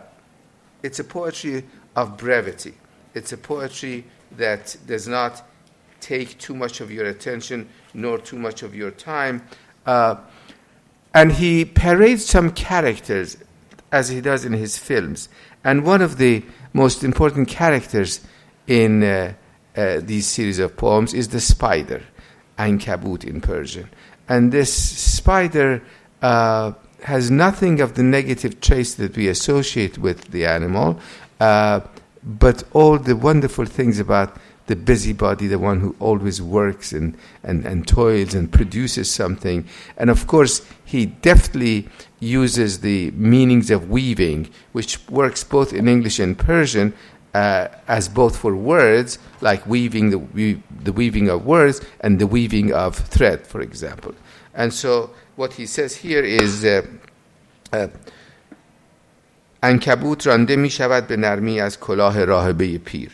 it's 0.82 0.98
a 0.98 1.04
poetry 1.04 1.64
of 1.96 2.18
brevity. 2.18 2.74
It's 3.14 3.32
a 3.32 3.38
poetry 3.38 4.04
that 4.36 4.76
does 4.88 5.08
not 5.08 5.44
take 6.02 6.40
too 6.40 6.56
much 6.56 6.82
of 6.82 6.90
your 6.90 7.06
attention 7.06 7.70
nor 7.94 8.18
too 8.18 8.40
much 8.40 8.64
of 8.64 8.74
your 8.74 8.90
time. 8.90 9.44
Uh, 9.86 10.16
and 11.14 11.34
he 11.34 11.66
parades 11.66 12.26
some 12.26 12.52
characters 12.52 13.38
as 13.92 14.10
he 14.10 14.22
does 14.22 14.46
in 14.46 14.54
his 14.54 14.78
films. 14.78 15.30
And 15.64 15.84
one 15.86 16.02
of 16.02 16.18
the 16.18 16.44
most 16.74 17.04
important 17.04 17.48
characters 17.48 18.22
in 18.68 19.04
uh, 19.04 19.34
uh, 19.76 20.00
these 20.02 20.28
series 20.28 20.60
of 20.60 20.78
poems 20.78 21.14
is 21.14 21.30
the 21.30 21.40
spider, 21.40 22.04
Ankabut 22.58 23.24
in 23.24 23.42
Persian. 23.42 23.90
And 24.28 24.52
this 24.52 24.72
spider 24.74 25.82
uh, 26.22 26.74
has 27.04 27.32
nothing 27.32 27.82
of 27.82 27.96
the 27.96 28.04
negative 28.04 28.62
traits 28.62 28.94
that 28.96 29.16
we 29.18 29.28
associate 29.28 29.98
with 29.98 30.32
the 30.32 30.46
animal, 30.46 31.00
uh, 31.40 31.82
but 32.24 32.64
all 32.74 33.00
the 33.00 33.16
wonderful 33.16 33.66
things 33.66 34.00
about 34.00 34.38
the 34.69 34.77
busybody, 34.77 35.47
the 35.47 35.59
one 35.59 35.81
who 35.81 35.95
always 36.01 36.41
works 36.41 36.93
and, 36.93 37.17
and, 37.43 37.67
and 37.67 37.87
toils 37.87 38.35
and 38.35 38.51
produces 38.51 39.11
something. 39.11 39.67
And 39.97 40.09
of 40.09 40.27
course, 40.27 40.67
he 40.85 41.07
deftly 41.07 41.89
uses 42.19 42.81
the 42.81 43.11
meanings 43.13 43.71
of 43.71 43.91
weaving, 43.91 44.49
which 44.73 44.99
works 45.09 45.45
both 45.45 45.73
in 45.73 45.89
English 45.89 46.19
and 46.19 46.39
Persian. 46.39 46.95
Uh, 47.35 47.67
as 47.89 48.09
both 48.09 48.37
for 48.37 48.55
words, 48.55 49.19
like 49.41 49.67
weaving 49.67 50.11
the, 50.11 50.19
we, 50.19 50.63
the 50.85 50.93
weaving 50.93 51.29
of 51.29 51.45
words 51.45 51.81
and 51.99 52.21
the 52.21 52.29
weaving 52.29 52.73
of 52.73 52.95
thread, 52.95 53.45
for 53.45 53.61
example. 53.61 54.15
And 54.55 54.73
so, 54.73 55.11
what 55.35 55.55
he 55.55 55.67
says 55.67 55.97
here 55.97 56.23
is 56.23 56.65
uh, 56.65 56.87
uh, 57.73 57.89
انکبوت 59.63 60.27
رانده 60.27 60.57
می 60.57 60.71
شود 60.71 61.07
به 61.07 61.17
نرمی 61.17 61.61
از 61.61 61.81
کلاه 61.81 62.25
راهبه 62.25 62.79
پیر 62.79 63.11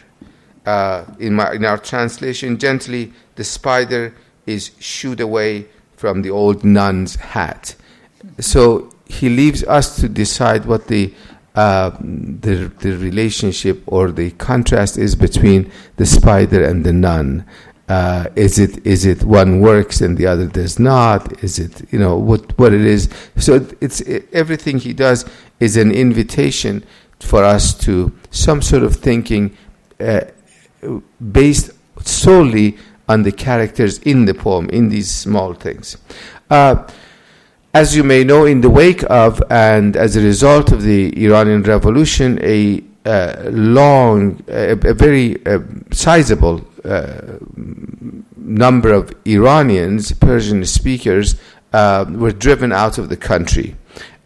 uh, 0.65 1.05
in, 1.19 1.33
my, 1.35 1.53
in 1.53 1.65
our 1.65 1.77
translation, 1.77 2.57
gently 2.57 3.13
the 3.35 3.43
spider 3.43 4.13
is 4.45 4.71
shooed 4.79 5.19
away 5.19 5.67
from 5.95 6.21
the 6.21 6.29
old 6.29 6.63
nun's 6.63 7.15
hat. 7.15 7.75
So 8.39 8.93
he 9.05 9.29
leaves 9.29 9.63
us 9.63 9.95
to 9.97 10.09
decide 10.09 10.65
what 10.65 10.87
the 10.87 11.13
uh, 11.55 11.89
the, 12.01 12.69
the 12.79 12.97
relationship 12.97 13.81
or 13.87 14.11
the 14.11 14.31
contrast 14.31 14.97
is 14.97 15.15
between 15.15 15.71
the 15.95 16.05
spider 16.05 16.61
and 16.61 16.83
the 16.83 16.91
nun. 16.91 17.45
Uh, 17.87 18.25
is 18.35 18.59
it 18.59 18.85
is 18.85 19.05
it 19.05 19.23
one 19.23 19.61
works 19.61 20.01
and 20.01 20.17
the 20.17 20.27
other 20.27 20.47
does 20.47 20.79
not? 20.79 21.41
Is 21.43 21.57
it 21.59 21.93
you 21.93 21.99
know 21.99 22.17
what 22.17 22.57
what 22.57 22.73
it 22.73 22.81
is? 22.81 23.07
So 23.37 23.65
it's 23.79 24.01
it, 24.01 24.27
everything 24.33 24.79
he 24.79 24.91
does 24.91 25.23
is 25.61 25.77
an 25.77 25.91
invitation 25.91 26.83
for 27.19 27.43
us 27.43 27.73
to 27.85 28.11
some 28.31 28.61
sort 28.61 28.83
of 28.83 28.95
thinking 28.95 29.55
uh, 30.01 30.21
based 31.31 31.71
solely 32.01 32.77
on 33.07 33.23
the 33.23 33.31
characters 33.31 33.99
in 33.99 34.25
the 34.25 34.33
poem, 34.33 34.69
in 34.69 34.89
these 34.89 35.09
small 35.09 35.53
things. 35.53 35.97
Uh, 36.49 36.87
as 37.73 37.95
you 37.95 38.03
may 38.03 38.23
know, 38.23 38.45
in 38.45 38.61
the 38.61 38.69
wake 38.69 39.03
of 39.09 39.43
and 39.49 39.97
as 39.97 40.15
a 40.15 40.21
result 40.21 40.71
of 40.71 40.83
the 40.83 41.25
Iranian 41.25 41.61
Revolution, 41.63 42.39
a 42.41 42.83
uh, 43.05 43.49
long, 43.51 44.43
a, 44.47 44.71
a 44.71 44.93
very 44.93 45.45
uh, 45.45 45.59
sizable 45.91 46.65
uh, 46.83 47.37
number 48.37 48.93
of 48.93 49.13
Iranians, 49.25 50.11
Persian 50.13 50.65
speakers, 50.65 51.35
uh, 51.73 52.05
were 52.09 52.31
driven 52.31 52.71
out 52.71 52.97
of 52.97 53.09
the 53.09 53.17
country. 53.17 53.75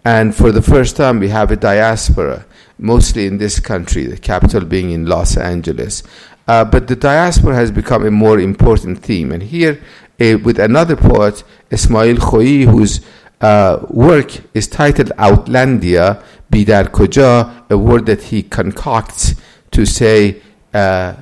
And 0.05 0.35
for 0.35 0.51
the 0.51 0.61
first 0.61 0.95
time, 0.95 1.19
we 1.19 1.29
have 1.29 1.51
a 1.51 1.55
diaspora, 1.55 2.45
mostly 2.77 3.25
in 3.25 3.37
this 3.37 3.59
country, 3.59 4.05
the 4.05 4.17
capital 4.17 4.63
being 4.63 4.91
in 4.91 5.05
Los 5.05 5.35
Angeles. 5.35 6.03
Uh, 6.49 6.65
but 6.65 6.87
the 6.87 6.95
diaspora 6.95 7.53
has 7.53 7.69
become 7.69 8.03
a 8.07 8.09
more 8.09 8.39
important 8.39 8.97
theme. 9.03 9.31
And 9.31 9.43
here, 9.43 9.79
uh, 10.19 10.39
with 10.43 10.57
another 10.57 10.95
poet, 10.95 11.43
Ismail 11.69 12.15
Khoei, 12.15 12.65
whose 12.65 13.01
uh, 13.39 13.85
work 13.87 14.31
is 14.55 14.67
titled 14.67 15.11
Outlandia, 15.19 16.23
Bidar 16.51 16.85
Koja, 16.89 17.69
a 17.69 17.77
word 17.77 18.07
that 18.07 18.23
he 18.23 18.41
concocts 18.41 19.35
to 19.69 19.85
say 19.85 20.41
uh, 20.73 21.13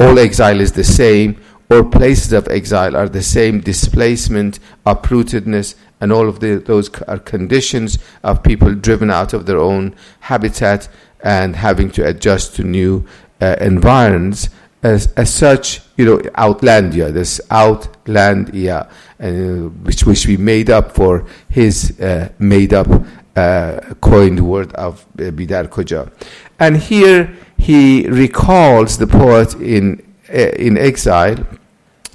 all 0.00 0.18
exile 0.18 0.60
is 0.60 0.72
the 0.72 0.82
same, 0.82 1.40
or 1.70 1.84
places 1.84 2.32
of 2.32 2.48
exile 2.48 2.96
are 2.96 3.08
the 3.08 3.22
same, 3.22 3.60
displacement, 3.60 4.58
uprootedness, 4.84 5.76
and 6.00 6.12
all 6.12 6.28
of 6.28 6.40
the, 6.40 6.56
those 6.56 6.92
are 7.02 7.20
conditions 7.20 8.00
of 8.24 8.42
people 8.42 8.74
driven 8.74 9.12
out 9.12 9.32
of 9.32 9.46
their 9.46 9.58
own 9.58 9.94
habitat 10.22 10.88
and 11.22 11.56
having 11.56 11.90
to 11.90 12.06
adjust 12.06 12.56
to 12.56 12.62
new 12.62 13.04
uh, 13.40 13.56
environs 13.60 14.50
as, 14.82 15.12
as 15.16 15.32
such, 15.32 15.80
you 15.96 16.04
know, 16.04 16.18
Outlandia, 16.38 17.12
this 17.12 17.40
Outlandia, 17.50 18.88
uh, 19.18 19.68
which 19.84 20.04
which 20.04 20.26
we 20.26 20.36
made 20.36 20.70
up 20.70 20.92
for 20.92 21.26
his 21.48 21.98
uh, 22.00 22.28
made 22.38 22.72
up 22.74 22.88
uh, 23.34 23.80
coined 24.00 24.40
word 24.40 24.72
of 24.74 25.04
uh, 25.18 25.30
Bidar 25.30 25.68
Koja, 25.68 26.10
and 26.58 26.76
here 26.76 27.34
he 27.58 28.08
recalls 28.08 28.98
the 28.98 29.06
poet 29.06 29.54
in 29.54 30.02
uh, 30.28 30.36
in 30.36 30.76
exile 30.78 31.36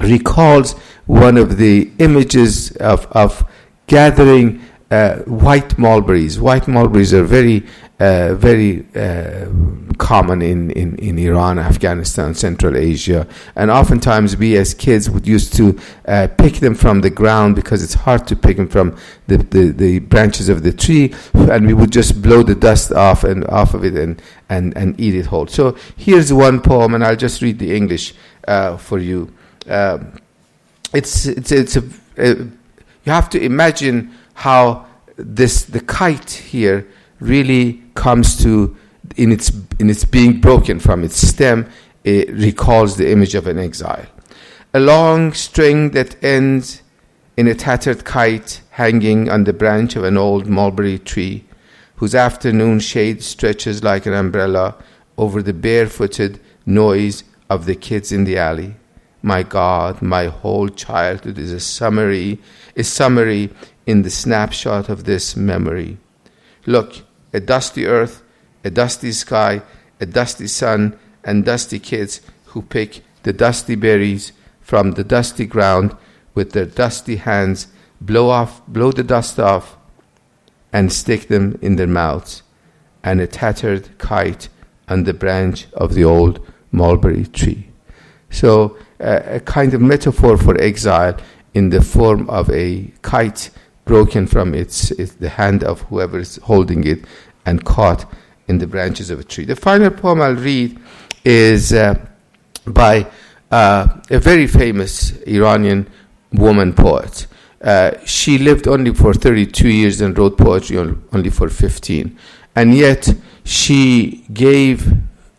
recalls 0.01 0.73
one 1.05 1.37
of 1.37 1.57
the 1.57 1.91
images 1.99 2.71
of, 2.77 3.05
of 3.07 3.45
gathering 3.87 4.61
uh, 4.89 5.17
white 5.19 5.77
mulberries. 5.77 6.39
White 6.39 6.67
mulberries 6.67 7.13
are 7.13 7.23
very, 7.23 7.65
uh, 8.01 8.33
very 8.33 8.83
uh, 8.95 9.45
common 9.99 10.41
in, 10.41 10.71
in, 10.71 10.95
in 10.95 11.19
Iran, 11.19 11.59
Afghanistan, 11.59 12.33
Central 12.33 12.75
Asia, 12.75 13.27
and 13.55 13.69
oftentimes 13.69 14.35
we 14.35 14.57
as 14.57 14.73
kids 14.73 15.07
would 15.07 15.27
used 15.27 15.55
to 15.57 15.77
uh, 16.07 16.27
pick 16.35 16.55
them 16.55 16.73
from 16.73 17.01
the 17.01 17.11
ground 17.11 17.55
because 17.55 17.83
it's 17.83 17.93
hard 17.93 18.25
to 18.25 18.35
pick 18.35 18.57
them 18.57 18.67
from 18.67 18.97
the, 19.27 19.37
the, 19.37 19.71
the, 19.71 19.99
branches 19.99 20.49
of 20.49 20.63
the 20.63 20.73
tree, 20.73 21.13
and 21.33 21.67
we 21.67 21.75
would 21.75 21.91
just 21.91 22.23
blow 22.23 22.41
the 22.41 22.55
dust 22.55 22.91
off 22.91 23.23
and 23.23 23.45
off 23.45 23.75
of 23.75 23.85
it 23.85 23.93
and, 23.93 24.19
and, 24.49 24.75
and 24.75 24.99
eat 24.99 25.13
it 25.13 25.27
whole. 25.27 25.45
So 25.45 25.77
here's 25.95 26.33
one 26.33 26.59
poem, 26.59 26.95
and 26.95 27.03
I'll 27.03 27.15
just 27.15 27.39
read 27.43 27.59
the 27.59 27.75
English 27.75 28.15
uh, 28.47 28.77
for 28.77 28.97
you. 28.97 29.31
Uh, 29.69 29.99
it's 30.91 31.27
it's 31.27 31.51
it's 31.51 31.75
a, 31.77 31.83
a 32.17 32.29
you 33.03 33.11
have 33.11 33.29
to 33.29 33.39
imagine 33.39 34.11
how 34.33 34.87
this 35.17 35.63
the 35.65 35.81
kite 35.81 36.31
here 36.31 36.87
really 37.19 37.80
comes 37.93 38.41
to 38.41 38.75
in 39.15 39.31
its 39.31 39.51
in 39.79 39.89
its 39.89 40.05
being 40.05 40.39
broken 40.39 40.79
from 40.79 41.03
its 41.03 41.17
stem 41.27 41.69
it 42.03 42.29
recalls 42.31 42.97
the 42.97 43.11
image 43.11 43.35
of 43.35 43.47
an 43.47 43.59
exile 43.59 44.05
a 44.73 44.79
long 44.79 45.33
string 45.33 45.91
that 45.91 46.21
ends 46.23 46.81
in 47.37 47.47
a 47.47 47.55
tattered 47.55 48.03
kite 48.05 48.61
hanging 48.71 49.29
on 49.29 49.43
the 49.43 49.53
branch 49.53 49.95
of 49.95 50.03
an 50.03 50.17
old 50.17 50.47
mulberry 50.47 50.99
tree 50.99 51.43
whose 51.95 52.15
afternoon 52.15 52.79
shade 52.79 53.21
stretches 53.21 53.83
like 53.83 54.05
an 54.05 54.13
umbrella 54.13 54.75
over 55.17 55.41
the 55.41 55.53
barefooted 55.53 56.39
noise 56.65 57.23
of 57.49 57.65
the 57.65 57.75
kids 57.75 58.11
in 58.11 58.23
the 58.23 58.37
alley 58.37 58.75
my 59.21 59.43
god 59.43 60.01
my 60.01 60.25
whole 60.25 60.69
childhood 60.69 61.37
is 61.37 61.51
a 61.51 61.59
summary 61.59 62.39
a 62.75 62.83
summary 62.83 63.49
in 63.85 64.03
the 64.03 64.09
snapshot 64.09 64.89
of 64.89 65.03
this 65.03 65.35
memory. 65.35 65.97
Look, 66.65 67.01
a 67.33 67.39
dusty 67.39 67.85
earth, 67.85 68.23
a 68.63 68.69
dusty 68.69 69.11
sky, 69.11 69.61
a 69.99 70.05
dusty 70.05 70.47
sun, 70.47 70.97
and 71.23 71.45
dusty 71.45 71.79
kids 71.79 72.21
who 72.45 72.61
pick 72.61 73.03
the 73.23 73.33
dusty 73.33 73.75
berries 73.75 74.33
from 74.61 74.91
the 74.91 75.03
dusty 75.03 75.45
ground 75.45 75.95
with 76.33 76.51
their 76.51 76.65
dusty 76.65 77.17
hands, 77.17 77.67
blow 77.99 78.29
off, 78.29 78.65
blow 78.67 78.91
the 78.91 79.03
dust 79.03 79.39
off, 79.39 79.77
and 80.73 80.91
stick 80.91 81.27
them 81.27 81.57
in 81.61 81.75
their 81.75 81.87
mouths, 81.87 82.43
and 83.03 83.19
a 83.19 83.27
tattered 83.27 83.97
kite 83.97 84.49
on 84.87 85.03
the 85.03 85.13
branch 85.13 85.67
of 85.73 85.93
the 85.93 86.03
old 86.03 86.45
mulberry 86.71 87.25
tree. 87.25 87.67
So, 88.29 88.77
uh, 88.99 89.21
a 89.25 89.39
kind 89.41 89.73
of 89.73 89.81
metaphor 89.81 90.37
for 90.37 90.59
exile 90.61 91.17
in 91.53 91.69
the 91.69 91.81
form 91.81 92.29
of 92.29 92.49
a 92.49 92.91
kite 93.01 93.49
broken 93.85 94.27
from 94.27 94.53
its, 94.53 94.91
its, 94.91 95.13
the 95.13 95.29
hand 95.29 95.63
of 95.63 95.81
whoever 95.81 96.19
is 96.19 96.37
holding 96.43 96.85
it 96.85 97.05
and 97.45 97.63
caught 97.65 98.05
in 98.47 98.57
the 98.57 98.67
branches 98.67 99.09
of 99.09 99.19
a 99.19 99.23
tree. 99.23 99.45
The 99.45 99.55
final 99.55 99.89
poem 99.89 100.21
I'll 100.21 100.35
read 100.35 100.79
is 101.23 101.73
uh, 101.73 101.95
by 102.65 103.07
uh, 103.51 103.87
a 104.09 104.19
very 104.19 104.47
famous 104.47 105.11
Iranian 105.23 105.89
woman 106.33 106.73
poet. 106.73 107.27
Uh, 107.61 107.91
she 108.05 108.37
lived 108.37 108.67
only 108.67 108.93
for 108.93 109.13
32 109.13 109.69
years 109.69 110.01
and 110.01 110.17
wrote 110.17 110.37
poetry 110.37 110.77
only 110.77 111.29
for 111.29 111.49
15. 111.49 112.17
And 112.55 112.75
yet, 112.75 113.13
she 113.43 114.25
gave 114.33 114.91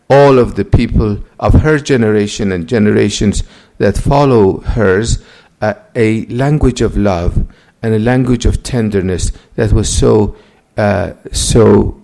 all 0.09 0.39
of 0.39 0.55
the 0.55 0.65
people 0.65 1.23
of 1.39 1.53
her 1.53 1.79
generation 1.79 2.51
and 2.51 2.67
generations 2.67 3.43
that 3.77 3.97
follow 3.97 4.59
hers 4.59 5.23
uh, 5.61 5.73
a 5.95 6.25
language 6.27 6.81
of 6.81 6.97
love 6.97 7.47
and 7.83 7.93
a 7.93 7.99
language 7.99 8.45
of 8.45 8.63
tenderness 8.63 9.31
that 9.55 9.71
was 9.73 9.95
so 9.95 10.35
uh, 10.77 11.13
so 11.31 12.01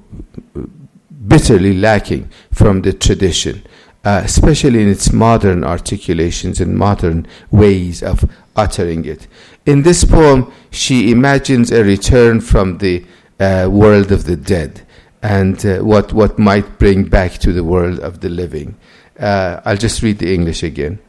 bitterly 1.27 1.73
lacking 1.73 2.29
from 2.51 2.81
the 2.81 2.93
tradition, 2.93 3.65
uh, 4.03 4.21
especially 4.23 4.83
in 4.83 4.89
its 4.89 5.11
modern 5.11 5.63
articulations 5.63 6.59
and 6.59 6.77
modern 6.77 7.25
ways 7.49 8.03
of 8.03 8.29
uttering 8.55 9.05
it. 9.05 9.27
In 9.65 9.83
this 9.83 10.03
poem, 10.03 10.51
she 10.69 11.11
imagines 11.11 11.71
a 11.71 11.83
return 11.83 12.41
from 12.41 12.77
the 12.79 13.05
uh, 13.39 13.69
world 13.71 14.11
of 14.11 14.25
the 14.25 14.35
dead 14.35 14.85
and 15.21 15.65
uh, 15.65 15.79
what 15.79 16.13
what 16.13 16.37
might 16.37 16.77
bring 16.77 17.03
back 17.05 17.33
to 17.39 17.53
the 17.53 17.63
world 17.63 17.99
of 17.99 18.19
the 18.19 18.29
living. 18.29 18.75
Uh, 19.17 19.61
I'll 19.65 19.77
just 19.77 20.01
read 20.01 20.19
the 20.19 20.33
English 20.33 20.63
again. 20.63 20.99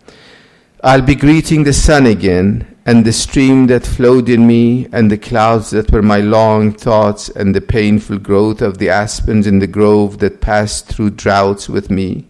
I'll 0.83 1.03
be 1.03 1.15
greeting 1.15 1.65
the 1.65 1.73
sun 1.73 2.07
again, 2.07 2.70
and 2.87 3.05
the 3.05 3.13
stream 3.13 3.67
that 3.67 3.87
flowed 3.87 4.29
in 4.29 4.47
me, 4.47 4.89
and 4.93 5.11
the 5.11 5.19
clouds 5.19 5.71
that 5.71 5.91
were 5.91 6.03
my 6.03 6.21
long 6.21 6.73
thoughts, 6.73 7.29
and 7.29 7.55
the 7.55 7.61
painful 7.61 8.19
growth 8.19 8.63
of 8.63 8.79
the 8.79 8.89
aspens 8.89 9.47
in 9.47 9.59
the 9.59 9.67
grove 9.67 10.19
that 10.19 10.41
passed 10.41 10.87
through 10.87 11.11
droughts 11.11 11.69
with 11.69 11.91
me. 11.91 12.27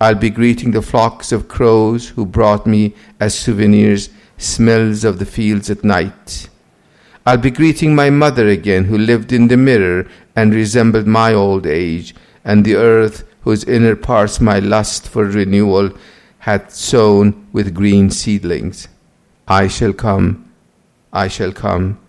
I'll 0.00 0.14
be 0.14 0.30
greeting 0.30 0.70
the 0.70 0.82
flocks 0.82 1.32
of 1.32 1.48
crows 1.48 2.10
who 2.10 2.26
brought 2.26 2.66
me 2.66 2.94
as 3.18 3.36
souvenirs 3.36 4.10
smells 4.38 5.04
of 5.04 5.18
the 5.18 5.26
fields 5.26 5.70
at 5.70 5.82
night. 5.82 6.48
I'll 7.24 7.38
be 7.38 7.50
greeting 7.50 7.94
my 7.94 8.10
mother 8.10 8.46
again, 8.46 8.84
who 8.84 8.98
lived 8.98 9.32
in 9.32 9.48
the 9.48 9.56
mirror 9.56 10.06
and 10.36 10.54
resembled 10.54 11.06
my 11.06 11.32
old 11.32 11.66
age, 11.66 12.14
and 12.44 12.64
the 12.64 12.76
earth 12.76 13.24
whose 13.40 13.64
inner 13.64 13.96
parts 13.96 14.40
my 14.40 14.58
lust 14.58 15.08
for 15.08 15.24
renewal 15.24 15.90
hath 16.40 16.72
sown 16.72 17.48
with 17.52 17.74
green 17.74 18.10
seedlings. 18.10 18.86
I 19.48 19.68
shall 19.68 19.92
come, 19.92 20.52
I 21.12 21.28
shall 21.28 21.52
come, 21.52 22.00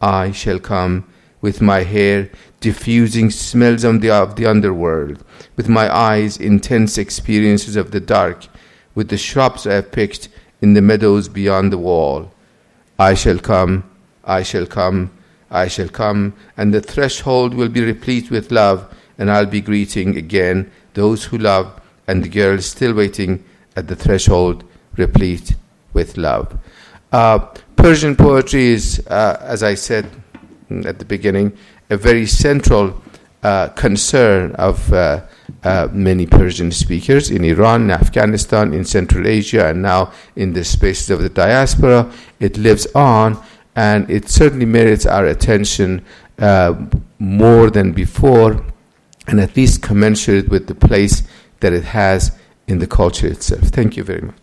I 0.00 0.32
shall 0.32 0.58
come, 0.58 1.04
with 1.40 1.60
my 1.60 1.84
hair 1.84 2.30
diffusing 2.58 3.30
smells 3.30 3.84
of 3.84 4.00
the, 4.00 4.10
of 4.10 4.34
the 4.34 4.46
underworld, 4.46 5.24
with 5.56 5.68
my 5.68 5.94
eyes 5.94 6.36
intense 6.36 6.98
experiences 6.98 7.76
of 7.76 7.92
the 7.92 8.00
dark, 8.00 8.48
with 8.96 9.08
the 9.08 9.16
shrubs 9.16 9.68
I 9.68 9.74
have 9.74 9.92
picked 9.92 10.28
in 10.60 10.74
the 10.74 10.82
meadows 10.82 11.28
beyond 11.28 11.72
the 11.72 11.78
wall. 11.78 12.32
I 12.98 13.14
shall 13.14 13.38
come, 13.38 13.88
I 14.24 14.42
shall 14.42 14.66
come, 14.66 15.12
I 15.48 15.68
shall 15.68 15.88
come, 15.88 16.34
and 16.56 16.74
the 16.74 16.80
threshold 16.80 17.54
will 17.54 17.68
be 17.68 17.84
replete 17.84 18.32
with 18.32 18.50
love, 18.50 18.92
and 19.16 19.30
I'll 19.30 19.46
be 19.46 19.60
greeting 19.60 20.16
again 20.16 20.70
those 20.94 21.24
who 21.24 21.38
love, 21.38 21.80
and 22.08 22.24
the 22.24 22.28
girls 22.28 22.66
still 22.66 22.94
waiting 22.94 23.44
at 23.76 23.86
the 23.86 23.96
threshold, 23.96 24.64
replete 24.96 25.54
with 25.92 26.16
love. 26.16 26.58
Uh, 27.12 27.38
Persian 27.76 28.14
poetry 28.14 28.66
is, 28.68 29.04
uh, 29.08 29.36
as 29.40 29.62
I 29.62 29.74
said 29.74 30.06
at 30.84 30.98
the 30.98 31.04
beginning, 31.04 31.56
a 31.88 31.96
very 31.96 32.26
central 32.26 33.02
uh, 33.42 33.68
concern 33.68 34.52
of 34.56 34.92
uh, 34.92 35.22
uh, 35.64 35.88
many 35.90 36.26
Persian 36.26 36.70
speakers 36.70 37.30
in 37.30 37.44
Iran, 37.44 37.82
in 37.82 37.90
Afghanistan, 37.90 38.72
in 38.72 38.84
Central 38.84 39.26
Asia, 39.26 39.68
and 39.68 39.82
now 39.82 40.12
in 40.36 40.52
the 40.52 40.62
spaces 40.62 41.10
of 41.10 41.22
the 41.22 41.28
diaspora. 41.28 42.12
It 42.38 42.58
lives 42.58 42.86
on, 42.94 43.42
and 43.74 44.08
it 44.10 44.28
certainly 44.28 44.66
merits 44.66 45.06
our 45.06 45.26
attention 45.26 46.04
more 47.18 47.70
than 47.70 47.92
before, 47.92 48.64
and 49.26 49.40
at 49.40 49.56
least 49.56 49.82
commensurate 49.82 50.48
with 50.48 50.66
the 50.68 50.74
place 50.74 51.22
that 51.60 51.72
it 51.72 51.84
has 51.84 52.38
in 52.66 52.78
the 52.78 52.86
culture 52.86 53.26
itself. 53.26 53.62
Thank 53.64 53.96
you 53.96 54.04
very 54.04 54.22
much. 54.22 54.39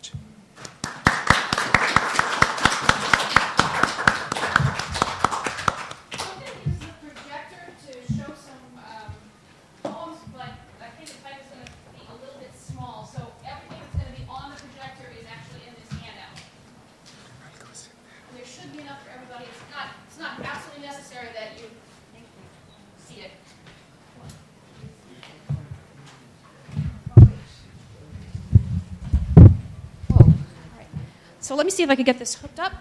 So 31.47 31.55
let 31.55 31.65
me 31.65 31.71
see 31.71 31.81
if 31.81 31.89
I 31.89 31.95
can 31.95 32.03
get 32.03 32.19
this 32.19 32.35
hooked 32.35 32.59
up. 32.59 32.73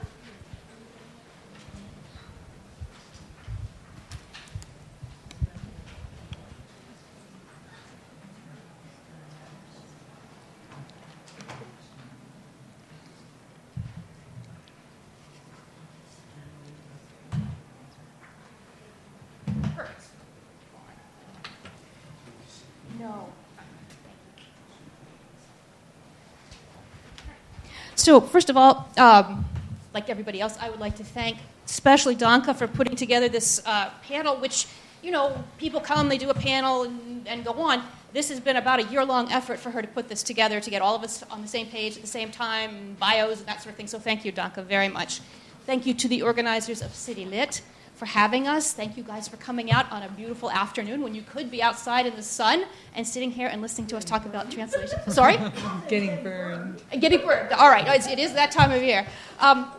So, 28.06 28.20
first 28.20 28.50
of 28.50 28.56
all, 28.56 28.88
um, 28.98 29.44
like 29.92 30.08
everybody 30.08 30.40
else, 30.40 30.56
I 30.60 30.70
would 30.70 30.78
like 30.78 30.94
to 30.98 31.02
thank 31.02 31.38
especially 31.64 32.14
Donka 32.14 32.54
for 32.54 32.68
putting 32.68 32.94
together 32.94 33.28
this 33.28 33.60
uh, 33.66 33.90
panel, 34.06 34.36
which, 34.36 34.68
you 35.02 35.10
know, 35.10 35.42
people 35.58 35.80
come, 35.80 36.08
they 36.08 36.16
do 36.16 36.30
a 36.30 36.34
panel, 36.34 36.84
and, 36.84 37.26
and 37.26 37.44
go 37.44 37.54
on. 37.54 37.82
This 38.12 38.28
has 38.28 38.38
been 38.38 38.54
about 38.54 38.78
a 38.78 38.84
year 38.84 39.04
long 39.04 39.32
effort 39.32 39.58
for 39.58 39.72
her 39.72 39.82
to 39.82 39.88
put 39.88 40.08
this 40.08 40.22
together, 40.22 40.60
to 40.60 40.70
get 40.70 40.82
all 40.82 40.94
of 40.94 41.02
us 41.02 41.24
on 41.32 41.42
the 41.42 41.48
same 41.48 41.66
page 41.66 41.96
at 41.96 42.00
the 42.00 42.06
same 42.06 42.30
time, 42.30 42.96
bios 43.00 43.40
and 43.40 43.48
that 43.48 43.60
sort 43.60 43.72
of 43.72 43.76
thing. 43.76 43.88
So, 43.88 43.98
thank 43.98 44.24
you, 44.24 44.30
Donka, 44.30 44.64
very 44.64 44.88
much. 44.88 45.20
Thank 45.66 45.84
you 45.84 45.92
to 45.94 46.06
the 46.06 46.22
organizers 46.22 46.82
of 46.82 46.94
City 46.94 47.24
Lit 47.24 47.60
for 47.96 48.04
having 48.04 48.46
us. 48.46 48.72
Thank 48.72 48.96
you 48.96 49.02
guys 49.02 49.26
for 49.26 49.38
coming 49.38 49.72
out 49.72 49.90
on 49.90 50.02
a 50.02 50.08
beautiful 50.10 50.50
afternoon 50.50 51.02
when 51.02 51.14
you 51.14 51.22
could 51.22 51.50
be 51.50 51.62
outside 51.62 52.06
in 52.06 52.14
the 52.14 52.22
sun 52.22 52.64
and 52.94 53.06
sitting 53.06 53.30
here 53.30 53.48
and 53.48 53.62
listening 53.62 53.86
to 53.88 53.96
us 53.96 54.04
talk 54.04 54.26
about 54.26 54.50
translation. 54.50 54.98
Sorry? 55.08 55.38
Getting 55.88 56.22
burned. 56.22 56.82
Getting 57.00 57.26
burned. 57.26 57.52
All 57.52 57.70
right, 57.70 57.86
it's, 57.88 58.06
it 58.06 58.18
is 58.18 58.34
that 58.34 58.50
time 58.50 58.70
of 58.70 58.82
year. 58.82 59.06
Um, 59.40 59.72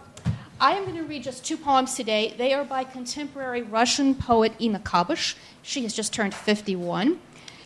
I 0.59 0.71
am 0.71 0.85
going 0.85 0.97
to 0.97 1.03
read 1.03 1.21
just 1.21 1.45
two 1.45 1.55
poems 1.55 1.93
today. 1.93 2.33
They 2.35 2.53
are 2.53 2.63
by 2.63 2.83
contemporary 2.83 3.61
Russian 3.61 4.15
poet 4.15 4.53
Inna 4.57 4.79
Kabysh. 4.79 5.35
She 5.61 5.83
has 5.83 5.93
just 5.93 6.11
turned 6.11 6.33
51. 6.33 7.19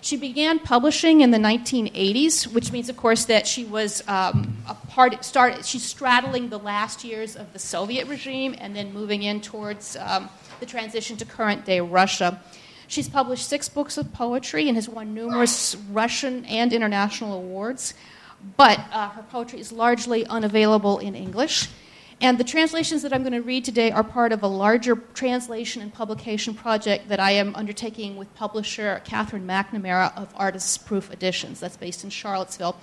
She 0.04 0.18
began 0.18 0.58
publishing 0.58 1.22
in 1.22 1.30
the 1.30 1.38
1980s, 1.38 2.52
which 2.52 2.72
means, 2.72 2.89
of 2.89 2.97
course, 2.97 3.26
that 3.26 3.45
she 3.45 3.64
was 3.64 4.04
um, 4.08 4.58
a 4.68 4.74
part. 4.74 5.24
Started, 5.24 5.64
she's 5.64 5.84
straddling 5.84 6.49
the 6.49 6.58
last 6.58 7.04
years 7.04 7.36
of 7.36 7.54
the 7.54 7.60
Soviet 7.60 8.08
regime 8.08 8.56
and 8.58 8.76
then 8.76 8.91
moving 8.91 9.22
in 9.22 9.41
towards 9.41 9.95
um, 9.97 10.28
the 10.62 10.66
transition 10.66 11.18
to 11.18 11.26
current 11.26 11.66
day 11.66 11.82
Russia. 11.82 12.41
She's 12.88 13.09
published 13.09 13.49
six 13.49 13.68
books 13.68 13.97
of 13.97 14.14
poetry 14.14 14.68
and 14.68 14.78
has 14.78 14.88
won 14.88 15.14
numerous 15.14 15.76
Russian 15.91 16.45
and 16.45 16.72
international 16.72 17.34
awards, 17.34 17.93
but 18.55 18.80
uh, 18.91 19.09
her 19.09 19.24
poetry 19.24 19.59
is 19.59 19.72
largely 19.72 20.26
unavailable 20.26 20.99
in 20.99 21.16
English. 21.16 21.68
And 22.22 22.38
the 22.38 22.43
translations 22.43 23.01
that 23.01 23.12
I'm 23.12 23.24
going 23.24 23.34
to 23.34 23.41
read 23.41 23.66
today 23.66 23.89
are 23.89 24.03
part 24.03 24.32
of 24.32 24.43
a 24.43 24.47
larger 24.47 24.95
translation 24.95 25.82
and 25.82 25.91
publication 25.91 26.53
project 26.53 27.09
that 27.09 27.20
I 27.20 27.32
am 27.32 27.55
undertaking 27.55 28.16
with 28.16 28.34
publisher 28.36 29.01
Catherine 29.03 29.47
McNamara 29.47 30.16
of 30.16 30.32
Artists 30.36 30.78
Proof 30.78 31.12
Editions. 31.12 31.59
That's 31.59 31.78
based 31.78 32.03
in 32.03 32.12
Charlottesville. 32.12 32.76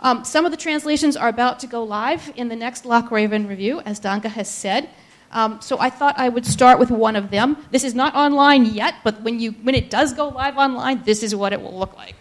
Um, 0.00 0.24
some 0.24 0.44
of 0.44 0.50
the 0.50 0.58
translations 0.58 1.16
are 1.16 1.28
about 1.28 1.60
to 1.60 1.66
go 1.66 1.82
live 1.82 2.30
in 2.36 2.48
the 2.48 2.56
next 2.56 2.84
Loch 2.84 3.10
Raven 3.10 3.46
review, 3.46 3.80
as 3.80 3.98
Danka 3.98 4.28
has 4.28 4.50
said. 4.50 4.90
Um, 5.36 5.60
so 5.60 5.78
I 5.78 5.90
thought 5.90 6.18
I 6.18 6.30
would 6.30 6.46
start 6.46 6.78
with 6.78 6.90
one 6.90 7.14
of 7.14 7.30
them. 7.30 7.58
This 7.70 7.84
is 7.84 7.94
not 7.94 8.14
online 8.14 8.64
yet, 8.64 8.94
but 9.04 9.20
when, 9.20 9.38
you, 9.38 9.50
when 9.52 9.74
it 9.74 9.90
does 9.90 10.14
go 10.14 10.28
live 10.28 10.56
online, 10.56 11.02
this 11.02 11.22
is 11.22 11.36
what 11.36 11.52
it 11.52 11.60
will 11.60 11.78
look 11.78 11.94
like. 11.94 12.14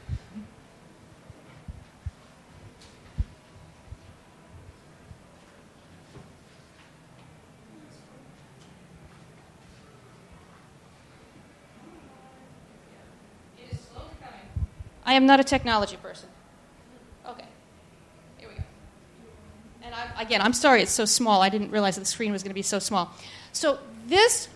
I 15.06 15.14
am 15.14 15.26
not 15.26 15.40
a 15.40 15.44
technology 15.46 15.96
person. 15.96 16.28
Again, 20.18 20.42
I'm 20.42 20.54
sorry 20.54 20.82
it's 20.82 20.92
so 20.92 21.06
small. 21.06 21.42
I 21.42 21.50
didn't 21.50 21.72
realize 21.72 21.98
the 21.98 22.06
screen 22.06 22.32
was 22.32 22.44
going 22.44 22.52
to 22.52 22.56
be 22.56 22.62
so 22.62 22.80
small. 22.80 23.12
So 23.52 23.80
this 24.08 24.48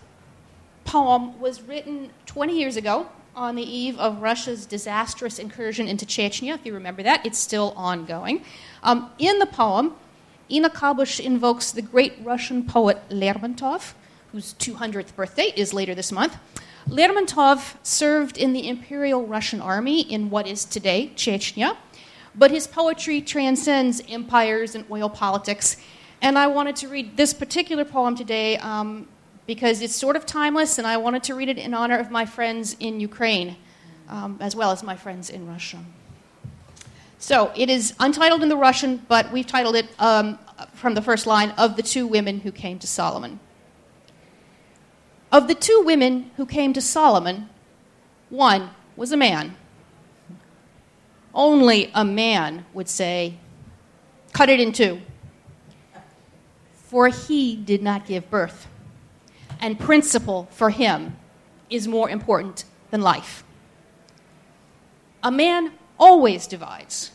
poem 0.84 1.38
was 1.40 1.62
written 1.62 2.10
20 2.26 2.58
years 2.58 2.76
ago 2.76 3.08
on 3.36 3.54
the 3.54 3.62
eve 3.62 3.98
of 3.98 4.22
Russia's 4.22 4.66
disastrous 4.66 5.38
incursion 5.38 5.86
into 5.86 6.04
Chechnya. 6.04 6.54
If 6.54 6.66
you 6.66 6.74
remember 6.74 7.02
that, 7.02 7.24
it's 7.24 7.38
still 7.38 7.72
ongoing. 7.76 8.44
Um, 8.82 9.10
in 9.18 9.38
the 9.38 9.46
poem, 9.46 9.94
Inna 10.48 10.70
Kabysh 10.70 11.20
invokes 11.20 11.70
the 11.70 11.82
great 11.82 12.14
Russian 12.22 12.66
poet 12.66 12.98
Lermontov, 13.08 13.94
whose 14.32 14.54
200th 14.54 15.14
birthday 15.14 15.52
is 15.56 15.72
later 15.72 15.94
this 15.94 16.10
month. 16.10 16.36
Lermontov 16.88 17.76
served 17.82 18.36
in 18.36 18.52
the 18.52 18.68
Imperial 18.68 19.26
Russian 19.26 19.60
Army 19.60 20.00
in 20.00 20.30
what 20.30 20.46
is 20.46 20.64
today 20.64 21.12
Chechnya. 21.14 21.76
But 22.34 22.50
his 22.50 22.66
poetry 22.66 23.20
transcends 23.20 24.02
empires 24.08 24.74
and 24.74 24.84
oil 24.90 25.08
politics. 25.08 25.76
And 26.22 26.38
I 26.38 26.46
wanted 26.46 26.76
to 26.76 26.88
read 26.88 27.16
this 27.16 27.32
particular 27.32 27.84
poem 27.84 28.14
today 28.14 28.56
um, 28.58 29.08
because 29.46 29.82
it's 29.82 29.96
sort 29.96 30.16
of 30.16 30.26
timeless, 30.26 30.78
and 30.78 30.86
I 30.86 30.96
wanted 30.96 31.24
to 31.24 31.34
read 31.34 31.48
it 31.48 31.58
in 31.58 31.74
honor 31.74 31.98
of 31.98 32.10
my 32.10 32.24
friends 32.26 32.76
in 32.78 33.00
Ukraine, 33.00 33.56
um, 34.08 34.38
as 34.40 34.54
well 34.54 34.70
as 34.70 34.82
my 34.82 34.96
friends 34.96 35.30
in 35.30 35.46
Russia. 35.46 35.78
So 37.18 37.52
it 37.56 37.68
is 37.68 37.94
untitled 37.98 38.42
in 38.42 38.48
the 38.48 38.56
Russian, 38.56 39.04
but 39.08 39.30
we've 39.32 39.46
titled 39.46 39.76
it 39.76 39.88
um, 39.98 40.38
from 40.74 40.94
the 40.94 41.02
first 41.02 41.26
line 41.26 41.50
of 41.52 41.76
the 41.76 41.82
two 41.82 42.06
women 42.06 42.40
who 42.40 42.52
came 42.52 42.78
to 42.78 42.86
Solomon. 42.86 43.40
Of 45.32 45.48
the 45.48 45.54
two 45.54 45.82
women 45.84 46.30
who 46.36 46.46
came 46.46 46.72
to 46.72 46.80
Solomon, 46.80 47.48
one 48.30 48.70
was 48.96 49.12
a 49.12 49.16
man 49.16 49.56
only 51.34 51.90
a 51.94 52.04
man 52.04 52.64
would 52.72 52.88
say, 52.88 53.38
Cut 54.32 54.48
it 54.48 54.60
in 54.60 54.72
two. 54.72 55.00
For 56.72 57.08
he 57.08 57.56
did 57.56 57.82
not 57.82 58.06
give 58.06 58.30
birth. 58.30 58.68
And 59.60 59.78
principle 59.78 60.48
for 60.50 60.70
him 60.70 61.16
is 61.68 61.86
more 61.86 62.08
important 62.08 62.64
than 62.90 63.02
life. 63.02 63.44
A 65.22 65.30
man 65.30 65.72
always 65.98 66.46
divides 66.46 67.10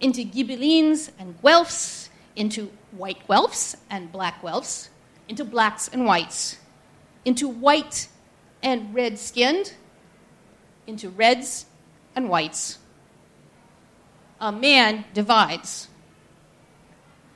into 0.00 0.24
Ghibellines 0.24 1.10
and 1.18 1.40
Guelphs, 1.42 2.08
into 2.36 2.70
white 2.92 3.26
Guelphs 3.26 3.76
and 3.88 4.12
black 4.12 4.42
Guelphs, 4.42 4.88
into 5.28 5.44
blacks 5.44 5.88
and 5.88 6.04
whites, 6.04 6.56
into 7.24 7.48
white 7.48 8.08
and 8.62 8.94
red 8.94 9.18
skinned, 9.18 9.74
into 10.86 11.08
reds 11.08 11.66
and 12.14 12.28
whites 12.28 12.79
a 14.40 14.50
man 14.50 15.04
divides, 15.12 15.88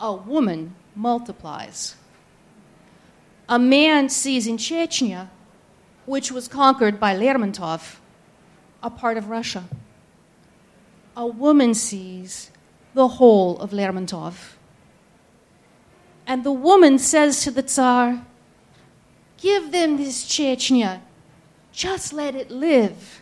a 0.01 0.15
woman 0.15 0.75
multiplies. 0.95 1.97
A 3.49 3.59
man 3.59 4.09
sees 4.09 4.47
in 4.47 4.57
Chechnya, 4.57 5.29
which 6.07 6.33
was 6.33 6.49
conquered 6.49 6.99
by 6.99 7.15
Lermontov, 7.15 7.97
a 8.83 8.89
part 8.89 9.19
of 9.19 9.29
Russia. 9.29 9.65
A 11.17 11.27
woman 11.27 11.75
sees 11.75 12.51
the 12.95 13.09
whole 13.09 13.59
of 13.59 13.71
Lermontov. 13.71 14.55
And 16.27 16.43
the 16.43 16.53
woman 16.53 16.99
says 16.99 17.43
to 17.43 17.51
the 17.51 17.63
Tsar, 17.63 18.25
Give 19.37 19.73
them 19.73 19.99
this 19.99 20.25
Chechnya, 20.25 21.03
just 21.71 22.15
let 22.15 22.35
it 22.35 22.51
live. 22.51 23.21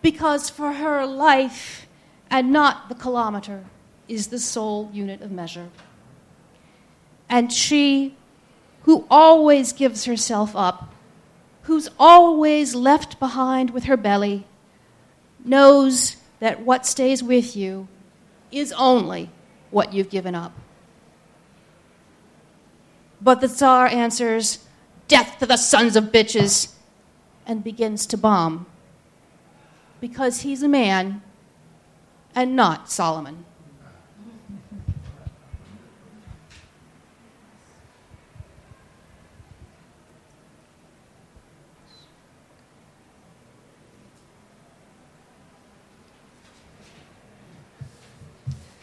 Because 0.00 0.48
for 0.48 0.74
her 0.74 1.04
life, 1.04 1.85
and 2.30 2.52
not 2.52 2.88
the 2.88 2.94
kilometer 2.94 3.64
is 4.08 4.28
the 4.28 4.38
sole 4.38 4.90
unit 4.92 5.20
of 5.22 5.30
measure. 5.30 5.68
And 7.28 7.52
she, 7.52 8.16
who 8.82 9.06
always 9.10 9.72
gives 9.72 10.04
herself 10.04 10.54
up, 10.54 10.92
who's 11.62 11.88
always 11.98 12.74
left 12.74 13.18
behind 13.18 13.70
with 13.70 13.84
her 13.84 13.96
belly, 13.96 14.46
knows 15.44 16.16
that 16.38 16.60
what 16.60 16.86
stays 16.86 17.22
with 17.22 17.56
you 17.56 17.88
is 18.52 18.72
only 18.72 19.30
what 19.70 19.92
you've 19.92 20.10
given 20.10 20.34
up. 20.34 20.52
But 23.20 23.40
the 23.40 23.48
Tsar 23.48 23.86
answers, 23.86 24.60
Death 25.08 25.38
to 25.38 25.46
the 25.46 25.56
sons 25.56 25.96
of 25.96 26.06
bitches, 26.06 26.72
and 27.46 27.62
begins 27.62 28.06
to 28.06 28.16
bomb. 28.16 28.66
Because 30.00 30.40
he's 30.40 30.62
a 30.62 30.68
man 30.68 31.22
and 32.36 32.54
not 32.54 32.90
Solomon. 32.90 33.44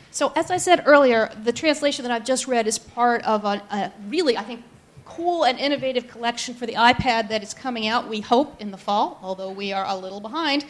So, 0.10 0.32
as 0.36 0.52
I 0.52 0.58
said 0.58 0.84
earlier, 0.86 1.32
the 1.44 1.52
translation 1.52 2.04
that 2.04 2.12
I've 2.12 2.24
just 2.24 2.48
read 2.48 2.68
is 2.68 2.78
part 2.78 3.24
of 3.24 3.46
a, 3.46 3.64
a, 3.72 3.92
really, 4.08 4.38
I 4.38 4.44
think, 4.44 4.64
cool 5.06 5.44
and 5.44 5.60
innovative 5.60 6.08
collection 6.08 6.54
for 6.54 6.68
the 6.68 6.74
iPad 6.74 7.30
that 7.30 7.42
is 7.42 7.54
coming 7.54 7.88
out, 7.88 8.08
we 8.08 8.22
hope, 8.22 8.62
in 8.62 8.70
the 8.70 8.78
fall, 8.78 9.20
although 9.24 9.52
we 9.52 9.74
are 9.74 9.86
a 9.86 9.98
little 9.98 10.20
behind, 10.20 10.66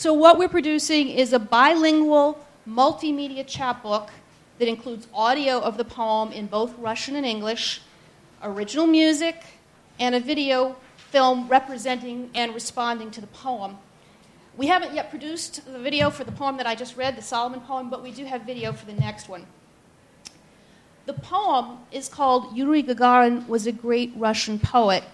so, 0.00 0.14
what 0.14 0.38
we're 0.38 0.48
producing 0.48 1.10
is 1.10 1.34
a 1.34 1.38
bilingual 1.38 2.42
multimedia 2.66 3.46
chapbook 3.46 4.08
that 4.58 4.66
includes 4.66 5.06
audio 5.12 5.60
of 5.60 5.76
the 5.76 5.84
poem 5.84 6.32
in 6.32 6.46
both 6.46 6.72
Russian 6.78 7.16
and 7.16 7.26
English, 7.26 7.82
original 8.42 8.86
music, 8.86 9.42
and 9.98 10.14
a 10.14 10.20
video 10.20 10.74
film 10.96 11.48
representing 11.48 12.30
and 12.34 12.54
responding 12.54 13.10
to 13.10 13.20
the 13.20 13.26
poem. 13.26 13.76
We 14.56 14.68
haven't 14.68 14.94
yet 14.94 15.10
produced 15.10 15.70
the 15.70 15.78
video 15.78 16.08
for 16.08 16.24
the 16.24 16.32
poem 16.32 16.56
that 16.56 16.66
I 16.66 16.74
just 16.74 16.96
read, 16.96 17.14
the 17.14 17.20
Solomon 17.20 17.60
poem, 17.60 17.90
but 17.90 18.02
we 18.02 18.10
do 18.10 18.24
have 18.24 18.40
video 18.44 18.72
for 18.72 18.86
the 18.86 18.94
next 18.94 19.28
one. 19.28 19.44
The 21.04 21.12
poem 21.12 21.76
is 21.92 22.08
called 22.08 22.56
Yuri 22.56 22.82
Gagarin 22.82 23.46
was 23.46 23.66
a 23.66 23.72
great 23.72 24.14
Russian 24.16 24.60
poet, 24.60 25.04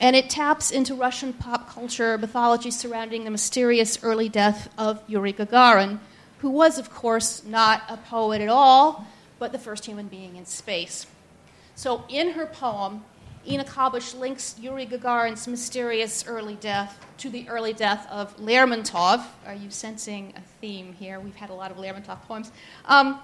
and 0.00 0.16
it 0.16 0.30
taps 0.30 0.70
into 0.70 0.94
Russian 0.94 1.32
pop 1.32 1.68
culture 1.68 2.16
mythology 2.16 2.70
surrounding 2.70 3.24
the 3.24 3.30
mysterious 3.30 4.02
early 4.02 4.28
death 4.28 4.68
of 4.78 5.02
Yuri 5.06 5.32
Gagarin, 5.32 5.98
who 6.38 6.50
was, 6.50 6.78
of 6.78 6.90
course, 6.90 7.44
not 7.44 7.82
a 7.88 7.98
poet 7.98 8.40
at 8.40 8.48
all, 8.48 9.06
but 9.38 9.52
the 9.52 9.58
first 9.58 9.84
human 9.84 10.08
being 10.08 10.36
in 10.36 10.46
space. 10.46 11.06
So, 11.74 12.04
in 12.08 12.32
her 12.32 12.46
poem, 12.46 13.04
Inna 13.44 13.64
Kabysh 13.64 14.18
links 14.18 14.56
Yuri 14.58 14.86
Gagarin's 14.86 15.46
mysterious 15.46 16.26
early 16.26 16.56
death 16.56 16.98
to 17.18 17.30
the 17.30 17.48
early 17.48 17.72
death 17.72 18.06
of 18.10 18.36
Lermontov. 18.38 19.24
Are 19.46 19.54
you 19.54 19.70
sensing 19.70 20.32
a 20.36 20.40
theme 20.60 20.94
here? 20.94 21.20
We've 21.20 21.34
had 21.34 21.50
a 21.50 21.54
lot 21.54 21.70
of 21.70 21.78
Lermontov 21.78 22.22
poems. 22.22 22.52
Um, 22.86 23.18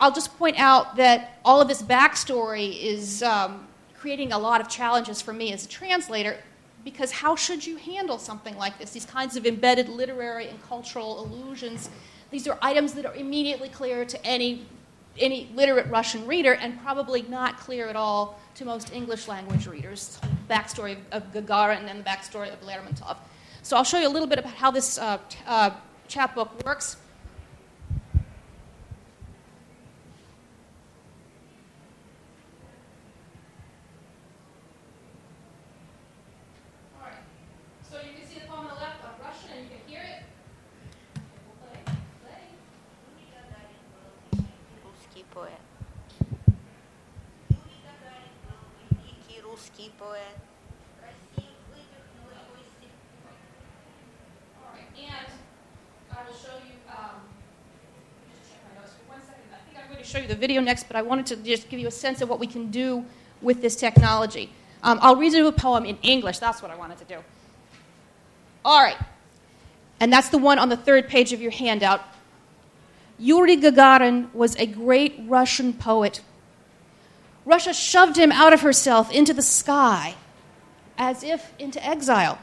I'll 0.00 0.12
just 0.12 0.36
point 0.38 0.58
out 0.58 0.96
that 0.96 1.38
all 1.44 1.60
of 1.60 1.68
this 1.68 1.82
backstory 1.82 2.82
is 2.82 3.22
um, 3.22 3.68
creating 4.04 4.32
a 4.32 4.38
lot 4.38 4.60
of 4.60 4.68
challenges 4.68 5.22
for 5.22 5.32
me 5.32 5.50
as 5.50 5.64
a 5.64 5.68
translator 5.68 6.36
because 6.84 7.10
how 7.10 7.34
should 7.34 7.66
you 7.66 7.76
handle 7.78 8.18
something 8.18 8.54
like 8.58 8.78
this? 8.78 8.90
These 8.90 9.06
kinds 9.06 9.34
of 9.34 9.46
embedded 9.46 9.88
literary 9.88 10.46
and 10.46 10.62
cultural 10.62 11.24
allusions. 11.24 11.88
These 12.30 12.46
are 12.46 12.58
items 12.60 12.92
that 12.92 13.06
are 13.06 13.14
immediately 13.14 13.70
clear 13.70 14.04
to 14.04 14.26
any, 14.26 14.66
any 15.18 15.48
literate 15.54 15.86
Russian 15.86 16.26
reader 16.26 16.52
and 16.52 16.78
probably 16.82 17.22
not 17.22 17.56
clear 17.56 17.88
at 17.88 17.96
all 17.96 18.38
to 18.56 18.66
most 18.66 18.92
English 18.92 19.26
language 19.26 19.66
readers. 19.66 20.18
Backstory 20.50 20.98
of, 21.10 21.32
Gagarin 21.32 21.90
and 21.90 22.00
the 22.00 22.04
backstory 22.04 22.52
of 22.52 22.60
Lermontov. 22.60 23.16
So 23.62 23.74
I'll 23.74 23.84
show 23.84 23.98
you 23.98 24.06
a 24.06 24.14
little 24.16 24.28
bit 24.28 24.38
about 24.38 24.52
how 24.52 24.70
this 24.70 24.98
uh, 24.98 25.16
uh, 25.46 25.70
chapbook 26.08 26.62
works. 26.66 26.98
Show 60.14 60.20
you 60.20 60.28
the 60.28 60.34
video 60.36 60.60
next, 60.60 60.86
but 60.86 60.94
I 60.94 61.02
wanted 61.02 61.26
to 61.26 61.36
just 61.36 61.68
give 61.68 61.80
you 61.80 61.88
a 61.88 61.90
sense 61.90 62.20
of 62.20 62.28
what 62.28 62.38
we 62.38 62.46
can 62.46 62.70
do 62.70 63.04
with 63.42 63.60
this 63.60 63.74
technology. 63.74 64.48
Um, 64.84 65.00
I'll 65.02 65.16
read 65.16 65.32
you 65.32 65.44
a 65.48 65.52
poem 65.52 65.84
in 65.84 65.98
English. 66.02 66.38
That's 66.38 66.62
what 66.62 66.70
I 66.70 66.76
wanted 66.76 66.98
to 66.98 67.04
do. 67.04 67.16
All 68.64 68.80
right. 68.80 68.96
And 69.98 70.12
that's 70.12 70.28
the 70.28 70.38
one 70.38 70.60
on 70.60 70.68
the 70.68 70.76
third 70.76 71.08
page 71.08 71.32
of 71.32 71.40
your 71.40 71.50
handout. 71.50 72.00
Yuri 73.18 73.56
Gagarin 73.56 74.32
was 74.32 74.54
a 74.54 74.66
great 74.66 75.20
Russian 75.26 75.72
poet. 75.72 76.20
Russia 77.44 77.74
shoved 77.74 78.16
him 78.16 78.32
out 78.32 78.52
of 78.52 78.62
herself 78.62 79.10
into 79.10 79.34
the 79.34 79.42
sky, 79.42 80.14
as 80.96 81.22
if 81.22 81.52
into 81.58 81.84
exile, 81.84 82.38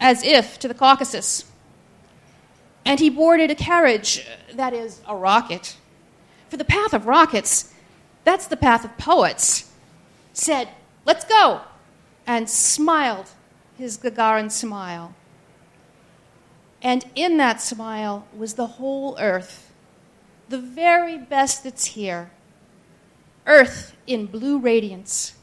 as 0.00 0.22
if 0.22 0.58
to 0.58 0.68
the 0.68 0.74
Caucasus. 0.74 1.44
And 2.84 3.00
he 3.00 3.10
boarded 3.10 3.50
a 3.50 3.54
carriage, 3.54 4.26
that 4.52 4.72
is, 4.72 5.00
a 5.06 5.16
rocket, 5.16 5.76
for 6.48 6.56
the 6.56 6.64
path 6.64 6.94
of 6.94 7.06
rockets, 7.06 7.72
that's 8.24 8.46
the 8.46 8.56
path 8.56 8.84
of 8.84 8.96
poets, 8.96 9.70
said, 10.32 10.68
Let's 11.04 11.24
go, 11.24 11.60
and 12.26 12.48
smiled 12.48 13.30
his 13.76 13.98
Gagarin 13.98 14.50
smile. 14.50 15.14
And 16.80 17.04
in 17.14 17.36
that 17.38 17.60
smile 17.60 18.26
was 18.36 18.54
the 18.54 18.66
whole 18.66 19.16
earth, 19.18 19.72
the 20.48 20.58
very 20.58 21.18
best 21.18 21.64
that's 21.64 21.86
here. 21.86 22.30
Earth 23.46 23.96
in 24.06 24.26
blue 24.26 24.58
radiance. 24.58 25.34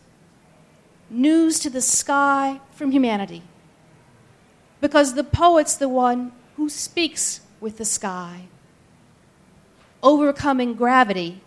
News 1.09 1.59
to 1.59 1.69
the 1.69 1.81
sky 1.81 2.61
from 2.71 2.91
humanity. 2.91 3.43
Because 4.79 5.13
the 5.13 5.23
poet's 5.23 5.75
the 5.75 5.89
one 5.89 6.31
who 6.55 6.69
speaks 6.69 7.41
with 7.59 7.77
the 7.77 7.85
sky 7.85 8.47
overcoming 10.03 10.73
gravity 10.73 11.41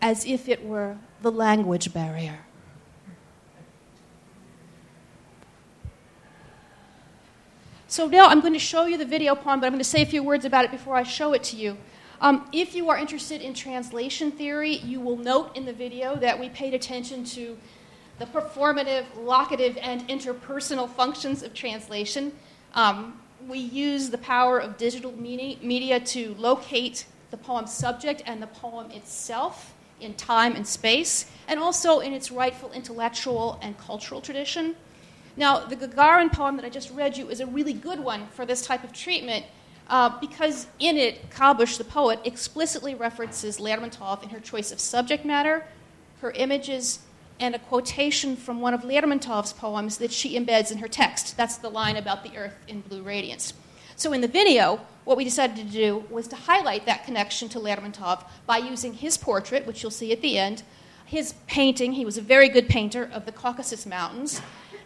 as 0.00 0.24
if 0.24 0.48
it 0.48 0.64
were 0.64 0.96
the 1.22 1.30
language 1.30 1.92
barrier. 1.92 2.40
So 7.88 8.06
now 8.06 8.26
I'm 8.26 8.40
going 8.40 8.52
to 8.52 8.58
show 8.58 8.84
you 8.84 8.98
the 8.98 9.04
video 9.04 9.34
poem, 9.34 9.60
but 9.60 9.66
I'm 9.66 9.72
going 9.72 9.78
to 9.78 9.84
say 9.84 10.02
a 10.02 10.06
few 10.06 10.22
words 10.22 10.44
about 10.44 10.64
it 10.64 10.70
before 10.70 10.94
I 10.94 11.02
show 11.02 11.32
it 11.32 11.42
to 11.44 11.56
you. 11.56 11.78
Um, 12.20 12.48
if 12.52 12.74
you 12.74 12.90
are 12.90 12.98
interested 12.98 13.40
in 13.40 13.54
translation 13.54 14.32
theory, 14.32 14.76
you 14.78 15.00
will 15.00 15.16
note 15.16 15.56
in 15.56 15.64
the 15.64 15.72
video 15.72 16.16
that 16.16 16.38
we 16.38 16.48
paid 16.48 16.74
attention 16.74 17.24
to 17.26 17.56
the 18.18 18.26
performative, 18.26 19.04
locative, 19.16 19.78
and 19.80 20.06
interpersonal 20.08 20.88
functions 20.88 21.44
of 21.44 21.54
translation. 21.54 22.32
Um, 22.74 23.20
we 23.46 23.58
use 23.58 24.10
the 24.10 24.18
power 24.18 24.58
of 24.58 24.76
digital 24.76 25.12
media 25.12 26.00
to 26.00 26.34
locate 26.34 27.06
the 27.30 27.36
poem's 27.36 27.72
subject 27.72 28.22
and 28.26 28.42
the 28.42 28.48
poem 28.48 28.90
itself 28.90 29.74
in 30.00 30.14
time 30.14 30.56
and 30.56 30.66
space, 30.66 31.30
and 31.46 31.60
also 31.60 32.00
in 32.00 32.12
its 32.12 32.32
rightful 32.32 32.72
intellectual 32.72 33.60
and 33.62 33.78
cultural 33.78 34.20
tradition. 34.20 34.74
Now, 35.36 35.60
the 35.60 35.76
Gagarin 35.76 36.32
poem 36.32 36.56
that 36.56 36.64
I 36.64 36.68
just 36.68 36.90
read 36.90 37.16
you 37.16 37.28
is 37.28 37.38
a 37.38 37.46
really 37.46 37.72
good 37.72 38.00
one 38.00 38.26
for 38.28 38.44
this 38.44 38.66
type 38.66 38.82
of 38.82 38.92
treatment 38.92 39.44
uh, 39.88 40.18
because 40.20 40.66
in 40.78 40.96
it, 40.96 41.30
Kabysh, 41.30 41.78
the 41.78 41.84
poet, 41.84 42.20
explicitly 42.24 42.94
references 42.94 43.58
Lermontov 43.58 44.22
in 44.22 44.30
her 44.30 44.40
choice 44.40 44.70
of 44.70 44.80
subject 44.80 45.24
matter, 45.24 45.64
her 46.20 46.30
images, 46.32 47.00
and 47.40 47.54
a 47.54 47.58
quotation 47.58 48.36
from 48.36 48.60
one 48.60 48.74
of 48.74 48.82
Lermontov's 48.82 49.52
poems 49.52 49.98
that 49.98 50.12
she 50.12 50.38
embeds 50.38 50.72
in 50.72 50.78
her 50.78 50.88
text. 50.88 51.36
That's 51.36 51.56
the 51.56 51.70
line 51.70 51.96
about 51.96 52.24
the 52.24 52.36
earth 52.36 52.56
in 52.66 52.80
blue 52.80 53.02
radiance. 53.02 53.54
So 53.96 54.12
in 54.12 54.20
the 54.20 54.28
video, 54.28 54.80
what 55.04 55.16
we 55.16 55.24
decided 55.24 55.56
to 55.56 55.64
do 55.64 56.04
was 56.10 56.28
to 56.28 56.36
highlight 56.36 56.86
that 56.86 57.04
connection 57.04 57.48
to 57.50 57.58
Lermontov 57.58 58.24
by 58.46 58.58
using 58.58 58.92
his 58.92 59.16
portrait, 59.16 59.66
which 59.66 59.82
you'll 59.82 59.90
see 59.90 60.12
at 60.12 60.20
the 60.20 60.38
end, 60.38 60.62
his 61.04 61.32
painting, 61.46 61.94
he 61.94 62.04
was 62.04 62.18
a 62.18 62.22
very 62.22 62.48
good 62.48 62.68
painter 62.68 63.08
of 63.12 63.24
the 63.24 63.32
Caucasus 63.32 63.86
Mountains, 63.86 64.42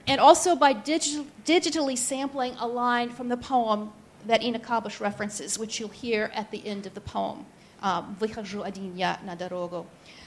and 0.06 0.20
also 0.20 0.54
by 0.54 0.72
digital, 0.72 1.26
digitally 1.44 1.98
sampling 1.98 2.54
a 2.58 2.66
line 2.66 3.10
from 3.10 3.28
the 3.28 3.36
poem 3.36 3.92
that 4.26 4.42
Inna 4.42 4.58
Kabysh 4.58 5.00
references, 5.00 5.58
which 5.58 5.80
you'll 5.80 5.88
hear 5.88 6.30
at 6.34 6.50
the 6.50 6.66
end 6.66 6.86
of 6.86 6.94
the 6.94 7.00
poem. 7.00 7.46
Um, 7.82 8.16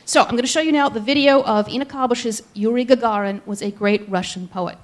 so 0.05 0.21
I'm 0.21 0.31
going 0.31 0.41
to 0.41 0.47
show 0.47 0.59
you 0.59 0.71
now 0.71 0.89
the 0.89 0.99
video 0.99 1.41
of 1.43 1.69
Inna 1.69 1.85
Kabysh's 1.85 2.43
Yuri 2.53 2.85
Gagarin 2.85 3.45
was 3.45 3.61
a 3.61 3.71
great 3.71 4.07
Russian 4.09 4.47
poet. 4.47 4.77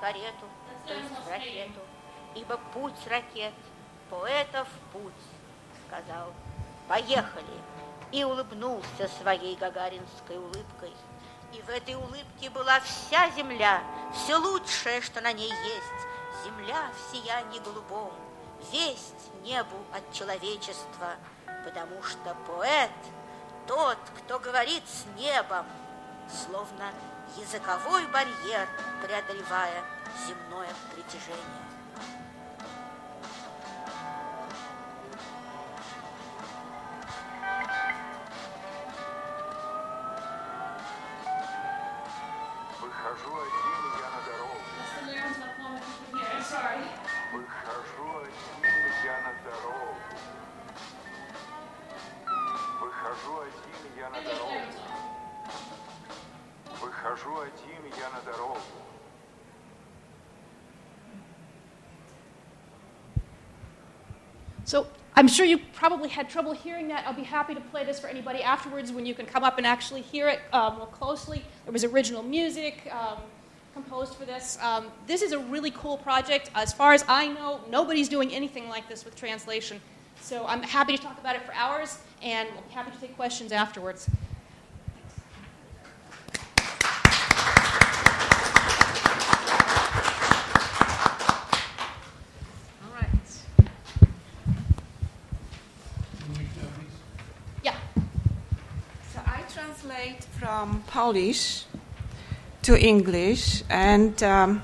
Карету, 0.00 0.46
то 0.86 0.94
есть 0.94 1.10
в 1.10 1.28
ракету, 1.28 1.80
ибо 2.34 2.58
путь 2.72 3.06
ракет, 3.06 3.52
поэтов 4.08 4.66
путь, 4.92 5.12
сказал, 5.86 6.32
поехали, 6.88 7.44
и 8.10 8.24
улыбнулся 8.24 9.08
своей 9.20 9.54
гагаринской 9.56 10.38
улыбкой. 10.38 10.92
И 11.52 11.62
в 11.62 11.68
этой 11.68 11.94
улыбке 11.94 12.48
была 12.50 12.80
вся 12.80 13.30
земля, 13.30 13.82
все 14.14 14.36
лучшее, 14.36 15.00
что 15.00 15.20
на 15.20 15.32
ней 15.32 15.50
есть, 15.50 16.44
земля 16.44 16.90
в 16.94 17.12
сиянии 17.12 17.58
голубом, 17.60 18.12
весть 18.72 19.30
небу 19.42 19.76
от 19.92 20.12
человечества, 20.12 21.16
потому 21.64 22.02
что 22.02 22.34
поэт— 22.46 22.90
тот, 23.66 23.98
кто 24.18 24.40
говорит 24.40 24.82
с 24.88 25.06
небом, 25.16 25.64
словно 26.32 26.92
языковой 27.36 28.06
барьер, 28.08 28.68
преодолевая 29.02 29.82
земное 30.26 30.68
притяжение. 30.94 31.60
I'm 65.20 65.28
sure 65.28 65.44
you 65.44 65.58
probably 65.74 66.08
had 66.08 66.30
trouble 66.30 66.52
hearing 66.52 66.88
that. 66.88 67.06
I'll 67.06 67.12
be 67.12 67.24
happy 67.24 67.54
to 67.54 67.60
play 67.60 67.84
this 67.84 68.00
for 68.00 68.06
anybody 68.06 68.42
afterwards 68.42 68.90
when 68.90 69.04
you 69.04 69.12
can 69.12 69.26
come 69.26 69.44
up 69.44 69.58
and 69.58 69.66
actually 69.66 70.00
hear 70.00 70.28
it 70.28 70.40
um, 70.50 70.78
more 70.78 70.86
closely. 70.86 71.44
There 71.66 71.74
was 71.74 71.84
original 71.84 72.22
music 72.22 72.90
um, 72.90 73.18
composed 73.74 74.14
for 74.14 74.24
this. 74.24 74.56
Um, 74.62 74.86
this 75.06 75.20
is 75.20 75.32
a 75.32 75.38
really 75.38 75.72
cool 75.72 75.98
project. 75.98 76.50
As 76.54 76.72
far 76.72 76.94
as 76.94 77.04
I 77.06 77.28
know, 77.28 77.60
nobody's 77.68 78.08
doing 78.08 78.32
anything 78.32 78.70
like 78.70 78.88
this 78.88 79.04
with 79.04 79.14
translation. 79.14 79.78
So 80.22 80.46
I'm 80.46 80.62
happy 80.62 80.96
to 80.96 81.02
talk 81.02 81.20
about 81.20 81.36
it 81.36 81.42
for 81.42 81.52
hours, 81.52 81.98
and 82.22 82.48
we'll 82.54 82.62
be 82.62 82.72
happy 82.72 82.90
to 82.90 82.98
take 82.98 83.14
questions 83.14 83.52
afterwards. 83.52 84.08
translate 99.90 100.24
from 100.38 100.82
Polish 101.00 101.64
to 102.60 102.76
English, 102.76 103.62
and 103.70 104.22
um, 104.22 104.62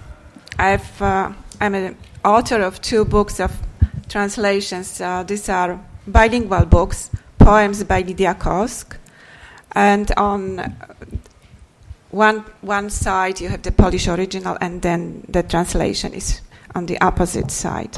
I've, 0.58 1.00
uh, 1.00 1.32
I'm 1.62 1.74
an 1.74 1.96
author 2.22 2.60
of 2.60 2.78
two 2.82 3.06
books 3.06 3.40
of 3.40 3.50
translations. 4.10 5.00
Uh, 5.00 5.22
these 5.22 5.48
are 5.48 5.80
bilingual 6.06 6.66
books, 6.66 7.10
poems 7.38 7.84
by 7.84 8.02
Lidia 8.02 8.34
Kosk, 8.34 8.98
and 9.72 10.12
on 10.18 10.76
one 12.10 12.44
one 12.60 12.90
side 12.90 13.40
you 13.40 13.48
have 13.48 13.62
the 13.62 13.72
Polish 13.72 14.06
original, 14.06 14.58
and 14.60 14.82
then 14.82 15.24
the 15.30 15.42
translation 15.42 16.12
is 16.12 16.42
on 16.74 16.84
the 16.84 17.00
opposite 17.00 17.50
side. 17.50 17.96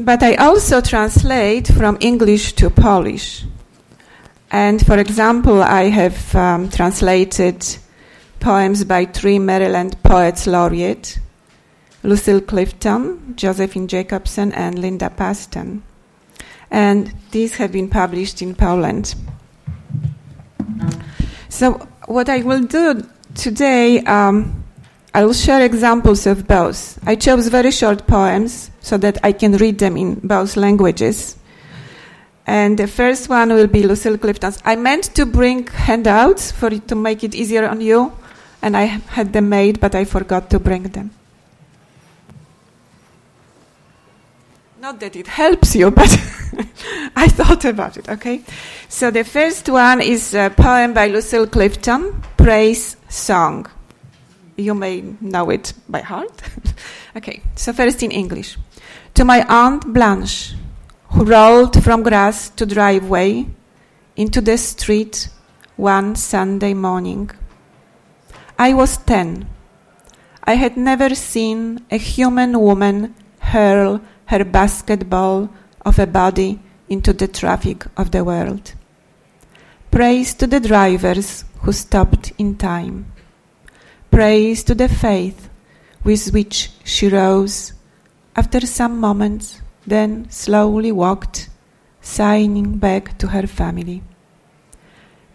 But 0.00 0.22
I 0.22 0.36
also 0.36 0.80
translate 0.80 1.68
from 1.68 1.98
English 2.00 2.54
to 2.54 2.70
Polish. 2.70 3.44
And 4.54 4.86
for 4.86 4.98
example, 4.98 5.64
I 5.64 5.88
have 5.88 6.32
um, 6.36 6.68
translated 6.68 7.66
poems 8.38 8.84
by 8.84 9.04
three 9.04 9.40
Maryland 9.40 10.00
poets 10.04 10.46
laureate 10.46 11.18
Lucille 12.04 12.40
Clifton, 12.40 13.34
Josephine 13.34 13.88
Jacobsen, 13.88 14.52
and 14.52 14.78
Linda 14.78 15.10
Pastan. 15.10 15.80
And 16.70 17.12
these 17.32 17.56
have 17.56 17.72
been 17.72 17.88
published 17.88 18.42
in 18.42 18.54
Poland. 18.54 19.16
So, 21.48 21.72
what 22.06 22.28
I 22.28 22.42
will 22.42 22.62
do 22.62 23.04
today, 23.34 24.04
um, 24.04 24.62
I 25.12 25.24
will 25.24 25.32
share 25.32 25.64
examples 25.64 26.28
of 26.28 26.46
both. 26.46 27.00
I 27.04 27.16
chose 27.16 27.48
very 27.48 27.72
short 27.72 28.06
poems 28.06 28.70
so 28.80 28.98
that 28.98 29.18
I 29.24 29.32
can 29.32 29.56
read 29.56 29.78
them 29.78 29.96
in 29.96 30.20
both 30.22 30.56
languages. 30.56 31.38
And 32.46 32.78
the 32.78 32.86
first 32.86 33.28
one 33.28 33.48
will 33.52 33.66
be 33.66 33.82
Lucille 33.82 34.18
Clifton's. 34.18 34.58
I 34.64 34.76
meant 34.76 35.14
to 35.14 35.24
bring 35.24 35.66
handouts 35.66 36.52
for 36.52 36.68
it 36.68 36.88
to 36.88 36.94
make 36.94 37.24
it 37.24 37.34
easier 37.34 37.66
on 37.66 37.80
you, 37.80 38.12
and 38.60 38.76
I 38.76 38.84
had 38.84 39.32
them 39.32 39.48
made, 39.48 39.80
but 39.80 39.94
I 39.94 40.04
forgot 40.04 40.50
to 40.50 40.58
bring 40.58 40.84
them. 40.84 41.10
Not 44.80 45.00
that 45.00 45.16
it 45.16 45.26
helps 45.26 45.74
you, 45.74 45.90
but 45.90 46.10
I 47.16 47.28
thought 47.28 47.64
about 47.64 47.96
it, 47.96 48.06
okay? 48.08 48.42
So 48.88 49.10
the 49.10 49.24
first 49.24 49.70
one 49.70 50.02
is 50.02 50.34
a 50.34 50.50
poem 50.54 50.92
by 50.92 51.08
Lucille 51.08 51.46
Clifton, 51.46 52.22
Praise 52.36 52.96
Song. 53.08 53.66
You 54.56 54.74
may 54.74 55.02
know 55.22 55.48
it 55.48 55.72
by 55.88 56.00
heart. 56.00 56.42
okay, 57.16 57.40
so 57.56 57.72
first 57.72 58.02
in 58.02 58.10
English. 58.10 58.58
To 59.14 59.24
my 59.24 59.46
Aunt 59.48 59.90
Blanche, 59.90 60.54
who 61.14 61.24
rolled 61.24 61.80
from 61.84 62.02
grass 62.02 62.50
to 62.50 62.66
driveway 62.66 63.46
into 64.16 64.40
the 64.40 64.58
street 64.58 65.28
one 65.76 66.16
Sunday 66.16 66.74
morning. 66.74 67.30
I 68.58 68.74
was 68.74 68.96
ten. 68.96 69.46
I 70.42 70.56
had 70.56 70.76
never 70.76 71.14
seen 71.14 71.86
a 71.88 71.98
human 71.98 72.60
woman 72.60 73.14
hurl 73.38 74.00
her 74.26 74.44
basketball 74.44 75.50
of 75.84 76.00
a 76.00 76.06
body 76.08 76.58
into 76.88 77.12
the 77.12 77.28
traffic 77.28 77.86
of 77.96 78.10
the 78.10 78.24
world. 78.24 78.74
Praise 79.92 80.34
to 80.34 80.48
the 80.48 80.58
drivers 80.58 81.44
who 81.60 81.70
stopped 81.70 82.32
in 82.38 82.56
time. 82.56 83.06
Praise 84.10 84.64
to 84.64 84.74
the 84.74 84.88
faith 84.88 85.48
with 86.02 86.32
which 86.32 86.70
she 86.82 87.08
rose 87.08 87.72
after 88.34 88.66
some 88.66 88.98
moments 88.98 89.60
then 89.86 90.28
slowly 90.30 90.92
walked, 90.92 91.48
signing 92.00 92.78
back 92.78 93.18
to 93.18 93.28
her 93.28 93.46
family. 93.46 94.02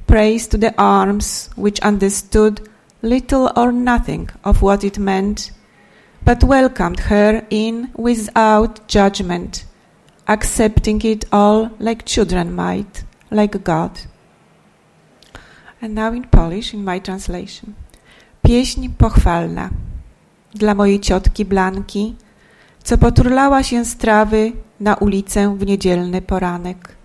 Praise 0.08 0.48
to 0.48 0.58
the 0.58 0.74
arms 0.78 1.50
which 1.56 1.80
understood 1.82 2.68
little 3.02 3.52
or 3.56 3.72
nothing 3.72 4.30
of 4.44 4.62
what 4.62 4.84
it 4.84 4.98
meant, 4.98 5.52
but 6.24 6.44
welcomed 6.44 7.00
her 7.02 7.46
in 7.50 7.92
without 7.96 8.88
judgment, 8.88 9.66
accepting 10.28 11.02
it 11.04 11.26
all 11.32 11.72
like 11.80 12.06
children 12.06 12.54
might, 12.54 13.04
like 13.32 13.64
God. 13.64 14.00
And 15.82 15.96
now 15.96 16.12
in 16.12 16.24
Polish, 16.24 16.74
in 16.74 16.84
my 16.84 17.00
translation. 17.00 17.76
Pieśń 18.44 18.90
pochwalna 18.98 19.70
dla 20.54 20.76
mojej 20.76 21.00
ciotki 21.00 21.46
Blanki, 21.46 22.16
co 22.84 22.98
poturlała 22.98 23.64
się 23.64 23.86
z 23.86 23.98
trawy 23.98 24.52
na 24.80 24.96
ulicę 24.96 25.58
w 25.58 25.66
niedzielny 25.66 26.22
poranek. 26.22 26.96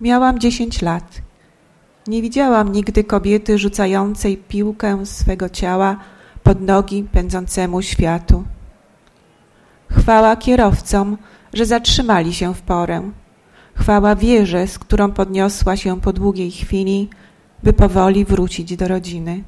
Miałam 0.00 0.38
dziesięć 0.38 0.82
lat. 0.82 1.22
Nie 2.06 2.22
widziałam 2.22 2.72
nigdy 2.72 3.04
kobiety 3.04 3.58
rzucającej 3.58 4.36
piłkę 4.36 5.06
swego 5.06 5.48
ciała 5.48 5.96
pod 6.42 6.60
nogi 6.60 7.06
pędzącemu 7.12 7.82
światu. 7.82 8.44
Chwała 9.90 10.36
kierowcom, 10.36 11.18
że 11.52 11.66
zatrzymali 11.66 12.34
się 12.34 12.54
w 12.54 12.62
porę. 12.62 13.10
Chwała 13.74 14.16
wierze, 14.16 14.66
z 14.66 14.78
którą 14.78 15.12
podniosła 15.12 15.76
się 15.76 16.00
po 16.00 16.12
długiej 16.12 16.50
chwili, 16.50 17.08
by 17.62 17.72
powoli 17.72 18.24
wrócić 18.24 18.76
do 18.76 18.88
rodziny. 18.88 19.42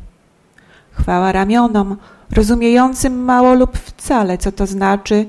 Chwała 0.90 1.32
ramionom, 1.32 1.96
rozumiejącym 2.32 3.24
mało 3.24 3.54
lub 3.54 3.78
wcale, 3.78 4.38
co 4.38 4.52
to 4.52 4.66
znaczy, 4.66 5.26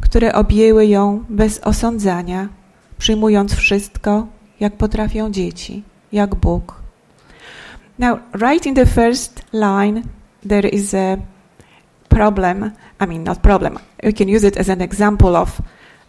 które 0.00 0.34
objęły 0.34 0.86
ją 0.86 1.24
bez 1.28 1.58
osądzania, 1.58 2.48
przyjmując 2.98 3.54
wszystko, 3.54 4.26
jak 4.60 4.76
potrafią 4.76 5.30
dzieci, 5.30 5.82
jak 6.12 6.34
Bóg. 6.34 6.82
Now, 7.98 8.18
right 8.32 8.66
in 8.66 8.74
the 8.74 8.86
first 8.86 9.42
line, 9.52 10.02
there 10.48 10.68
is 10.68 10.94
a 10.94 11.16
problem. 12.08 12.70
I 13.00 13.06
mean, 13.06 13.24
not 13.24 13.38
problem. 13.38 13.78
We 14.02 14.12
can 14.12 14.28
use 14.28 14.48
it 14.48 14.56
as 14.56 14.68
an 14.68 14.80
example 14.80 15.36
of 15.36 15.60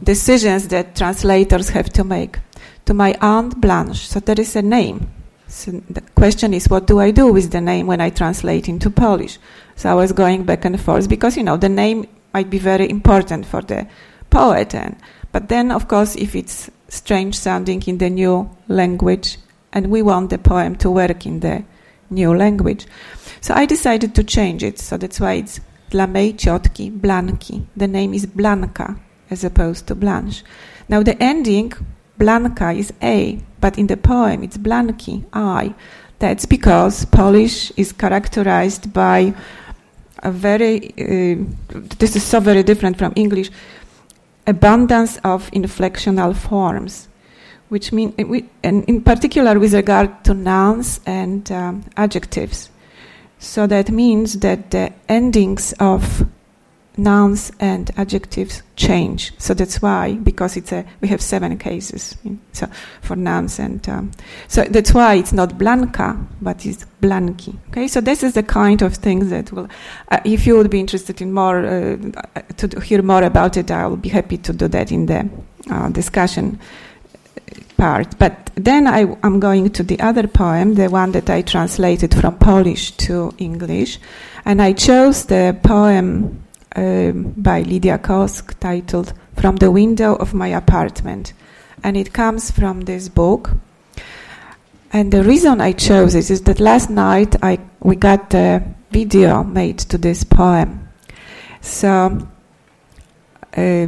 decisions 0.01 0.67
that 0.67 0.93
translators 0.93 1.69
have 1.69 1.89
to 1.89 2.03
make. 2.03 2.39
To 2.85 2.93
my 2.93 3.15
aunt 3.19 3.55
Blanche, 3.55 4.07
so 4.07 4.19
there 4.19 4.41
is 4.41 4.55
a 4.55 4.61
name. 4.61 4.99
So 5.47 5.71
the 5.89 6.01
question 6.15 6.53
is, 6.53 6.69
what 6.69 6.87
do 6.87 6.99
I 6.99 7.11
do 7.11 7.33
with 7.33 7.49
the 7.49 7.61
name 7.61 7.87
when 7.87 8.01
I 8.01 8.11
translate 8.11 8.67
into 8.67 8.89
Polish? 8.89 9.39
So 9.75 9.89
I 9.89 9.93
was 9.93 10.11
going 10.11 10.43
back 10.43 10.65
and 10.65 10.79
forth 10.79 11.09
because, 11.09 11.37
you 11.37 11.43
know, 11.43 11.57
the 11.57 11.69
name 11.69 12.07
might 12.33 12.49
be 12.49 12.59
very 12.59 12.89
important 12.89 13.45
for 13.45 13.61
the 13.61 13.87
poet. 14.29 14.73
And, 14.73 14.95
but 15.31 15.49
then, 15.49 15.71
of 15.71 15.87
course, 15.87 16.15
if 16.15 16.35
it's 16.35 16.69
strange 16.87 17.37
sounding 17.37 17.81
in 17.83 17.97
the 17.97 18.09
new 18.09 18.49
language, 18.67 19.37
and 19.75 19.87
we 19.87 20.01
want 20.01 20.29
the 20.29 20.37
poem 20.37 20.75
to 20.77 20.89
work 20.89 21.25
in 21.25 21.41
the 21.41 21.63
new 22.09 22.33
language. 22.33 22.87
So 23.41 23.53
I 23.53 23.65
decided 23.65 24.15
to 24.15 24.23
change 24.23 24.63
it. 24.63 24.79
So 24.79 24.97
that's 24.97 25.19
why 25.19 25.33
it's 25.33 25.59
dla 25.89 26.07
mej 26.07 26.37
ciotki 26.37 26.91
Blanki. 26.91 27.65
The 27.75 27.87
name 27.87 28.13
is 28.13 28.25
Blanka 28.25 28.97
as 29.29 29.43
opposed 29.43 29.87
to 29.87 29.95
Blanche. 29.95 30.43
Now 30.87 31.03
the 31.03 31.21
ending 31.21 31.73
Blanka 32.17 32.77
is 32.77 32.93
A, 33.01 33.41
but 33.59 33.77
in 33.77 33.87
the 33.87 33.97
poem 33.97 34.43
it's 34.43 34.57
Blanki, 34.57 35.25
I. 35.33 35.75
That's 36.19 36.45
because 36.45 37.03
Polish 37.05 37.71
is 37.75 37.91
characterized 37.91 38.93
by 38.93 39.33
a 40.25 40.31
very, 40.31 40.93
uh, 40.97 41.43
this 41.99 42.15
is 42.15 42.23
so 42.23 42.39
very 42.39 42.63
different 42.63 42.97
from 42.97 43.13
English, 43.15 43.51
abundance 44.47 45.17
of 45.23 45.49
inflectional 45.51 46.35
forms, 46.35 47.07
which 47.69 47.91
mean, 47.91 48.13
we, 48.17 48.49
and 48.63 48.83
in 48.85 49.01
particular 49.01 49.59
with 49.59 49.73
regard 49.73 50.23
to 50.23 50.33
nouns 50.33 50.99
and 51.05 51.51
um, 51.51 51.83
adjectives. 51.95 52.69
So 53.39 53.67
that 53.67 53.91
means 53.91 54.39
that 54.39 54.71
the 54.71 54.91
endings 55.07 55.73
of 55.79 56.25
nouns 56.97 57.51
and 57.59 57.91
adjectives 57.97 58.63
change. 58.75 59.33
So 59.37 59.53
that's 59.53 59.81
why, 59.81 60.13
because 60.13 60.57
it's 60.57 60.71
a, 60.71 60.85
we 61.01 61.07
have 61.07 61.21
seven 61.21 61.57
cases 61.57 62.17
so 62.53 62.67
for 63.01 63.15
nouns 63.15 63.59
and 63.59 63.87
um, 63.89 64.11
so 64.47 64.63
that's 64.63 64.93
why 64.93 65.15
it's 65.15 65.33
not 65.33 65.57
blanka, 65.57 66.25
but 66.41 66.65
it's 66.65 66.85
blanki. 67.01 67.57
Okay, 67.69 67.87
so 67.87 68.01
this 68.01 68.23
is 68.23 68.33
the 68.33 68.43
kind 68.43 68.81
of 68.81 68.95
thing 68.95 69.29
that 69.29 69.51
will, 69.51 69.67
uh, 70.09 70.19
if 70.25 70.47
you 70.47 70.57
would 70.57 70.69
be 70.69 70.79
interested 70.79 71.21
in 71.21 71.31
more 71.31 71.65
uh, 71.65 71.97
to 72.57 72.79
hear 72.79 73.01
more 73.01 73.23
about 73.23 73.57
it, 73.57 73.71
I 73.71 73.87
will 73.87 73.97
be 73.97 74.09
happy 74.09 74.37
to 74.37 74.53
do 74.53 74.67
that 74.69 74.91
in 74.91 75.05
the 75.05 75.29
uh, 75.69 75.89
discussion 75.89 76.59
part. 77.77 78.17
But 78.17 78.51
then 78.55 78.87
I, 78.87 79.17
am 79.23 79.39
going 79.39 79.69
to 79.71 79.83
the 79.83 79.99
other 79.99 80.27
poem, 80.27 80.75
the 80.75 80.89
one 80.89 81.11
that 81.11 81.29
I 81.29 81.41
translated 81.41 82.13
from 82.13 82.37
Polish 82.37 82.91
to 82.91 83.33
English, 83.37 83.99
and 84.45 84.61
I 84.61 84.73
chose 84.73 85.25
the 85.25 85.57
poem 85.63 86.44
uh, 86.75 87.11
by 87.13 87.61
Lidia 87.61 87.97
Kosk 87.97 88.59
titled 88.59 89.13
"From 89.35 89.57
the 89.57 89.71
Window 89.71 90.15
of 90.15 90.33
My 90.33 90.47
Apartment," 90.47 91.33
and 91.83 91.97
it 91.97 92.13
comes 92.13 92.51
from 92.51 92.81
this 92.81 93.09
book. 93.09 93.51
And 94.91 95.11
the 95.11 95.23
reason 95.23 95.61
I 95.61 95.73
chose 95.73 96.15
it 96.15 96.29
is 96.29 96.41
that 96.41 96.59
last 96.59 96.89
night 96.89 97.35
I 97.41 97.59
we 97.79 97.95
got 97.95 98.29
the 98.29 98.63
video 98.91 99.43
made 99.43 99.79
to 99.89 99.97
this 99.97 100.23
poem. 100.23 100.89
So. 101.61 102.27
Uh, 103.57 103.87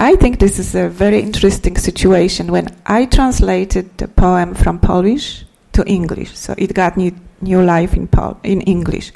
I 0.00 0.16
think 0.16 0.38
this 0.38 0.58
is 0.58 0.74
a 0.74 0.88
very 0.88 1.20
interesting 1.20 1.76
situation 1.76 2.50
when 2.50 2.74
I 2.86 3.04
translated 3.04 3.98
the 3.98 4.08
poem 4.08 4.54
from 4.54 4.78
Polish 4.78 5.44
to 5.72 5.84
English, 5.86 6.38
so 6.38 6.54
it 6.56 6.72
got 6.72 6.96
new, 6.96 7.12
new 7.42 7.60
life 7.62 7.92
in, 7.92 8.08
Pol- 8.08 8.40
in 8.42 8.62
English. 8.62 9.12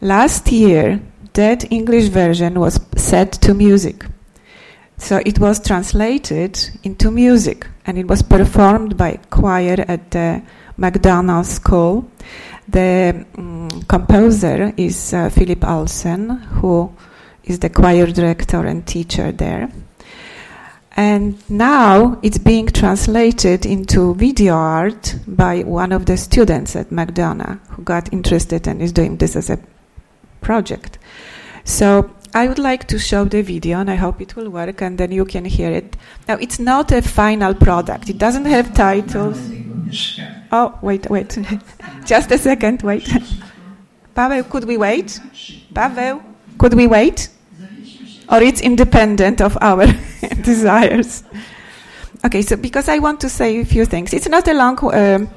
Last 0.00 0.50
year, 0.50 1.00
that 1.34 1.70
English 1.72 2.08
version 2.08 2.58
was 2.58 2.80
set 2.96 3.32
to 3.32 3.54
music. 3.54 4.04
So 4.98 5.20
it 5.24 5.38
was 5.38 5.60
translated 5.60 6.58
into 6.82 7.10
music 7.10 7.66
and 7.86 7.96
it 7.98 8.06
was 8.06 8.22
performed 8.22 8.96
by 8.96 9.18
choir 9.30 9.84
at 9.88 10.10
the 10.10 10.42
McDonogh 10.78 11.46
School. 11.46 12.10
The 12.68 13.24
um, 13.36 13.68
composer 13.88 14.72
is 14.76 15.14
uh, 15.14 15.30
Philip 15.30 15.64
Olsen, 15.64 16.28
who 16.28 16.92
is 17.44 17.58
the 17.58 17.70
choir 17.70 18.06
director 18.06 18.64
and 18.66 18.86
teacher 18.86 19.32
there. 19.32 19.70
And 20.96 21.38
now 21.48 22.18
it's 22.22 22.38
being 22.38 22.66
translated 22.66 23.64
into 23.64 24.14
video 24.14 24.54
art 24.54 25.16
by 25.26 25.62
one 25.62 25.92
of 25.92 26.04
the 26.04 26.16
students 26.16 26.76
at 26.76 26.90
McDonogh 26.90 27.58
who 27.68 27.82
got 27.82 28.12
interested 28.12 28.68
and 28.68 28.82
is 28.82 28.92
doing 28.92 29.16
this 29.16 29.34
as 29.34 29.48
a 29.48 29.58
project. 30.40 30.98
So 31.64 32.10
I 32.34 32.48
would 32.48 32.58
like 32.58 32.86
to 32.88 32.98
show 32.98 33.24
the 33.24 33.42
video 33.42 33.80
and 33.80 33.90
I 33.90 33.96
hope 33.96 34.20
it 34.20 34.36
will 34.36 34.50
work 34.50 34.82
and 34.82 34.98
then 34.98 35.12
you 35.12 35.24
can 35.24 35.44
hear 35.44 35.70
it. 35.70 35.96
Now 36.28 36.36
it's 36.36 36.58
not 36.58 36.92
a 36.92 37.02
final 37.02 37.54
product. 37.54 38.08
It 38.08 38.18
doesn't 38.18 38.46
have 38.46 38.74
titles. 38.74 39.38
Oh, 40.52 40.78
wait, 40.82 41.08
wait. 41.10 41.38
Just 42.04 42.30
a 42.30 42.38
second, 42.38 42.82
wait. 42.82 43.08
Pavel, 44.14 44.44
could 44.44 44.64
we 44.64 44.76
wait? 44.76 45.20
Pavel, 45.74 46.22
could 46.58 46.74
we 46.74 46.86
wait? 46.86 47.28
or 48.30 48.42
it's 48.42 48.60
independent 48.60 49.40
of 49.40 49.58
our 49.60 49.86
desires. 50.42 51.24
Okay, 52.24 52.42
so 52.42 52.56
because 52.56 52.88
I 52.88 52.98
want 52.98 53.20
to 53.20 53.28
say 53.28 53.60
a 53.60 53.64
few 53.64 53.84
things, 53.84 54.12
it's 54.12 54.28
not 54.28 54.46
a 54.46 54.54
long, 54.54 54.78
um, 54.94 55.28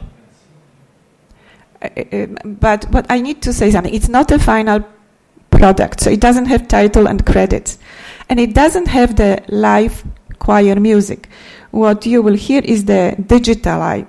Uh, 1.83 1.89
um, 2.13 2.37
but 2.45 2.89
but 2.91 3.05
I 3.09 3.21
need 3.21 3.41
to 3.43 3.53
say 3.53 3.71
something. 3.71 3.93
It's 3.93 4.09
not 4.09 4.31
a 4.31 4.39
final 4.39 4.83
product, 5.51 5.99
so 6.01 6.09
it 6.09 6.19
doesn't 6.19 6.45
have 6.45 6.67
title 6.67 7.07
and 7.07 7.25
credits, 7.25 7.77
and 8.29 8.39
it 8.39 8.53
doesn't 8.53 8.87
have 8.87 9.15
the 9.15 9.43
live 9.49 10.03
choir 10.39 10.79
music. 10.79 11.29
What 11.71 12.05
you 12.05 12.21
will 12.21 12.35
hear 12.35 12.61
is 12.63 12.85
the 12.85 13.15
digital 13.27 14.05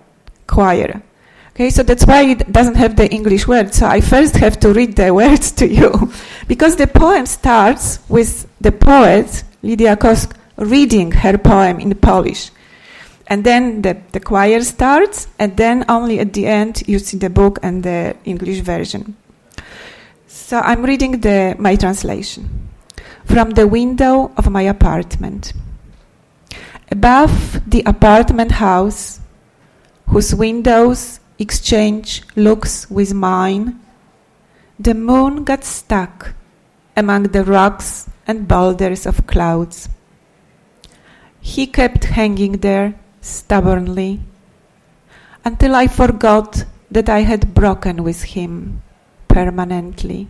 choir. 0.46 1.02
Okay, 1.50 1.70
so 1.70 1.84
that's 1.84 2.04
why 2.04 2.22
it 2.22 2.50
doesn't 2.50 2.74
have 2.74 2.96
the 2.96 3.08
English 3.08 3.46
words. 3.46 3.78
So 3.78 3.86
I 3.86 4.00
first 4.00 4.34
have 4.36 4.58
to 4.60 4.72
read 4.72 4.96
the 4.96 5.14
words 5.22 5.52
to 5.52 5.68
you. 5.68 6.12
because 6.48 6.76
the 6.76 6.88
poem 6.88 7.26
starts 7.26 8.00
with 8.08 8.48
the 8.60 8.72
poet, 8.72 9.44
Lidia 9.62 9.96
Kosk, 9.96 10.32
reading 10.56 11.12
her 11.12 11.38
poem 11.38 11.78
in 11.78 11.94
Polish. 11.94 12.50
And 13.26 13.42
then 13.44 13.82
the, 13.82 13.96
the 14.12 14.20
choir 14.20 14.60
starts, 14.62 15.28
and 15.38 15.56
then 15.56 15.84
only 15.88 16.20
at 16.20 16.32
the 16.32 16.46
end 16.46 16.82
you 16.86 16.98
see 16.98 17.16
the 17.16 17.30
book 17.30 17.58
and 17.62 17.82
the 17.82 18.16
English 18.24 18.60
version. 18.60 19.16
So 20.26 20.58
I'm 20.58 20.82
reading 20.84 21.20
the, 21.20 21.56
my 21.58 21.76
translation. 21.76 22.68
From 23.24 23.50
the 23.50 23.66
window 23.66 24.30
of 24.36 24.50
my 24.50 24.62
apartment. 24.62 25.54
Above 26.90 27.62
the 27.66 27.82
apartment 27.86 28.52
house, 28.52 29.20
whose 30.08 30.34
windows 30.34 31.20
exchange 31.38 32.22
looks 32.36 32.90
with 32.90 33.14
mine, 33.14 33.80
the 34.78 34.94
moon 34.94 35.44
got 35.44 35.64
stuck 35.64 36.34
among 36.96 37.24
the 37.24 37.42
rocks 37.42 38.08
and 38.26 38.46
boulders 38.46 39.06
of 39.06 39.26
clouds. 39.26 39.88
He 41.40 41.66
kept 41.66 42.04
hanging 42.04 42.58
there 42.58 42.94
stubbornly 43.24 44.20
until 45.44 45.74
I 45.74 45.86
forgot 45.86 46.64
that 46.90 47.08
I 47.08 47.20
had 47.20 47.54
broken 47.54 48.04
with 48.04 48.22
him 48.22 48.82
permanently, 49.28 50.28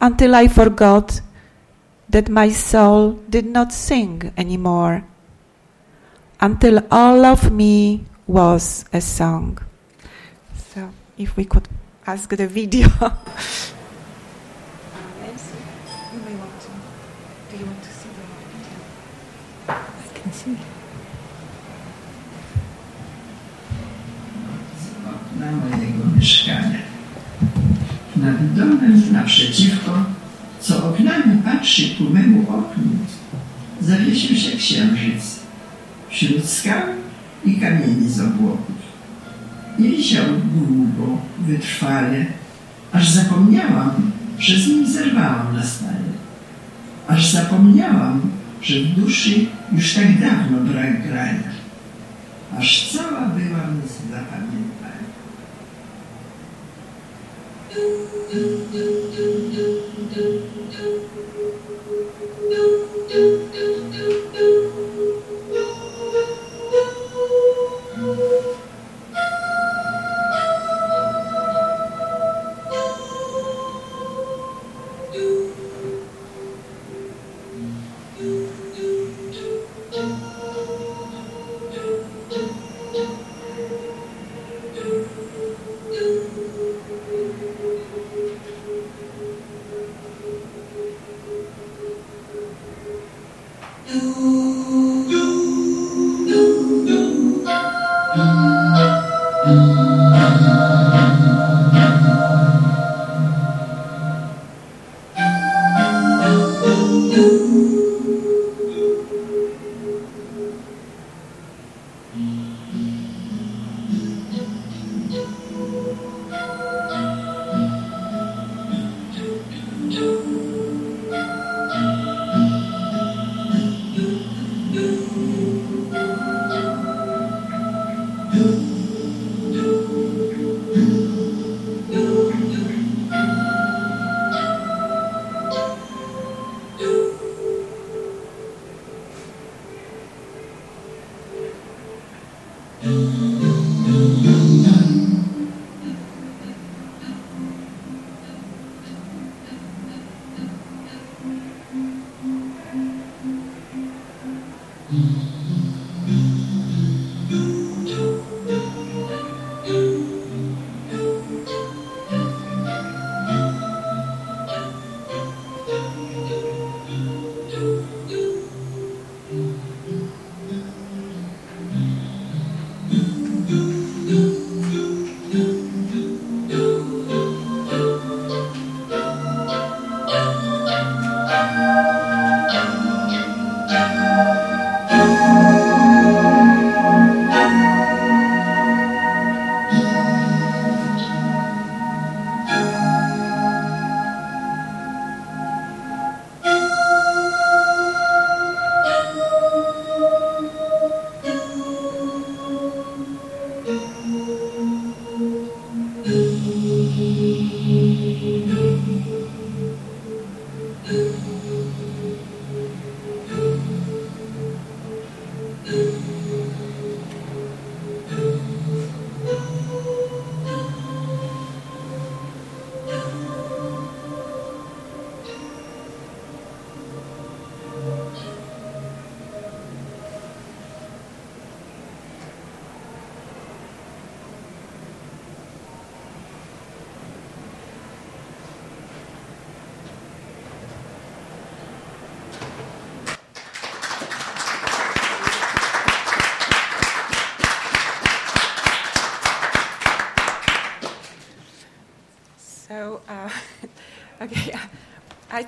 until 0.00 0.34
I 0.34 0.48
forgot 0.48 1.20
that 2.08 2.28
my 2.28 2.48
soul 2.48 3.12
did 3.28 3.46
not 3.46 3.72
sing 3.72 4.32
anymore, 4.36 5.04
until 6.40 6.80
all 6.90 7.24
of 7.24 7.52
me 7.52 8.04
was 8.26 8.84
a 8.92 9.00
song 9.00 9.58
So, 10.72 10.90
if 11.18 11.36
we 11.36 11.44
could 11.44 11.68
ask 12.06 12.30
the 12.30 12.46
video. 12.46 12.88
mojego 25.56 26.16
mieszkania. 26.16 26.78
Nad 28.16 28.54
domem 28.54 29.12
naprzeciwko, 29.12 30.04
co 30.60 30.88
oknami 30.88 31.42
patrzy 31.44 31.82
ku 31.98 32.04
memu 32.04 32.40
oknu, 32.42 32.90
zawiesił 33.80 34.36
się 34.36 34.56
księżyc 34.56 35.40
wśród 36.10 36.46
skał 36.46 36.82
i 37.44 37.54
kamieni 37.54 38.08
z 38.08 38.20
obłoków. 38.20 38.82
Nie 39.78 39.88
wisiał 39.88 40.24
długo, 40.54 41.18
wytrwale, 41.38 42.26
aż 42.92 43.08
zapomniałam, 43.08 44.12
że 44.38 44.58
z 44.58 44.66
nim 44.66 44.86
zerwałam 44.86 45.56
na 45.56 45.62
stale. 45.62 46.12
Aż 47.08 47.26
zapomniałam, 47.26 48.20
że 48.62 48.80
w 48.80 49.00
duszy 49.00 49.46
już 49.72 49.94
tak 49.94 50.20
dawno 50.20 50.58
brak 50.58 51.08
grania. 51.08 51.52
Aż 52.58 52.92
cała 52.92 53.20
byłam 53.20 53.82
z 53.86 54.10
Thank 57.74 57.94
you. 63.12 63.51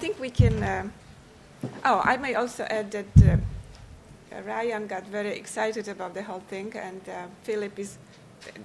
Think 0.05 0.21
we 0.21 0.29
can. 0.29 0.63
Uh, 0.63 0.89
oh, 1.87 2.03
I 2.05 2.19
may 2.19 2.35
also 2.35 2.65
add 2.65 2.91
that 2.91 3.17
uh, 3.27 4.43
Ryan 4.43 4.87
got 4.87 5.07
very 5.07 5.35
excited 5.43 5.89
about 5.89 6.13
the 6.13 6.23
whole 6.23 6.43
thing, 6.51 6.77
and 6.77 7.01
uh, 7.09 7.13
Philip 7.43 7.79
is 7.79 7.97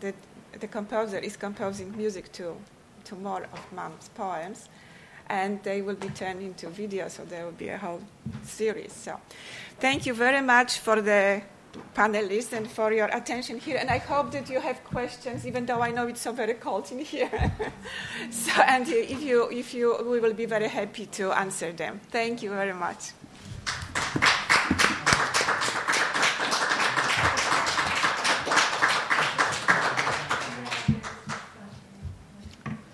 the, 0.02 0.14
the 0.60 0.68
composer 0.68 1.18
is 1.18 1.38
composing 1.38 1.96
music 1.96 2.32
to 2.34 2.58
to 3.06 3.16
more 3.16 3.44
of 3.54 3.62
Mom's 3.72 4.10
poems, 4.10 4.70
and 5.30 5.64
they 5.64 5.82
will 5.82 5.96
be 5.96 6.10
turned 6.10 6.42
into 6.42 6.68
video, 6.70 7.08
so 7.08 7.24
there 7.24 7.46
will 7.46 7.60
be 7.66 7.70
a 7.70 7.78
whole 7.78 8.02
series. 8.44 8.92
So, 8.92 9.12
thank 9.80 10.06
you 10.06 10.14
very 10.14 10.42
much 10.42 10.80
for 10.80 11.02
the 11.02 11.42
panelists 11.96 12.54
and 12.54 12.70
for 12.70 12.92
your 12.94 13.08
attention 13.08 13.58
here. 13.60 13.78
And 13.78 13.90
I 13.90 13.98
hope 13.98 14.32
that 14.32 14.50
you 14.50 14.60
have 14.60 14.84
questions, 14.84 15.46
even 15.46 15.66
though 15.66 15.82
I 15.82 15.92
know 15.92 16.08
it's 16.08 16.22
so 16.22 16.32
very 16.32 16.54
cold 16.54 16.92
in 16.92 17.00
here. 17.00 17.52
so, 18.32 18.62
and 18.62 18.88
if 18.88 19.22
you, 19.22 19.50
if 19.50 19.74
you, 19.74 19.98
we 20.10 20.20
will 20.20 20.34
be 20.34 20.46
very 20.46 20.68
happy 20.68 21.06
to 21.08 21.32
answer 21.32 21.72
them. 21.72 22.00
Thank 22.12 22.42
you 22.42 22.50
very 22.50 22.74
much. 22.74 23.12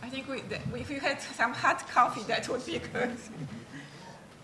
I 0.01 0.09
think 0.09 0.27
we, 0.27 0.41
if 0.79 0.89
you 0.89 0.99
had 0.99 1.21
some 1.21 1.53
hot 1.53 1.87
coffee, 1.89 2.23
that 2.23 2.47
would 2.49 2.65
be 2.65 2.79
good. 2.79 3.17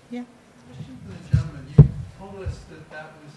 Yeah. 0.09 0.23
Question 0.67 0.97
for 1.05 1.11
the 1.11 1.35
gentleman. 1.35 1.73
You 1.77 1.87
told 2.19 2.43
us 2.43 2.59
that 2.69 2.89
that 2.91 3.13
was 3.23 3.31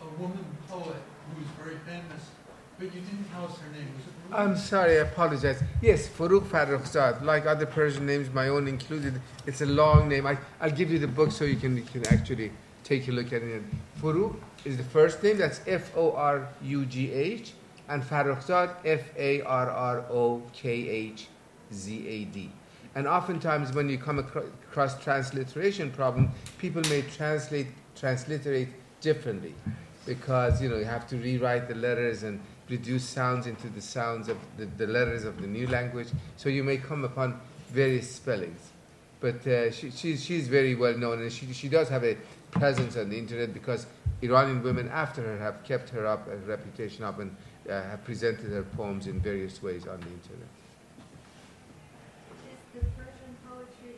a 0.00 0.20
woman 0.20 0.44
poet 0.68 1.02
who 1.26 1.40
was 1.40 1.50
very 1.62 1.78
famous, 1.86 2.30
but 2.78 2.86
you 2.94 3.00
didn't 3.00 3.24
tell 3.32 3.46
us 3.46 3.58
her 3.58 3.72
name. 3.72 3.88
I'm 4.32 4.56
sorry, 4.56 4.98
I 4.98 5.02
apologize. 5.02 5.62
Yes, 5.80 6.08
Forugh 6.08 6.46
Farrokhzad, 6.46 7.22
like 7.22 7.46
other 7.46 7.66
Persian 7.66 8.06
names, 8.06 8.28
my 8.32 8.48
own 8.48 8.66
included. 8.68 9.20
It's 9.46 9.60
a 9.60 9.66
long 9.66 10.08
name. 10.08 10.26
I, 10.26 10.36
I'll 10.60 10.70
give 10.70 10.90
you 10.90 10.98
the 10.98 11.06
book 11.06 11.30
so 11.30 11.44
you 11.44 11.56
can, 11.56 11.76
you 11.76 11.82
can 11.82 12.06
actually 12.08 12.50
take 12.84 13.08
a 13.08 13.12
look 13.12 13.32
at 13.32 13.42
it. 13.42 13.62
Forugh 14.00 14.36
is 14.64 14.76
the 14.76 14.84
first 14.84 15.22
name, 15.22 15.38
that's 15.38 15.60
F 15.66 15.96
O 15.96 16.12
R 16.12 16.48
U 16.62 16.84
G 16.86 17.12
H, 17.12 17.52
and 17.88 18.02
Farrokhzad, 18.02 18.74
F 18.84 19.02
A 19.16 19.42
R 19.42 19.70
R 19.70 19.98
O 20.10 20.42
K 20.52 20.70
H 20.70 21.28
Z 21.72 22.06
A 22.08 22.24
D. 22.24 22.50
And 22.94 23.06
oftentimes, 23.06 23.72
when 23.74 23.88
you 23.90 23.98
come 23.98 24.18
across 24.18 25.02
transliteration 25.02 25.90
problem, 25.90 26.30
people 26.58 26.82
may 26.88 27.02
translate 27.02 27.68
transliterate 27.94 28.68
differently 29.00 29.54
because 30.06 30.62
you 30.62 30.68
know 30.68 30.78
you 30.78 30.84
have 30.84 31.06
to 31.08 31.16
rewrite 31.16 31.68
the 31.68 31.74
letters 31.74 32.22
and 32.22 32.40
reduce 32.68 33.04
sounds 33.04 33.46
into 33.46 33.68
the 33.68 33.82
sounds 33.82 34.28
of 34.28 34.38
the, 34.56 34.64
the 34.64 34.86
letters 34.86 35.24
of 35.24 35.40
the 35.40 35.46
new 35.46 35.66
language. 35.66 36.08
So 36.36 36.48
you 36.48 36.64
may 36.64 36.78
come 36.78 37.04
upon 37.04 37.40
various 37.70 38.10
spellings. 38.10 38.70
But 39.20 39.46
uh, 39.46 39.70
she, 39.70 39.90
she's, 39.90 40.24
she's 40.24 40.48
very 40.48 40.74
well 40.74 40.96
known 40.96 41.22
and 41.22 41.32
she, 41.32 41.52
she 41.52 41.68
does 41.68 41.88
have 41.88 42.04
a 42.04 42.16
presence 42.50 42.96
on 42.96 43.08
the 43.08 43.18
internet 43.18 43.54
because 43.54 43.86
Iranian 44.22 44.62
women 44.62 44.88
after 44.88 45.22
her 45.22 45.38
have 45.38 45.62
kept 45.64 45.90
her 45.90 46.06
up, 46.06 46.26
her 46.26 46.36
reputation 46.46 47.04
up, 47.04 47.18
and 47.18 47.34
uh, 47.68 47.82
have 47.82 48.04
presented 48.04 48.50
her 48.50 48.62
poems 48.62 49.06
in 49.06 49.20
various 49.20 49.62
ways 49.62 49.86
on 49.86 50.00
the 50.00 50.06
internet. 50.06 50.48
Is 52.74 52.82
the 52.82 52.86
Persian 52.96 53.36
poetry 53.48 53.96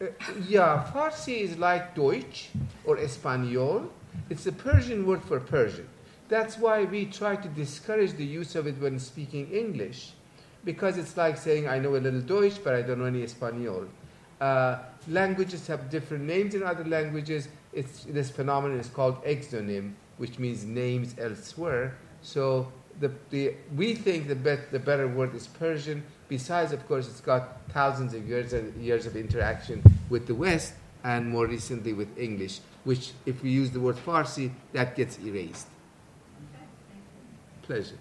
in 0.00 0.08
Farsi? 0.10 0.38
Uh, 0.38 0.42
yeah, 0.48 0.90
Farsi 0.94 1.40
is 1.40 1.58
like 1.58 1.94
Deutsch 1.94 2.50
or 2.84 2.98
Espanol 2.98 3.90
it's 4.30 4.46
a 4.46 4.52
Persian 4.52 5.06
word 5.06 5.22
for 5.22 5.40
Persian. 5.40 5.88
That's 6.28 6.58
why 6.58 6.84
we 6.84 7.06
try 7.06 7.36
to 7.36 7.48
discourage 7.48 8.12
the 8.14 8.24
use 8.24 8.56
of 8.56 8.66
it 8.66 8.80
when 8.80 8.98
speaking 8.98 9.50
English, 9.52 10.12
because 10.64 10.98
it's 10.98 11.16
like 11.16 11.36
saying, 11.36 11.68
I 11.68 11.78
know 11.78 11.94
a 11.94 11.98
little 11.98 12.20
Deutsch, 12.20 12.58
but 12.62 12.74
I 12.74 12.82
don't 12.82 12.98
know 12.98 13.04
any 13.04 13.22
Espanol. 13.22 13.86
Uh, 14.40 14.78
languages 15.08 15.66
have 15.68 15.88
different 15.88 16.24
names 16.24 16.54
in 16.54 16.62
other 16.62 16.84
languages. 16.84 17.48
It's, 17.72 18.04
this 18.04 18.30
phenomenon 18.30 18.80
is 18.80 18.88
called 18.88 19.22
exonym, 19.24 19.92
which 20.18 20.38
means 20.38 20.64
names 20.64 21.14
elsewhere. 21.18 21.96
So 22.22 22.72
the, 22.98 23.12
the, 23.30 23.54
we 23.76 23.94
think 23.94 24.26
the, 24.26 24.34
bet, 24.34 24.72
the 24.72 24.80
better 24.80 25.06
word 25.06 25.34
is 25.34 25.46
Persian. 25.46 26.02
Besides, 26.28 26.72
of 26.72 26.86
course, 26.88 27.06
it's 27.06 27.20
got 27.20 27.60
thousands 27.70 28.14
of 28.14 28.28
years, 28.28 28.52
years 28.80 29.06
of 29.06 29.16
interaction 29.16 29.82
with 30.10 30.26
the 30.26 30.34
West 30.34 30.74
and 31.04 31.28
more 31.28 31.46
recently 31.46 31.92
with 31.92 32.18
English 32.18 32.60
which 32.86 33.10
if 33.26 33.42
we 33.42 33.50
use 33.50 33.72
the 33.72 33.80
word 33.80 33.96
Farsi, 33.96 34.52
that 34.72 34.94
gets 34.94 35.18
erased. 35.18 35.66
Pleasure. 37.62 37.98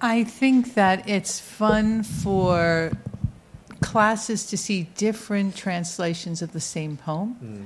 I 0.00 0.22
think 0.22 0.74
that 0.74 1.08
it's 1.08 1.40
fun 1.40 2.04
for 2.04 2.92
classes 3.80 4.46
to 4.46 4.56
see 4.56 4.84
different 4.96 5.56
translations 5.56 6.40
of 6.40 6.52
the 6.52 6.60
same 6.60 6.96
poem, 6.96 7.36
mm. 7.42 7.64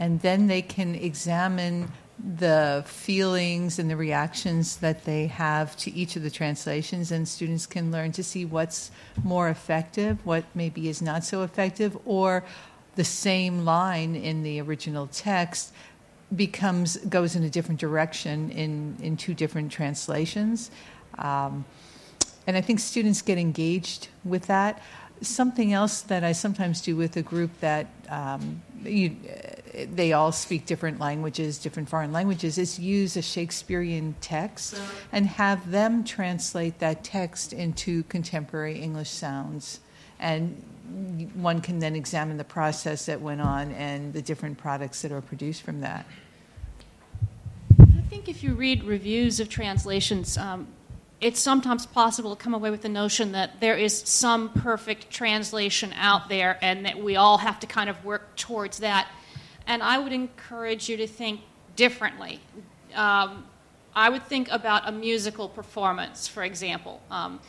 and 0.00 0.22
then 0.22 0.46
they 0.46 0.62
can 0.62 0.94
examine 0.94 1.92
the 2.18 2.82
feelings 2.86 3.78
and 3.78 3.90
the 3.90 3.96
reactions 3.96 4.76
that 4.78 5.04
they 5.04 5.26
have 5.26 5.76
to 5.76 5.92
each 5.92 6.16
of 6.16 6.22
the 6.22 6.30
translations, 6.30 7.12
and 7.12 7.28
students 7.28 7.66
can 7.66 7.92
learn 7.92 8.12
to 8.12 8.22
see 8.22 8.44
what's 8.44 8.90
more 9.22 9.48
effective, 9.48 10.24
what 10.24 10.44
maybe 10.54 10.88
is 10.88 11.02
not 11.02 11.24
so 11.24 11.42
effective, 11.42 11.96
or 12.04 12.42
the 12.94 13.04
same 13.04 13.64
line 13.64 14.16
in 14.16 14.42
the 14.42 14.60
original 14.60 15.06
text 15.08 15.72
becomes 16.34 16.96
goes 16.96 17.36
in 17.36 17.44
a 17.44 17.50
different 17.50 17.78
direction 17.78 18.50
in 18.50 18.96
in 19.00 19.16
two 19.16 19.34
different 19.34 19.70
translations. 19.70 20.70
Um, 21.18 21.64
and 22.46 22.56
I 22.56 22.60
think 22.60 22.80
students 22.80 23.22
get 23.22 23.38
engaged 23.38 24.08
with 24.24 24.46
that. 24.46 24.80
Something 25.20 25.72
else 25.72 26.02
that 26.02 26.24
I 26.24 26.32
sometimes 26.32 26.80
do 26.80 26.96
with 26.96 27.16
a 27.16 27.22
group 27.22 27.50
that 27.60 27.86
um, 28.08 28.62
you, 28.84 29.16
they 29.92 30.12
all 30.12 30.32
speak 30.32 30.66
different 30.66 31.00
languages, 31.00 31.58
different 31.58 31.88
foreign 31.88 32.12
languages, 32.12 32.58
is 32.58 32.78
use 32.78 33.16
a 33.16 33.22
Shakespearean 33.22 34.14
text 34.20 34.80
and 35.12 35.26
have 35.26 35.70
them 35.70 36.04
translate 36.04 36.78
that 36.78 37.04
text 37.04 37.52
into 37.52 38.02
contemporary 38.04 38.78
English 38.80 39.10
sounds. 39.10 39.80
And 40.18 40.62
one 41.34 41.60
can 41.60 41.78
then 41.78 41.96
examine 41.96 42.36
the 42.36 42.44
process 42.44 43.06
that 43.06 43.20
went 43.20 43.40
on 43.40 43.72
and 43.72 44.12
the 44.12 44.22
different 44.22 44.58
products 44.58 45.02
that 45.02 45.12
are 45.12 45.20
produced 45.20 45.62
from 45.62 45.80
that. 45.80 46.06
I 47.80 48.08
think 48.08 48.28
if 48.28 48.42
you 48.42 48.54
read 48.54 48.84
reviews 48.84 49.40
of 49.40 49.48
translations, 49.48 50.38
um, 50.38 50.68
it's 51.20 51.40
sometimes 51.40 51.86
possible 51.86 52.34
to 52.34 52.42
come 52.42 52.52
away 52.52 52.70
with 52.70 52.82
the 52.82 52.88
notion 52.88 53.32
that 53.32 53.60
there 53.60 53.76
is 53.76 54.02
some 54.02 54.50
perfect 54.50 55.10
translation 55.10 55.92
out 55.94 56.28
there 56.28 56.58
and 56.60 56.84
that 56.84 57.02
we 57.02 57.16
all 57.16 57.38
have 57.38 57.58
to 57.60 57.66
kind 57.66 57.88
of 57.88 58.04
work 58.04 58.36
towards 58.36 58.78
that. 58.78 59.08
And 59.66 59.82
I 59.82 59.98
would 59.98 60.12
encourage 60.12 60.88
you 60.88 60.96
to 60.98 61.06
think 61.06 61.40
differently. 61.74 62.40
Um, 62.94 63.46
I 63.94 64.10
would 64.10 64.24
think 64.24 64.48
about 64.50 64.86
a 64.86 64.92
musical 64.92 65.48
performance, 65.48 66.28
for 66.28 66.44
example. 66.44 67.00
Um, 67.10 67.40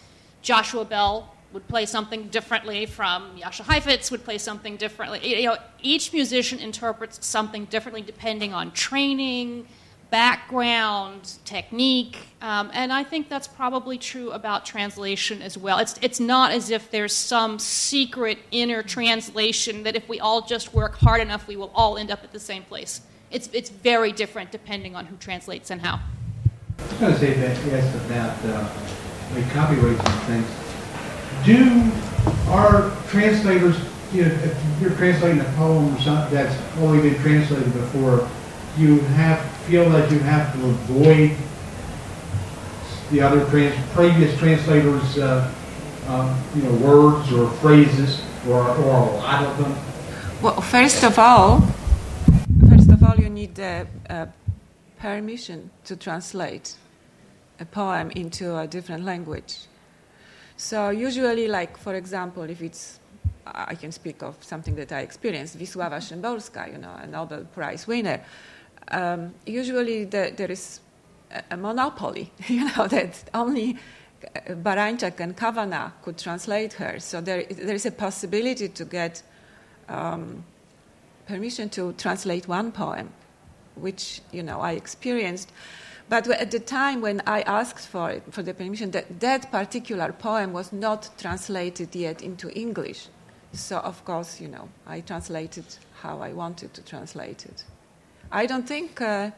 Joshua 0.42 0.86
Bell 0.86 1.34
would 1.52 1.68
play 1.68 1.86
something 1.86 2.28
differently 2.30 2.86
from 2.86 3.38
Jascha 3.38 3.64
Heifetz 3.64 4.12
would 4.12 4.24
play 4.24 4.38
something 4.38 4.78
differently. 4.78 5.42
You 5.42 5.48
know, 5.48 5.58
each 5.82 6.14
musician 6.14 6.60
interprets 6.60 7.26
something 7.26 7.66
differently 7.66 8.02
depending 8.02 8.54
on 8.54 8.72
training, 8.72 9.68
background, 10.10 11.34
technique, 11.44 12.18
um, 12.42 12.70
and 12.74 12.94
I 12.94 13.04
think 13.04 13.30
that's 13.30 13.48
probably 13.48 13.98
true 13.98 14.32
about 14.32 14.66
translation 14.66 15.42
as 15.42 15.58
well. 15.58 15.80
It's, 15.80 16.00
it's 16.02 16.20
not 16.20 16.52
as 16.52 16.70
if 16.70 16.90
there's 16.92 17.14
some 17.14 17.60
secret 17.60 18.40
inner 18.52 18.84
translation 18.84 19.84
that 19.84 19.96
if 19.96 20.08
we 20.08 20.20
all 20.20 20.42
just 20.42 20.74
work 20.74 20.96
hard 20.96 21.22
enough, 21.22 21.48
we 21.48 21.56
will 21.56 21.72
all 21.76 21.98
end 21.98 22.12
up 22.12 22.24
at 22.24 22.32
the 22.32 22.40
same 22.40 22.64
place. 22.64 23.02
It's, 23.32 23.50
it's 23.52 23.70
very 23.70 24.12
different 24.12 24.52
depending 24.52 24.96
on 24.96 25.06
who 25.06 25.18
translates 25.18 25.72
and 25.72 25.82
how. 25.82 26.00
I 26.80 26.84
was 26.84 27.00
going 27.00 27.14
to 27.14 27.20
say 27.20 27.34
that, 27.34 27.66
yes, 27.66 28.06
about 28.06 28.38
uh, 28.46 29.36
like 29.36 29.50
copyrights 29.52 30.04
and 30.06 30.46
things. 30.46 30.48
Do 31.46 31.92
our 32.52 32.96
translators, 33.10 33.78
you 34.14 34.26
know, 34.26 34.32
if 34.32 34.82
you're 34.82 34.92
translating 34.92 35.42
a 35.42 35.52
poem 35.56 35.96
or 35.96 36.00
something 36.00 36.34
that's 36.34 36.78
already 36.80 37.10
been 37.10 37.22
translated 37.22 37.74
before, 37.74 38.30
you 38.78 39.00
have 39.00 39.40
feel 39.68 39.90
that 39.90 40.10
you 40.10 40.20
have 40.20 40.54
to 40.54 40.66
avoid 40.66 41.36
the 43.12 43.22
other 43.22 43.44
trans, 43.50 43.76
previous 43.94 44.38
translators, 44.40 45.18
uh, 45.18 45.54
um, 46.08 46.42
you 46.56 46.62
know, 46.64 46.72
words 46.76 47.32
or 47.34 47.50
phrases, 47.62 48.22
or, 48.48 48.62
or 48.62 49.08
a 49.10 49.18
lot 49.18 49.44
of 49.44 49.58
them? 49.58 49.76
Well, 50.42 50.62
first 50.62 51.04
of 51.04 51.20
all, 51.20 51.62
first 52.70 52.90
of 52.90 53.04
all, 53.04 53.16
you 53.18 53.30
need 53.30 53.60
a, 53.60 53.88
a 54.10 54.30
permission 55.00 55.70
to 55.86 55.96
translate 55.96 56.76
a 57.60 57.66
poem 57.66 58.12
into 58.12 58.58
a 58.58 58.68
different 58.68 59.04
language. 59.04 59.68
So 60.56 60.90
usually, 60.90 61.48
like 61.48 61.78
for 61.78 61.94
example, 61.96 62.44
if 62.44 62.62
it's 62.62 63.00
I 63.46 63.76
can 63.76 63.92
speak 63.92 64.24
of 64.24 64.36
something 64.42 64.76
that 64.76 64.92
I 64.92 65.02
experienced, 65.02 65.58
Wisława 65.58 66.02
Szymborska, 66.02 66.72
you 66.72 66.78
know, 66.78 66.94
a 67.02 67.08
Nobel 67.08 67.46
Prize 67.46 67.88
winner 67.88 68.22
um, 68.92 69.34
usually 69.46 70.06
the, 70.06 70.34
there 70.36 70.52
is 70.52 70.80
a 71.52 71.58
monopoly, 71.58 72.32
you 72.48 72.66
know, 72.66 72.88
that 72.88 73.24
only 73.34 73.78
Barańczak 74.48 75.20
and 75.20 75.36
Cavanagh 75.36 75.92
could 76.02 76.18
translate 76.18 76.74
her. 76.74 77.00
So 77.00 77.22
there, 77.22 77.44
there 77.44 77.76
is 77.76 77.86
a 77.86 77.92
possibility 77.92 78.70
to 78.70 78.86
get 78.86 79.22
um, 79.90 80.44
permission 81.28 81.70
to 81.70 81.94
translate 81.94 82.48
one 82.48 82.72
poem, 82.72 83.10
which, 83.76 84.22
you 84.32 84.44
know, 84.44 84.62
I 84.62 84.72
experienced. 84.74 85.52
But 86.10 86.28
at 86.30 86.52
the 86.52 86.60
time 86.60 87.02
when 87.02 87.22
I 87.28 87.42
asked 87.42 87.86
for 87.86 88.12
it, 88.12 88.24
for 88.32 88.42
the 88.42 88.54
permission, 88.54 88.92
that, 88.92 89.20
that 89.20 89.52
particular 89.52 90.14
poem 90.14 90.54
was 90.54 90.72
not 90.72 91.10
translated 91.18 91.94
yet 91.96 92.22
into 92.22 92.50
English. 92.58 93.08
So, 93.52 93.78
of 93.80 94.04
course, 94.06 94.40
you 94.40 94.48
know, 94.48 94.70
I 94.86 95.02
translated 95.02 95.66
how 96.02 96.22
I 96.22 96.32
wanted 96.32 96.74
to 96.76 96.82
translate 96.82 97.46
it. 97.46 97.64
I 98.32 98.46
don't 98.46 98.68
think 98.68 99.02
uh, 99.02 99.32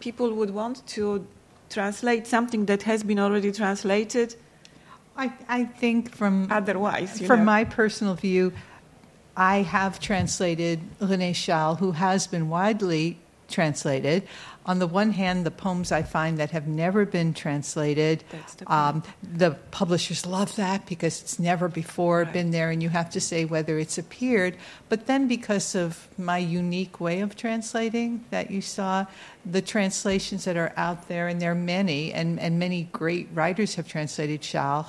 people 0.00 0.32
would 0.34 0.50
want 0.50 0.86
to 0.88 1.26
translate 1.70 2.26
something 2.26 2.66
that 2.66 2.82
has 2.82 3.02
been 3.02 3.18
already 3.18 3.52
translated. 3.52 4.36
I, 5.16 5.32
I 5.48 5.64
think 5.64 6.14
from 6.14 6.48
otherwise, 6.50 7.20
from 7.20 7.40
know. 7.40 7.44
my 7.44 7.64
personal 7.64 8.14
view, 8.14 8.52
I 9.36 9.62
have 9.62 10.00
translated 10.00 10.80
René 11.00 11.34
Char, 11.34 11.76
who 11.76 11.92
has 11.92 12.26
been 12.26 12.48
widely 12.48 13.18
translated 13.48 14.26
on 14.66 14.78
the 14.78 14.86
one 14.86 15.10
hand, 15.10 15.44
the 15.44 15.50
poems 15.50 15.92
I 15.92 16.02
find 16.02 16.38
that 16.38 16.50
have 16.52 16.66
never 16.66 17.04
been 17.04 17.34
translated, 17.34 18.24
the, 18.56 18.72
um, 18.72 19.02
the, 19.22 19.50
publishers 19.70 20.24
love 20.24 20.56
that 20.56 20.86
because 20.86 21.20
it's 21.20 21.38
never 21.38 21.68
before 21.68 22.22
right. 22.22 22.32
been 22.32 22.50
there, 22.50 22.70
and 22.70 22.82
you 22.82 22.88
have 22.88 23.10
to 23.10 23.20
say 23.20 23.44
whether 23.44 23.78
it's 23.78 23.98
appeared. 23.98 24.56
But 24.88 25.06
then, 25.06 25.28
because 25.28 25.74
of 25.74 26.08
my 26.16 26.38
unique 26.38 26.98
way 26.98 27.20
of 27.20 27.36
translating 27.36 28.24
that 28.30 28.50
you 28.50 28.62
saw, 28.62 29.04
the 29.44 29.60
translations 29.60 30.44
that 30.44 30.56
are 30.56 30.72
out 30.78 31.08
there, 31.08 31.28
and 31.28 31.42
there 31.42 31.52
are 31.52 31.54
many, 31.54 32.12
and, 32.14 32.40
and 32.40 32.58
many 32.58 32.84
great 32.84 33.28
writers 33.34 33.74
have 33.74 33.86
translated 33.86 34.40
Char 34.40 34.86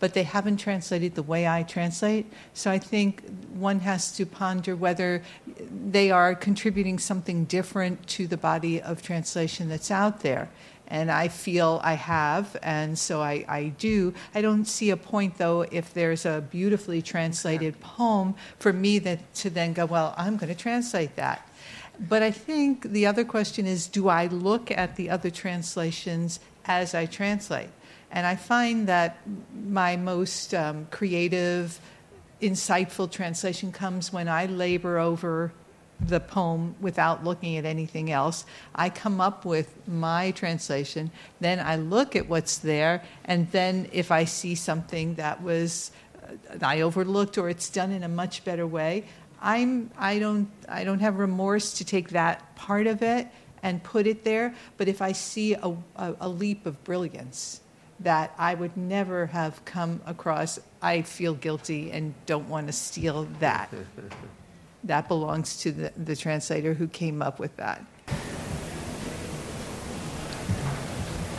but 0.00 0.14
they 0.14 0.22
haven't 0.22 0.58
translated 0.58 1.14
the 1.14 1.22
way 1.22 1.46
I 1.46 1.62
translate. 1.62 2.26
So 2.54 2.70
I 2.70 2.78
think 2.78 3.22
one 3.52 3.80
has 3.80 4.12
to 4.16 4.26
ponder 4.26 4.76
whether 4.76 5.22
they 5.46 6.10
are 6.10 6.34
contributing 6.34 6.98
something 6.98 7.44
different 7.44 8.06
to 8.08 8.26
the 8.26 8.36
body 8.36 8.80
of 8.80 9.02
translation 9.02 9.68
that's 9.68 9.90
out 9.90 10.20
there. 10.20 10.48
And 10.90 11.10
I 11.10 11.28
feel 11.28 11.80
I 11.84 11.94
have, 11.94 12.56
and 12.62 12.98
so 12.98 13.20
I, 13.20 13.44
I 13.46 13.74
do. 13.78 14.14
I 14.34 14.40
don't 14.40 14.64
see 14.64 14.88
a 14.88 14.96
point, 14.96 15.36
though, 15.36 15.66
if 15.70 15.92
there's 15.92 16.24
a 16.24 16.42
beautifully 16.50 17.02
translated 17.02 17.78
poem 17.80 18.34
for 18.58 18.72
me 18.72 18.98
that, 19.00 19.34
to 19.34 19.50
then 19.50 19.74
go, 19.74 19.84
well, 19.84 20.14
I'm 20.16 20.38
going 20.38 20.48
to 20.48 20.58
translate 20.58 21.14
that. 21.16 21.46
But 22.00 22.22
I 22.22 22.30
think 22.30 22.84
the 22.84 23.04
other 23.04 23.24
question 23.24 23.66
is 23.66 23.86
do 23.86 24.08
I 24.08 24.26
look 24.26 24.70
at 24.70 24.96
the 24.96 25.10
other 25.10 25.30
translations 25.30 26.40
as 26.64 26.94
I 26.94 27.06
translate? 27.06 27.68
And 28.10 28.26
I 28.26 28.36
find 28.36 28.88
that 28.88 29.18
my 29.68 29.96
most 29.96 30.54
um, 30.54 30.86
creative, 30.90 31.78
insightful 32.40 33.10
translation 33.10 33.72
comes 33.72 34.12
when 34.12 34.28
I 34.28 34.46
labor 34.46 34.98
over 34.98 35.52
the 36.00 36.20
poem 36.20 36.76
without 36.80 37.24
looking 37.24 37.56
at 37.56 37.64
anything 37.64 38.10
else. 38.10 38.44
I 38.74 38.88
come 38.88 39.20
up 39.20 39.44
with 39.44 39.74
my 39.88 40.30
translation, 40.30 41.10
then 41.40 41.58
I 41.58 41.76
look 41.76 42.14
at 42.14 42.28
what's 42.28 42.58
there, 42.58 43.02
and 43.24 43.50
then 43.50 43.88
if 43.92 44.10
I 44.10 44.24
see 44.24 44.54
something 44.54 45.14
that 45.14 45.42
was 45.42 45.90
uh, 46.22 46.58
I 46.62 46.82
overlooked 46.82 47.36
or 47.36 47.48
it's 47.48 47.68
done 47.68 47.90
in 47.90 48.04
a 48.04 48.08
much 48.08 48.44
better 48.44 48.66
way, 48.66 49.04
I'm 49.40 49.90
I 49.98 50.18
don't 50.18 50.48
I 50.68 50.84
don't 50.84 51.00
have 51.00 51.18
remorse 51.18 51.74
to 51.74 51.84
take 51.84 52.10
that 52.10 52.54
part 52.54 52.86
of 52.86 53.02
it 53.02 53.26
and 53.62 53.82
put 53.82 54.06
it 54.06 54.24
there. 54.24 54.54
But 54.76 54.88
if 54.88 55.02
I 55.02 55.12
see 55.12 55.54
a, 55.54 55.74
a, 55.96 56.14
a 56.20 56.28
leap 56.28 56.64
of 56.66 56.82
brilliance, 56.84 57.60
that 58.00 58.32
I 58.38 58.54
would 58.54 58.76
never 58.76 59.26
have 59.26 59.64
come 59.64 60.00
across. 60.06 60.58
I 60.80 61.02
feel 61.02 61.34
guilty 61.34 61.90
and 61.90 62.14
don't 62.26 62.48
want 62.48 62.66
to 62.68 62.72
steal 62.72 63.24
that. 63.40 63.72
that 64.84 65.08
belongs 65.08 65.58
to 65.62 65.72
the, 65.72 65.92
the 65.96 66.14
translator 66.14 66.74
who 66.74 66.86
came 66.86 67.22
up 67.22 67.38
with 67.38 67.56
that. 67.56 67.84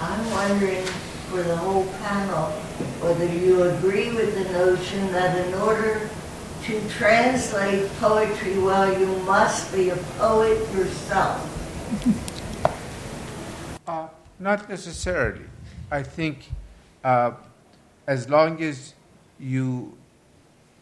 I'm 0.02 0.32
wondering 0.32 0.86
for 1.30 1.44
the 1.44 1.56
whole 1.56 1.86
panel 2.02 2.50
whether 3.02 3.26
you 3.26 3.64
agree 3.64 4.12
with 4.12 4.34
the 4.34 4.52
notion 4.52 5.12
that 5.12 5.48
in 5.48 5.54
order 5.56 6.10
to 6.64 6.90
translate 6.90 7.90
poetry 8.00 8.58
well, 8.60 8.98
you 9.00 9.08
must 9.24 9.74
be 9.74 9.90
a 9.90 9.98
poet 10.18 10.58
yourself. 10.74 11.46
Uh, 13.88 14.08
not 14.38 14.70
necessarily. 14.70 15.46
I 15.92 16.04
think 16.04 16.50
uh, 17.04 17.32
as 18.08 18.30
long 18.30 18.62
as 18.62 18.94
you 19.40 19.98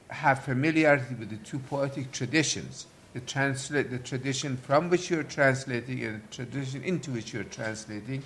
have 0.10 0.43
familiarity 0.43 1.16
with 1.16 1.30
the 1.30 1.38
two 1.38 1.60
poetic 1.60 2.12
traditions, 2.12 2.88
the, 3.14 3.20
translate, 3.22 3.89
the 3.89 3.99
tradition 3.99 4.58
from 4.58 4.89
which 4.89 5.10
you're 5.10 5.24
translating 5.24 6.03
and 6.03 6.22
the 6.22 6.36
tradition 6.36 6.84
into 6.84 7.12
which 7.12 7.34
you're 7.34 7.43
translating, 7.45 8.24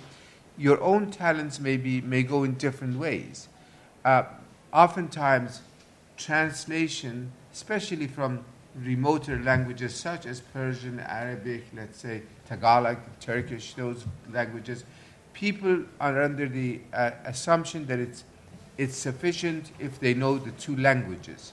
your 0.58 0.80
own 0.82 1.10
talents 1.10 1.60
may, 1.60 1.76
be, 1.76 2.00
may 2.00 2.22
go 2.22 2.44
in 2.44 2.54
different 2.54 2.98
ways. 2.98 3.48
Uh, 4.04 4.24
oftentimes, 4.72 5.62
translation, 6.16 7.30
especially 7.52 8.06
from 8.06 8.44
remoter 8.80 9.40
languages 9.42 9.94
such 9.94 10.26
as 10.26 10.40
Persian, 10.40 11.00
Arabic, 11.00 11.64
let's 11.74 11.98
say 11.98 12.22
Tagalog, 12.48 12.98
Turkish, 13.20 13.74
those 13.74 14.04
languages, 14.32 14.84
people 15.32 15.84
are 16.00 16.22
under 16.22 16.48
the 16.48 16.80
uh, 16.92 17.10
assumption 17.24 17.86
that 17.86 17.98
it's, 17.98 18.24
it's 18.78 18.96
sufficient 18.96 19.70
if 19.78 19.98
they 20.00 20.14
know 20.14 20.38
the 20.38 20.50
two 20.52 20.76
languages. 20.76 21.52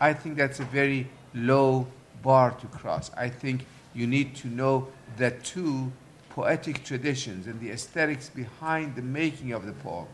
I 0.00 0.14
think 0.14 0.36
that's 0.36 0.60
a 0.60 0.64
very 0.64 1.08
low 1.34 1.86
bar 2.22 2.52
to 2.52 2.66
cross. 2.66 3.10
I 3.16 3.28
think 3.28 3.66
you 3.94 4.06
need 4.06 4.34
to 4.36 4.48
know 4.48 4.88
the 5.16 5.30
two 5.30 5.92
poetic 6.30 6.84
traditions 6.84 7.46
and 7.46 7.60
the 7.60 7.70
aesthetics 7.70 8.28
behind 8.28 8.94
the 8.94 9.02
making 9.02 9.52
of 9.52 9.66
the 9.66 9.72
poem. 9.72 10.06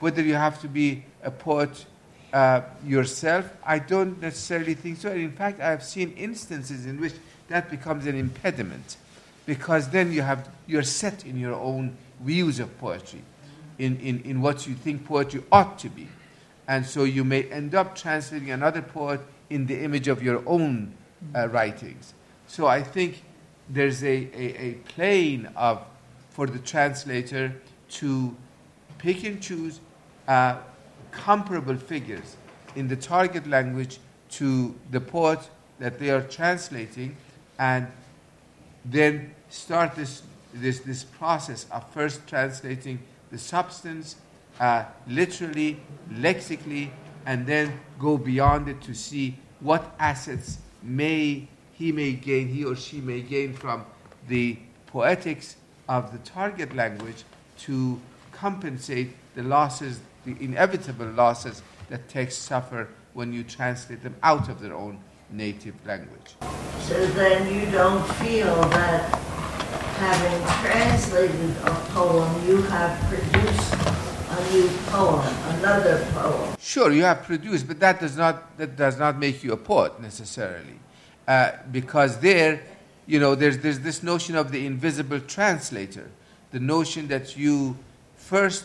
Whether 0.00 0.22
you 0.22 0.34
have 0.34 0.60
to 0.60 0.68
be 0.68 1.04
a 1.22 1.30
poet 1.30 1.86
uh, 2.32 2.60
yourself, 2.84 3.50
I 3.64 3.78
don't 3.78 4.20
necessarily 4.20 4.74
think 4.74 4.98
so. 4.98 5.10
And 5.10 5.20
in 5.20 5.32
fact, 5.32 5.60
I 5.60 5.70
have 5.70 5.82
seen 5.82 6.12
instances 6.12 6.86
in 6.86 7.00
which 7.00 7.14
that 7.48 7.70
becomes 7.70 8.06
an 8.06 8.16
impediment 8.16 8.96
because 9.46 9.88
then 9.88 10.12
you 10.12 10.22
have, 10.22 10.48
you're 10.66 10.82
set 10.82 11.24
in 11.24 11.38
your 11.38 11.54
own 11.54 11.96
views 12.20 12.60
of 12.60 12.78
poetry, 12.78 13.22
in, 13.78 13.98
in, 14.00 14.20
in 14.22 14.40
what 14.40 14.66
you 14.66 14.74
think 14.74 15.04
poetry 15.04 15.42
ought 15.52 15.78
to 15.80 15.88
be. 15.88 16.08
And 16.68 16.84
so 16.84 17.04
you 17.04 17.24
may 17.24 17.44
end 17.44 17.74
up 17.74 17.94
translating 17.94 18.50
another 18.50 18.82
poet 18.82 19.20
in 19.50 19.66
the 19.66 19.82
image 19.84 20.08
of 20.08 20.22
your 20.22 20.42
own 20.46 20.94
uh, 21.34 21.48
writings. 21.48 22.14
So 22.46 22.66
I 22.66 22.82
think 22.82 23.22
there's 23.68 24.02
a, 24.02 24.28
a, 24.34 24.60
a 24.60 24.72
plane 24.88 25.48
of, 25.56 25.82
for 26.30 26.46
the 26.46 26.58
translator 26.58 27.54
to 27.90 28.36
pick 28.98 29.24
and 29.24 29.40
choose 29.40 29.80
uh, 30.26 30.56
comparable 31.10 31.76
figures 31.76 32.36
in 32.74 32.88
the 32.88 32.96
target 32.96 33.46
language 33.46 33.98
to 34.30 34.74
the 34.90 35.00
poet 35.00 35.40
that 35.78 35.98
they 35.98 36.10
are 36.10 36.22
translating 36.22 37.16
and 37.58 37.86
then 38.84 39.34
start 39.48 39.94
this, 39.94 40.22
this, 40.60 40.80
this 40.80 41.04
process 41.04 41.66
of 41.70 41.88
first 41.92 42.26
translating 42.26 42.98
the 43.30 43.38
substance 43.38 44.16
uh, 44.60 44.84
literally, 45.06 45.78
lexically, 46.16 46.90
and 47.26 47.46
then 47.46 47.78
go 47.98 48.16
beyond 48.16 48.68
it 48.68 48.80
to 48.82 48.94
see 48.94 49.36
what 49.60 49.94
assets 49.98 50.58
may 50.82 51.48
he 51.72 51.92
may 51.92 52.12
gain, 52.12 52.48
he 52.48 52.64
or 52.64 52.74
she 52.74 53.00
may 53.02 53.20
gain 53.20 53.52
from 53.52 53.84
the 54.28 54.58
poetics 54.86 55.56
of 55.88 56.10
the 56.10 56.18
target 56.18 56.74
language 56.74 57.24
to 57.58 58.00
compensate 58.32 59.10
the 59.34 59.42
losses, 59.42 60.00
the 60.24 60.34
inevitable 60.40 61.06
losses 61.08 61.62
that 61.90 62.08
texts 62.08 62.42
suffer 62.42 62.88
when 63.12 63.32
you 63.32 63.44
translate 63.44 64.02
them 64.02 64.14
out 64.22 64.48
of 64.48 64.60
their 64.60 64.74
own 64.74 64.98
native 65.30 65.74
language. 65.86 66.34
So 66.80 67.06
then 67.08 67.52
you 67.52 67.70
don't 67.70 68.06
feel 68.14 68.54
that 68.70 69.35
having 69.96 70.46
translated 70.62 71.56
a 71.64 71.70
poem, 71.94 72.46
you 72.46 72.62
have 72.62 72.98
produced 73.08 73.72
a 74.30 74.52
new 74.52 74.68
poem, 74.88 75.34
another 75.58 76.06
poem. 76.12 76.56
Sure, 76.60 76.92
you 76.92 77.02
have 77.02 77.22
produced, 77.22 77.66
but 77.66 77.80
that 77.80 78.00
does 78.00 78.16
not 78.16 78.56
that 78.58 78.76
does 78.76 78.98
not 78.98 79.18
make 79.18 79.42
you 79.42 79.52
a 79.52 79.56
poet 79.56 80.00
necessarily, 80.00 80.78
uh, 81.26 81.52
because 81.72 82.18
there, 82.18 82.62
you 83.06 83.18
know, 83.18 83.34
there's 83.34 83.58
there's 83.58 83.80
this 83.80 84.02
notion 84.02 84.36
of 84.36 84.52
the 84.52 84.66
invisible 84.66 85.20
translator, 85.20 86.10
the 86.50 86.60
notion 86.60 87.08
that 87.08 87.36
you 87.36 87.76
first 88.16 88.64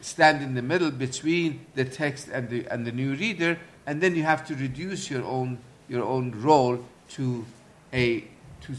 stand 0.00 0.42
in 0.42 0.54
the 0.54 0.62
middle 0.62 0.90
between 0.90 1.64
the 1.74 1.84
text 1.84 2.28
and 2.28 2.48
the 2.48 2.66
and 2.68 2.86
the 2.86 2.92
new 2.92 3.14
reader, 3.14 3.58
and 3.86 4.00
then 4.00 4.14
you 4.14 4.22
have 4.22 4.46
to 4.46 4.54
reduce 4.54 5.10
your 5.10 5.24
own 5.24 5.58
your 5.88 6.04
own 6.04 6.30
role 6.40 6.78
to 7.08 7.44
a 7.92 8.24
to 8.64 8.74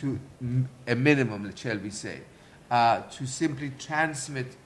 to 0.00 0.18
a 0.86 0.94
minimum, 0.94 1.54
shall 1.54 1.78
we 1.78 1.90
say, 1.90 2.20
uh, 2.70 3.02
to 3.02 3.26
simply 3.26 3.72
transmit 3.78 4.56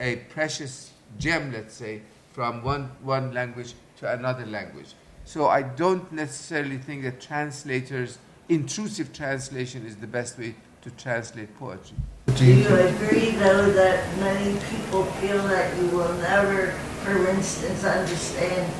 a 0.00 0.16
precious 0.16 0.92
gem, 1.18 1.52
let's 1.52 1.74
say, 1.74 2.02
from 2.32 2.62
one, 2.62 2.90
one 3.02 3.32
language 3.32 3.74
to 3.98 4.12
another 4.12 4.44
language. 4.44 4.94
So 5.24 5.48
I 5.48 5.62
don't 5.62 6.10
necessarily 6.12 6.76
think 6.78 7.04
that 7.04 7.20
translators, 7.20 8.18
intrusive 8.48 9.12
translation 9.12 9.86
is 9.86 9.96
the 9.96 10.06
best 10.06 10.38
way 10.38 10.54
to 10.82 10.90
translate 10.90 11.56
poetry. 11.58 11.96
Do 12.34 12.44
you 12.44 12.66
agree, 12.66 13.30
though, 13.30 13.70
that 13.70 14.18
many 14.18 14.58
people 14.70 15.04
feel 15.04 15.38
that 15.48 15.76
you 15.78 15.88
will 15.88 16.12
never, 16.14 16.72
for 17.04 17.28
instance, 17.28 17.84
understand 17.84 18.70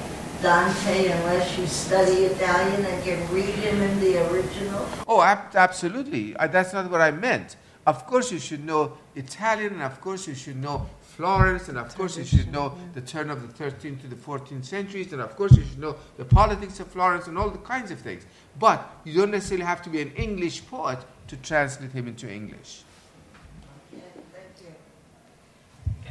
Dante 0.45 1.11
unless 1.11 1.57
you 1.57 1.67
study 1.67 2.27
Italian 2.27 2.85
and 2.85 3.03
can 3.03 3.33
read 3.33 3.55
him 3.65 3.81
in 3.81 3.99
the 3.99 4.31
original? 4.31 4.87
Oh, 5.09 5.23
ab- 5.23 5.57
absolutely. 5.57 6.37
Uh, 6.37 6.47
that's 6.49 6.75
not 6.75 6.91
what 6.91 7.01
I 7.01 7.13
meant. 7.13 7.57
Of 7.87 8.07
course, 8.07 8.31
you 8.31 8.39
should 8.39 8.63
know 8.63 8.93
Italian, 9.15 9.73
and 9.73 9.83
of 9.83 10.03
course, 10.03 10.29
you 10.29 10.35
should 10.35 10.57
know 10.57 10.87
Florence, 11.17 11.71
and 11.71 11.79
of 11.79 11.95
course 11.97 12.19
you 12.19 12.25
should 12.25 12.53
know 12.53 12.77
the 12.93 13.01
turn 13.01 13.31
of 13.31 13.41
the 13.41 13.65
13th 13.65 14.03
to 14.03 14.07
the 14.07 14.17
14th 14.17 14.67
centuries, 14.67 15.15
and 15.15 15.23
of 15.23 15.35
course 15.35 15.57
you 15.57 15.63
should 15.63 15.79
know 15.79 15.97
the 16.19 16.27
politics 16.27 16.79
of 16.79 16.89
Florence 16.89 17.27
and 17.27 17.39
all 17.39 17.49
the 17.49 17.59
kinds 17.59 17.91
of 17.91 17.99
things. 18.01 18.25
But 18.59 19.01
you 19.05 19.15
don't 19.15 19.31
necessarily 19.31 19.65
have 19.65 19.81
to 19.85 19.89
be 19.89 20.03
an 20.03 20.13
English 20.13 20.67
poet 20.67 20.99
to 21.29 21.39
translate 21.39 21.93
him 21.93 22.07
into 22.07 22.31
English. 22.31 22.83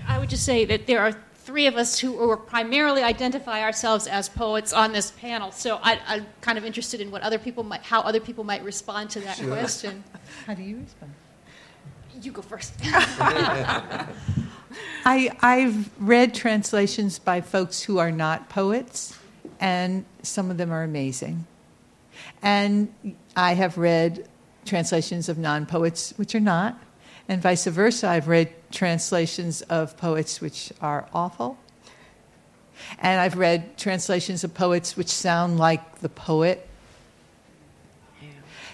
I 0.07 0.17
would 0.17 0.29
just 0.29 0.43
say 0.43 0.65
that 0.65 0.87
there 0.87 1.01
are 1.01 1.13
three 1.43 1.67
of 1.67 1.75
us 1.75 1.99
who 1.99 2.29
are 2.29 2.37
primarily 2.37 3.03
identify 3.03 3.61
ourselves 3.61 4.07
as 4.07 4.29
poets 4.29 4.71
on 4.71 4.93
this 4.93 5.11
panel. 5.11 5.51
So 5.51 5.77
I, 5.83 5.99
am 6.07 6.25
kind 6.39 6.57
of 6.57 6.63
interested 6.63 7.01
in 7.01 7.11
what 7.11 7.21
other 7.21 7.37
people 7.37 7.63
might, 7.63 7.81
how 7.81 7.99
other 8.01 8.21
people 8.21 8.45
might 8.45 8.63
respond 8.63 9.09
to 9.11 9.19
that 9.21 9.37
sure. 9.37 9.49
question. 9.49 10.03
How 10.45 10.53
do 10.53 10.63
you 10.63 10.79
respond? 10.79 11.13
You 12.21 12.31
go 12.31 12.41
first. 12.41 12.73
I, 15.05 15.35
I've 15.41 15.89
read 15.99 16.33
translations 16.33 17.19
by 17.19 17.41
folks 17.41 17.81
who 17.81 17.97
are 17.97 18.11
not 18.11 18.47
poets, 18.49 19.19
and 19.59 20.05
some 20.21 20.49
of 20.49 20.57
them 20.57 20.71
are 20.71 20.83
amazing. 20.83 21.45
And 22.41 22.93
I 23.35 23.53
have 23.53 23.77
read 23.77 24.27
translations 24.65 25.27
of 25.27 25.37
non 25.37 25.65
poets 25.65 26.13
which 26.15 26.33
are 26.35 26.39
not, 26.39 26.77
and 27.27 27.41
vice 27.41 27.65
versa. 27.65 28.07
I've 28.07 28.27
read 28.27 28.53
translations 28.71 29.61
of 29.63 29.97
poets 29.97 30.41
which 30.41 30.71
are 30.81 31.07
awful. 31.13 31.57
And 32.99 33.21
I've 33.21 33.37
read 33.37 33.77
translations 33.77 34.43
of 34.43 34.53
poets 34.53 34.97
which 34.97 35.09
sound 35.09 35.57
like 35.57 35.99
the 35.99 36.09
poet 36.09 36.67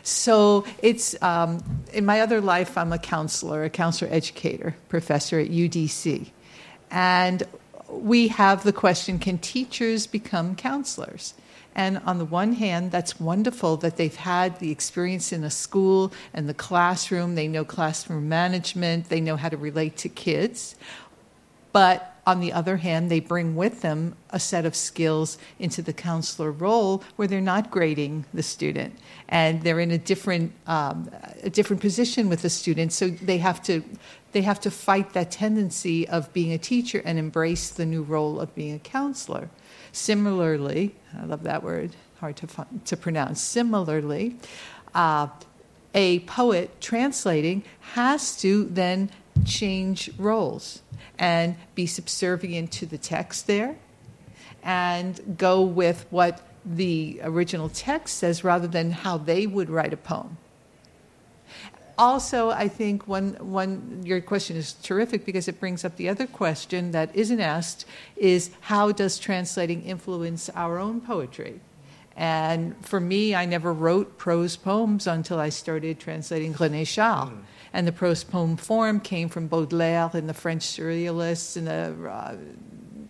so 0.10 0.66
it's 0.82 1.22
um, 1.22 1.64
in 1.94 2.06
my 2.06 2.22
other 2.22 2.42
life, 2.42 2.78
I'm 2.78 2.94
a 2.94 2.98
counselor, 2.98 3.64
a 3.64 3.70
counselor 3.70 4.12
educator, 4.12 4.76
professor 4.88 5.40
at 5.40 5.50
UDC. 5.50 6.30
And 6.90 7.44
we 7.90 8.30
have 8.30 8.64
the 8.64 8.74
question 8.74 9.20
can 9.20 9.38
teachers 9.38 10.08
become 10.08 10.56
counselors? 10.56 11.34
And 11.80 12.00
on 12.00 12.18
the 12.18 12.26
one 12.26 12.52
hand, 12.52 12.92
that's 12.92 13.22
wonderful 13.22 13.78
that 13.78 13.96
they've 13.96 14.14
had 14.14 14.60
the 14.60 14.70
experience 14.70 15.32
in 15.32 15.46
a 15.46 15.50
school 15.50 16.12
and 16.34 16.50
the 16.50 16.54
classroom. 16.54 17.36
They 17.36 17.48
know 17.48 17.64
classroom 17.64 18.28
management, 18.28 19.08
they 19.08 19.22
know 19.22 19.38
how 19.38 19.48
to 19.48 19.56
relate 19.56 19.96
to 20.00 20.10
kids. 20.10 20.76
But 21.72 22.18
on 22.28 22.42
the 22.42 22.52
other 22.52 22.76
hand, 22.76 23.10
they 23.10 23.22
bring 23.22 23.56
with 23.56 23.82
them 23.82 24.18
a 24.32 24.42
set 24.42 24.66
of 24.66 24.76
skills 24.76 25.38
into 25.58 25.82
the 25.82 25.94
counselor 25.94 26.52
role 26.52 27.02
where 27.16 27.30
they're 27.30 27.40
not 27.40 27.72
grading 27.72 28.26
the 28.34 28.44
student 28.44 29.00
and 29.30 29.62
they're 29.64 29.80
in 29.80 29.92
a 29.92 29.98
different, 29.98 30.52
um, 30.68 31.10
a 31.44 31.50
different 31.50 31.82
position 31.82 32.28
with 32.28 32.42
the 32.42 32.50
student. 32.50 32.92
So 32.92 33.08
they 33.08 33.38
have 33.38 33.64
to 33.64 33.86
they 34.34 34.42
have 34.42 34.60
to 34.60 34.70
fight 34.70 35.14
that 35.14 35.32
tendency 35.32 36.08
of 36.10 36.32
being 36.34 36.52
a 36.52 36.58
teacher 36.58 37.02
and 37.06 37.18
embrace 37.18 37.70
the 37.70 37.86
new 37.86 38.04
role 38.04 38.40
of 38.40 38.54
being 38.54 38.76
a 38.76 38.80
counselor. 38.80 39.50
Similarly, 39.92 40.96
I 41.18 41.26
love 41.26 41.44
that 41.44 41.64
word, 41.64 41.96
hard 42.20 42.38
to, 42.38 42.48
to 42.86 42.98
pronounce. 42.98 43.42
Similarly, 43.42 44.38
uh, 44.94 45.28
a 45.94 46.20
poet 46.22 46.80
translating 46.80 47.64
has 47.94 48.40
to 48.42 48.66
then 48.66 49.10
change 49.46 50.10
roles 50.18 50.82
and 51.18 51.56
be 51.76 51.86
subservient 51.86 52.72
to 52.74 52.86
the 52.86 52.98
text 52.98 53.48
there 53.48 53.76
and 54.64 55.38
go 55.38 55.62
with 55.62 56.06
what 56.10 56.42
the 56.66 57.20
original 57.24 57.70
text 57.70 58.18
says 58.18 58.44
rather 58.44 58.68
than 58.68 58.92
how 58.92 59.18
they 59.18 59.48
would 59.48 59.70
write 59.70 59.94
a 59.94 59.98
poem. 59.98 60.38
Also, 62.00 62.50
I 62.50 62.68
think 62.70 63.08
one, 63.08 63.34
one, 63.40 64.02
your 64.06 64.22
question 64.22 64.56
is 64.56 64.74
terrific 64.74 65.26
because 65.26 65.48
it 65.48 65.60
brings 65.60 65.84
up 65.84 65.98
the 65.98 66.08
other 66.10 66.26
question 66.26 66.92
that 66.92 67.14
isn't 67.14 67.42
asked 67.42 67.86
is 68.16 68.52
how 68.62 68.92
does 68.92 69.20
translating 69.20 69.84
influence 69.84 70.50
our 70.56 70.80
own 70.80 71.02
poetry? 71.02 71.60
And 72.16 72.76
for 72.86 73.00
me, 73.00 73.36
I 73.36 73.46
never 73.46 73.74
wrote 73.74 74.18
prose 74.18 74.56
poems 74.56 75.08
until 75.08 75.40
I 75.40 75.50
started 75.50 76.00
translating 76.00 76.54
René 76.54 76.88
Char. 76.88 77.28
Mm 77.28 77.44
and 77.74 77.88
the 77.88 77.92
prose 77.92 78.24
poem 78.24 78.58
form 78.58 79.00
came 79.00 79.30
from 79.30 79.48
Baudelaire 79.48 80.10
and 80.14 80.28
the 80.28 80.34
French 80.34 80.64
surrealists, 80.64 81.56
and 81.58 81.68
the, 81.68 82.10
uh, 82.10 82.36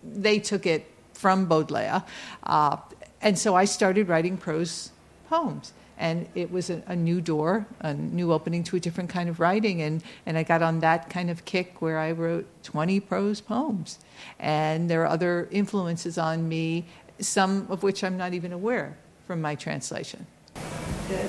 they 0.04 0.38
took 0.38 0.66
it 0.66 0.86
from 1.14 1.46
Baudelaire. 1.46 2.02
Uh, 2.42 2.76
and 3.22 3.38
so 3.38 3.54
I 3.54 3.64
started 3.64 4.08
writing 4.08 4.36
prose 4.36 4.90
poems. 5.28 5.72
And 6.00 6.26
it 6.34 6.50
was 6.50 6.70
a, 6.70 6.82
a, 6.88 6.96
new 6.96 7.20
door, 7.20 7.66
a 7.80 7.94
new 7.94 8.32
opening 8.32 8.64
to 8.64 8.76
a 8.76 8.80
different 8.80 9.10
kind 9.10 9.28
of 9.28 9.38
writing. 9.38 9.82
And, 9.82 10.02
and 10.26 10.36
I 10.36 10.42
got 10.42 10.62
on 10.62 10.80
that 10.80 11.08
kind 11.10 11.30
of 11.30 11.44
kick 11.44 11.80
where 11.80 11.98
I 11.98 12.10
wrote 12.10 12.46
20 12.64 12.98
prose 13.00 13.40
poems. 13.40 13.98
And 14.38 14.90
there 14.90 15.02
are 15.02 15.08
other 15.08 15.46
influences 15.52 16.18
on 16.18 16.48
me 16.48 16.86
some 17.20 17.66
of 17.70 17.82
which 17.82 18.02
I'm 18.02 18.16
not 18.16 18.34
even 18.34 18.52
aware 18.52 18.96
from 19.26 19.40
my 19.40 19.54
translation. 19.54 20.26
Good. 21.08 21.28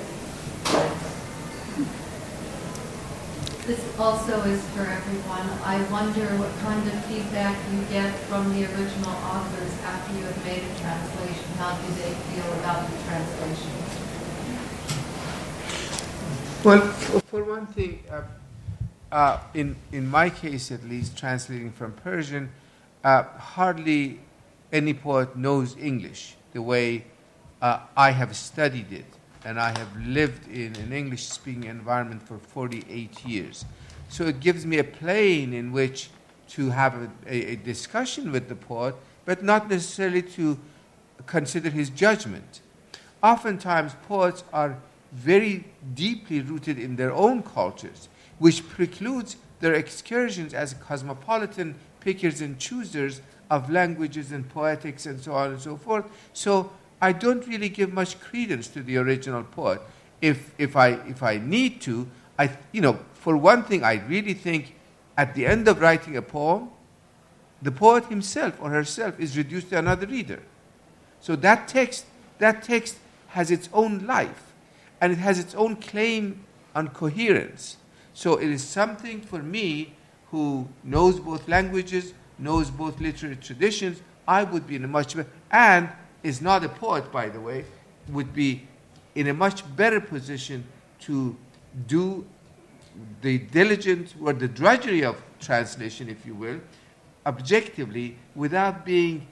This 3.66 3.78
also 3.96 4.42
is 4.42 4.60
for 4.70 4.82
everyone. 4.82 5.46
I 5.62 5.80
wonder 5.86 6.26
what 6.34 6.50
kind 6.66 6.82
of 6.82 7.04
feedback 7.04 7.56
you 7.70 7.80
get 7.94 8.12
from 8.26 8.50
the 8.54 8.66
original 8.74 9.14
authors 9.22 9.70
after 9.86 10.18
you 10.18 10.24
have 10.24 10.44
made 10.44 10.66
a 10.66 10.72
translation. 10.82 11.46
How 11.58 11.78
do 11.78 11.86
they 11.94 12.10
feel 12.34 12.52
about 12.58 12.90
the 12.90 12.98
translation? 13.06 13.81
Well, 16.64 16.80
for 17.26 17.42
one 17.42 17.66
thing, 17.66 18.04
uh, 18.08 18.22
uh, 19.10 19.40
in, 19.52 19.74
in 19.90 20.08
my 20.08 20.30
case 20.30 20.70
at 20.70 20.84
least, 20.84 21.18
translating 21.18 21.72
from 21.72 21.92
Persian, 21.92 22.52
uh, 23.02 23.24
hardly 23.36 24.20
any 24.72 24.94
poet 24.94 25.34
knows 25.34 25.76
English 25.76 26.36
the 26.52 26.62
way 26.62 27.06
uh, 27.60 27.80
I 27.96 28.12
have 28.12 28.36
studied 28.36 28.92
it 28.92 29.06
and 29.44 29.58
I 29.58 29.76
have 29.76 29.96
lived 30.06 30.48
in 30.52 30.76
an 30.76 30.92
English 30.92 31.26
speaking 31.26 31.64
environment 31.64 32.22
for 32.22 32.38
48 32.38 33.24
years. 33.24 33.64
So 34.08 34.26
it 34.26 34.38
gives 34.38 34.64
me 34.64 34.78
a 34.78 34.84
plane 34.84 35.52
in 35.52 35.72
which 35.72 36.10
to 36.50 36.70
have 36.70 36.94
a, 36.94 37.10
a, 37.26 37.52
a, 37.54 37.56
discussion 37.56 38.30
with 38.30 38.48
the 38.48 38.54
poet, 38.54 38.94
but 39.24 39.42
not 39.42 39.68
necessarily 39.68 40.22
to 40.22 40.60
consider 41.26 41.70
his 41.70 41.90
judgment. 41.90 42.60
Oftentimes, 43.20 43.96
poets 44.06 44.44
are 44.52 44.78
very 45.12 45.64
deeply 45.94 46.40
rooted 46.40 46.78
in 46.78 46.96
their 46.96 47.12
own 47.12 47.42
cultures, 47.42 48.08
which 48.38 48.66
precludes 48.68 49.36
their 49.60 49.74
excursions 49.74 50.54
as 50.54 50.74
cosmopolitan 50.74 51.74
pickers 52.00 52.40
and 52.40 52.58
choosers 52.58 53.20
of 53.50 53.70
languages 53.70 54.32
and 54.32 54.48
poetics 54.48 55.06
and 55.06 55.20
so 55.20 55.34
on 55.34 55.50
and 55.50 55.60
so 55.60 55.76
forth. 55.76 56.06
So 56.32 56.72
I 57.00 57.12
don't 57.12 57.46
really 57.46 57.68
give 57.68 57.92
much 57.92 58.18
credence 58.20 58.68
to 58.68 58.82
the 58.82 58.96
original 58.96 59.44
poet. 59.44 59.80
If, 60.20 60.52
if, 60.58 60.76
I, 60.76 60.92
if 61.06 61.22
I 61.22 61.36
need 61.38 61.80
to, 61.82 62.08
I, 62.38 62.50
you 62.72 62.80
know, 62.80 62.98
for 63.12 63.36
one 63.36 63.64
thing, 63.64 63.84
I 63.84 63.94
really 64.08 64.34
think 64.34 64.74
at 65.16 65.34
the 65.34 65.46
end 65.46 65.68
of 65.68 65.80
writing 65.80 66.16
a 66.16 66.22
poem, 66.22 66.70
the 67.60 67.70
poet 67.70 68.06
himself 68.06 68.54
or 68.60 68.70
herself 68.70 69.20
is 69.20 69.36
reduced 69.36 69.70
to 69.70 69.78
another 69.78 70.06
reader. 70.06 70.42
So 71.20 71.36
that 71.36 71.68
text, 71.68 72.06
that 72.38 72.62
text 72.62 72.96
has 73.28 73.50
its 73.50 73.68
own 73.72 74.06
life 74.06 74.51
and 75.02 75.12
it 75.12 75.18
has 75.18 75.40
its 75.40 75.52
own 75.56 75.74
claim 75.74 76.44
on 76.76 76.86
coherence. 76.86 77.76
So 78.14 78.36
it 78.36 78.48
is 78.48 78.62
something 78.62 79.20
for 79.20 79.42
me 79.42 79.94
who 80.30 80.68
knows 80.84 81.18
both 81.18 81.48
languages, 81.48 82.14
knows 82.38 82.70
both 82.70 83.00
literary 83.00 83.36
traditions, 83.36 84.00
I 84.28 84.44
would 84.44 84.64
be 84.64 84.76
in 84.76 84.84
a 84.84 84.88
much 84.88 85.16
better, 85.16 85.28
and 85.50 85.88
is 86.22 86.40
not 86.40 86.62
a 86.62 86.68
poet, 86.68 87.10
by 87.10 87.28
the 87.28 87.40
way, 87.40 87.64
would 88.08 88.32
be 88.32 88.68
in 89.16 89.26
a 89.26 89.34
much 89.34 89.64
better 89.76 90.00
position 90.00 90.64
to 91.00 91.36
do 91.88 92.24
the 93.22 93.38
diligent 93.38 94.14
or 94.22 94.32
the 94.32 94.46
drudgery 94.46 95.02
of 95.02 95.20
translation, 95.40 96.08
if 96.08 96.24
you 96.24 96.36
will, 96.36 96.60
objectively 97.26 98.16
without 98.36 98.84
being 98.84 99.26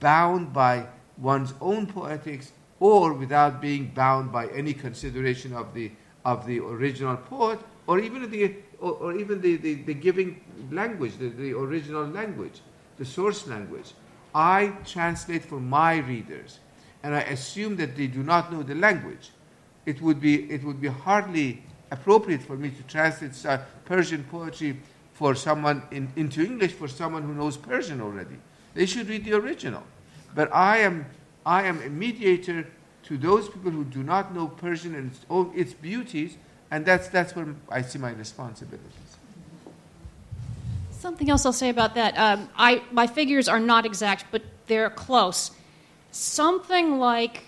bound 0.00 0.52
by 0.52 0.86
one's 1.18 1.54
own 1.60 1.86
poetics 1.86 2.50
or 2.80 3.12
without 3.12 3.60
being 3.60 3.90
bound 3.94 4.32
by 4.32 4.46
any 4.48 4.72
consideration 4.72 5.52
of 5.52 5.74
the, 5.74 5.90
of 6.24 6.46
the 6.46 6.58
original 6.60 7.16
poet 7.16 7.58
or 7.86 7.98
even 7.98 8.30
the, 8.30 8.54
or, 8.80 8.92
or 8.92 9.16
even 9.16 9.40
the, 9.40 9.56
the, 9.56 9.74
the, 9.74 9.94
giving 9.94 10.40
language, 10.70 11.16
the, 11.18 11.28
the 11.28 11.52
original 11.52 12.04
language, 12.04 12.60
the 12.98 13.04
source 13.04 13.46
language. 13.46 13.92
I 14.34 14.72
translate 14.84 15.44
for 15.44 15.58
my 15.58 15.96
readers, 15.96 16.60
and 17.02 17.14
I 17.14 17.20
assume 17.20 17.76
that 17.76 17.96
they 17.96 18.06
do 18.06 18.22
not 18.22 18.52
know 18.52 18.62
the 18.62 18.74
language. 18.74 19.30
It 19.86 20.02
would 20.02 20.20
be, 20.20 20.50
it 20.50 20.62
would 20.64 20.80
be 20.80 20.88
hardly 20.88 21.62
appropriate 21.90 22.42
for 22.42 22.56
me 22.56 22.70
to 22.70 22.82
translate 22.82 23.32
Persian 23.86 24.24
poetry 24.24 24.78
for 25.14 25.34
someone 25.34 25.82
in, 25.90 26.12
into 26.14 26.44
English 26.44 26.72
for 26.72 26.86
someone 26.86 27.22
who 27.22 27.34
knows 27.34 27.56
Persian 27.56 28.00
already. 28.00 28.36
They 28.74 28.86
should 28.86 29.08
read 29.08 29.24
the 29.24 29.32
original. 29.32 29.82
But 30.34 30.54
I 30.54 30.78
am, 30.78 31.06
I 31.48 31.62
am 31.62 31.80
a 31.80 31.88
mediator 31.88 32.66
to 33.04 33.16
those 33.16 33.48
people 33.48 33.70
who 33.70 33.82
do 33.82 34.02
not 34.02 34.34
know 34.34 34.48
Persian 34.48 34.94
and 34.94 35.10
its, 35.10 35.24
its 35.56 35.72
beauties, 35.72 36.36
and 36.70 36.84
that's, 36.84 37.08
that's 37.08 37.34
where 37.34 37.46
I 37.70 37.80
see 37.80 37.98
my 37.98 38.10
responsibilities. 38.10 39.16
Something 40.90 41.30
else 41.30 41.46
I'll 41.46 41.54
say 41.54 41.70
about 41.70 41.94
that. 41.94 42.18
Um, 42.18 42.50
I, 42.54 42.82
my 42.92 43.06
figures 43.06 43.48
are 43.48 43.60
not 43.60 43.86
exact, 43.86 44.26
but 44.30 44.42
they're 44.66 44.90
close. 44.90 45.52
Something 46.10 46.98
like 46.98 47.44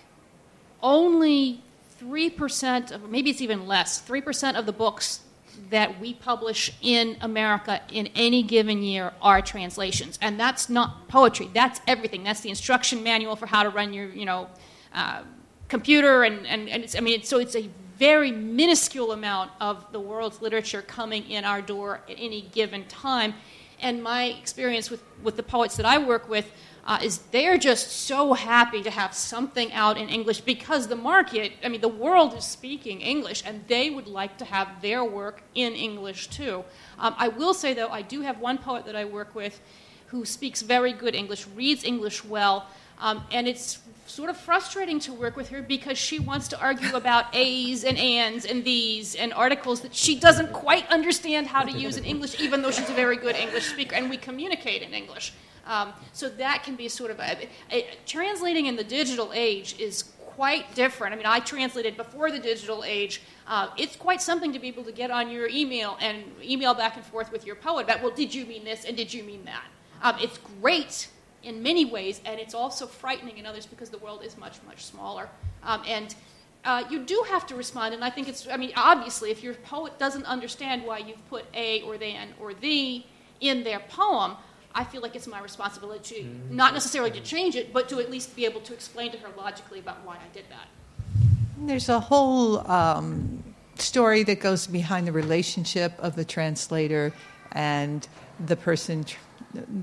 only 0.83 1.63
3%, 2.03 2.93
of, 2.93 3.11
maybe 3.11 3.29
it's 3.29 3.43
even 3.43 3.67
less, 3.67 4.01
3% 4.01 4.59
of 4.59 4.65
the 4.65 4.73
books 4.73 5.21
that 5.71 6.01
we 6.01 6.15
publish 6.15 6.73
in 6.81 7.17
America 7.21 7.81
in 7.93 8.09
any 8.15 8.43
given 8.43 8.83
year 8.83 9.13
are 9.21 9.43
translations. 9.43 10.19
And 10.23 10.41
that's 10.41 10.69
not 10.69 11.09
poetry, 11.09 11.51
that's 11.53 11.81
everything. 11.87 12.25
That's 12.25 12.41
the 12.41 12.51
instruction 12.51 13.03
manual 13.03 13.37
for 13.37 13.47
how 13.47 13.63
to 13.63 13.69
run 13.71 13.93
your, 13.93 14.09
you 14.09 14.25
know, 14.25 14.49
uh, 14.95 15.23
computer. 15.69 16.25
And, 16.25 16.47
and, 16.47 16.69
and 16.69 16.83
it's, 16.83 16.97
I 16.97 17.01
mean, 17.01 17.21
it's, 17.21 17.29
so 17.29 17.39
it's 17.39 17.57
a 17.57 17.69
very 17.97 18.33
minuscule 18.33 19.13
amount 19.13 19.51
of 19.61 19.91
the 19.93 20.01
world's 20.01 20.41
literature 20.41 20.81
coming 20.83 21.29
in 21.31 21.45
our 21.45 21.61
door 21.61 22.01
at 22.09 22.17
any 22.19 22.43
given 22.53 22.85
time. 22.87 23.35
And 23.81 24.03
my 24.03 24.25
experience 24.25 24.91
with, 24.91 25.03
with 25.23 25.37
the 25.37 25.43
poets 25.43 25.77
that 25.77 25.87
I 25.87 25.99
work 25.99 26.29
with 26.29 26.51
uh, 26.87 26.99
is 27.03 27.19
they're 27.31 27.59
just 27.59 27.91
so 27.91 28.33
happy 28.33 28.83
to 28.83 28.91
have 28.91 29.15
something 29.15 29.73
out 29.73 29.97
in 29.97 30.09
English 30.09 30.41
because 30.41 30.89
the 30.89 30.97
market, 30.97 31.53
I 31.65 31.69
mean, 31.69 31.81
the 31.81 31.89
world 31.89 32.35
is 32.35 32.45
speaking 32.45 33.01
English, 33.01 33.43
and 33.45 33.65
they 33.69 33.91
would 33.91 34.07
like 34.07 34.39
to 34.39 34.45
have 34.45 34.81
their 34.81 35.05
work 35.05 35.43
in 35.55 35.75
English 35.75 36.29
too. 36.29 36.65
Um, 36.99 37.15
I 37.19 37.29
will 37.29 37.55
say, 37.55 37.75
though, 37.75 37.89
I 37.89 38.03
do 38.03 38.23
have 38.23 38.41
one 38.41 38.59
poet 38.59 38.87
that 38.87 38.97
I 38.97 39.05
work 39.05 39.35
with 39.35 39.61
who 40.07 40.25
speaks 40.25 40.63
very 40.63 40.93
good 40.93 41.15
English, 41.15 41.47
reads 41.55 41.85
English 41.85 42.25
well, 42.25 42.67
um, 42.99 43.25
and 43.31 43.47
it's 43.47 43.79
sort 44.07 44.29
of 44.29 44.37
frustrating 44.37 44.99
to 44.99 45.13
work 45.13 45.37
with 45.37 45.51
her 45.51 45.63
because 45.63 45.97
she 45.97 46.19
wants 46.19 46.49
to 46.49 46.61
argue 46.61 46.97
about 46.97 47.27
A's 47.33 47.85
and 47.85 47.97
ands 47.97 48.45
and 48.45 48.65
these 48.65 49.15
and 49.15 49.33
articles 49.33 49.83
that 49.83 49.95
she 49.95 50.19
doesn't 50.19 50.53
quite 50.53 50.89
understand 50.91 51.47
how 51.47 51.63
to 51.63 51.71
use 51.71 51.97
in 51.97 52.05
English, 52.05 52.41
even 52.41 52.63
though 52.63 52.71
she's 52.71 52.91
a 52.91 52.95
very 52.95 53.17
good 53.17 53.37
English 53.37 53.67
speaker, 53.67 53.95
and 53.95 54.11
we 54.11 54.17
communicate 54.17 54.83
in 54.83 54.93
English. 54.93 55.33
Um, 55.71 55.93
so 56.13 56.29
that 56.29 56.65
can 56.65 56.75
be 56.75 56.89
sort 56.89 57.13
of 57.13 57.21
a, 57.21 57.49
a, 57.71 57.87
translating 58.05 58.67
in 58.67 58.75
the 58.75 58.83
digital 58.83 59.31
age 59.33 59.77
is 59.79 60.03
quite 60.27 60.75
different. 60.75 61.15
I 61.15 61.17
mean, 61.17 61.27
I 61.27 61.39
translated 61.39 61.97
before 61.97 62.33
the 62.33 62.41
digital 62.41 62.83
age. 62.83 63.23
Uh, 63.47 63.69
it's 63.79 63.95
quite 63.95 64.21
something 64.21 64.53
to 64.53 64.59
be 64.59 64.67
able 64.67 64.83
to 64.83 64.91
get 64.91 65.13
on 65.13 65.31
your 65.31 65.49
email 65.49 65.97
and 66.01 66.25
email 66.43 66.75
back 66.75 66.97
and 66.97 67.05
forth 67.05 67.31
with 67.31 67.47
your 67.47 67.55
poet 67.55 67.85
about, 67.85 68.03
well, 68.03 68.11
did 68.11 68.35
you 68.35 68.47
mean 68.47 68.65
this 68.65 68.85
and 68.85 68.97
did 68.97 69.15
you 69.15 69.23
mean 69.23 69.45
that? 69.45 69.65
Um, 70.03 70.17
it's 70.21 70.39
great 70.61 71.09
in 71.45 71.63
many 71.63 71.85
ways, 71.85 72.21
and 72.25 72.41
it's 72.41 72.55
also 72.55 72.87
frightening 72.87 73.39
in 73.39 73.47
others 73.47 73.65
because 73.65 73.91
the 73.91 73.99
world 73.99 74.25
is 74.25 74.37
much, 74.37 74.59
much 74.67 74.85
smaller. 74.85 75.29
Um, 75.63 75.83
and 75.87 76.17
uh, 76.65 76.83
you 76.91 77.05
do 77.05 77.25
have 77.29 77.47
to 77.47 77.55
respond, 77.55 77.95
and 77.95 78.03
I 78.03 78.11
think 78.11 78.29
it's, 78.29 78.49
I 78.49 78.57
mean, 78.57 78.73
obviously, 78.77 79.31
if 79.31 79.43
your 79.43 79.55
poet 79.55 79.99
doesn't 80.01 80.25
understand 80.25 80.83
why 80.83 80.99
you've 80.99 81.27
put 81.29 81.45
a 81.55 81.83
or 81.83 81.97
then 81.97 82.35
or 82.41 82.55
the 82.55 83.05
in 83.41 83.63
their 83.63 83.81
poem, 83.81 84.37
I 84.75 84.85
feel 84.85 85.03
like 85.03 85.17
it's 85.17 85.27
my 85.27 85.41
responsibility, 85.41 86.23
to, 86.23 86.55
not 86.55 86.75
necessarily 86.75 87.11
to 87.13 87.21
change 87.21 87.57
it, 87.57 87.73
but 87.73 87.89
to 87.89 87.99
at 87.99 88.11
least 88.11 88.37
be 88.37 88.45
able 88.45 88.61
to 88.63 88.73
explain 88.73 89.11
to 89.13 89.19
her 89.19 89.29
logically 89.37 89.81
about 89.81 90.05
why 90.05 90.15
I 90.15 90.29
did 90.33 90.45
that. 90.51 90.69
There's 91.59 91.89
a 91.89 92.01
whole 92.01 92.67
um, 92.71 93.43
story 93.77 94.23
that 94.25 94.41
goes 94.41 94.67
behind 94.67 95.07
the 95.07 95.13
relationship 95.13 95.93
of 95.99 96.17
the 96.17 96.25
translator 96.25 97.13
and 97.53 98.07
the 98.45 98.57
person 98.57 99.05
tr- 99.05 99.19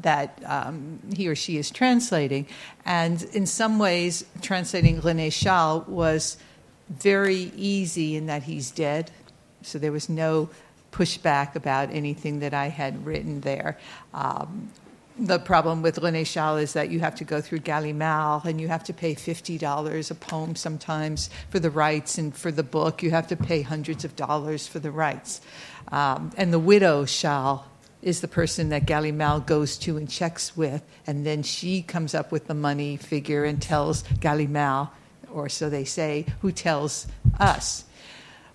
that 0.01 0.41
um, 0.45 0.99
he 1.13 1.27
or 1.27 1.35
she 1.35 1.57
is 1.57 1.69
translating. 1.69 2.47
And 2.85 3.21
in 3.33 3.45
some 3.45 3.79
ways, 3.79 4.25
translating 4.41 5.01
Rene 5.01 5.29
Char 5.29 5.79
was 5.79 6.37
very 6.89 7.51
easy 7.55 8.15
in 8.15 8.27
that 8.27 8.43
he's 8.43 8.71
dead. 8.71 9.11
So 9.61 9.77
there 9.77 9.91
was 9.91 10.07
no 10.07 10.49
pushback 10.97 11.55
about 11.55 11.91
anything 11.91 12.39
that 12.39 12.53
I 12.53 12.67
had 12.67 13.05
written 13.05 13.41
there. 13.41 13.77
Um, 14.13 14.71
the 15.19 15.39
problem 15.39 15.81
with 15.81 15.95
René 15.95 16.31
Char 16.31 16.59
is 16.59 16.73
that 16.73 16.89
you 16.89 16.99
have 16.99 17.15
to 17.15 17.23
go 17.23 17.41
through 17.41 17.59
Gallimard 17.59 18.45
and 18.45 18.61
you 18.61 18.67
have 18.67 18.83
to 18.85 18.93
pay 18.93 19.15
$50 19.15 20.11
a 20.11 20.15
poem 20.15 20.55
sometimes 20.55 21.29
for 21.49 21.59
the 21.59 21.71
rights, 21.71 22.17
and 22.17 22.35
for 22.35 22.51
the 22.51 22.63
book, 22.63 23.01
you 23.01 23.11
have 23.11 23.27
to 23.27 23.35
pay 23.35 23.61
hundreds 23.61 24.05
of 24.05 24.15
dollars 24.15 24.67
for 24.67 24.79
the 24.79 24.91
rights. 24.91 25.41
Um, 25.91 26.31
and 26.37 26.53
the 26.53 26.59
widow 26.59 27.05
Char 27.05 27.63
is 28.01 28.21
the 28.21 28.27
person 28.27 28.69
that 28.69 28.85
Gallimard 28.85 29.47
goes 29.47 29.77
to 29.79 29.97
and 29.97 30.07
checks 30.07 30.55
with, 30.55 30.83
and 31.07 31.25
then 31.25 31.41
she 31.41 31.81
comes 31.81 32.13
up 32.13 32.31
with 32.31 32.47
the 32.47 32.53
money 32.53 32.97
figure 32.97 33.43
and 33.43 33.59
tells 33.59 34.03
Gallimard, 34.19 34.89
or 35.31 35.49
so 35.49 35.69
they 35.69 35.85
say, 35.85 36.25
who 36.41 36.51
tells 36.51 37.07
us. 37.39 37.85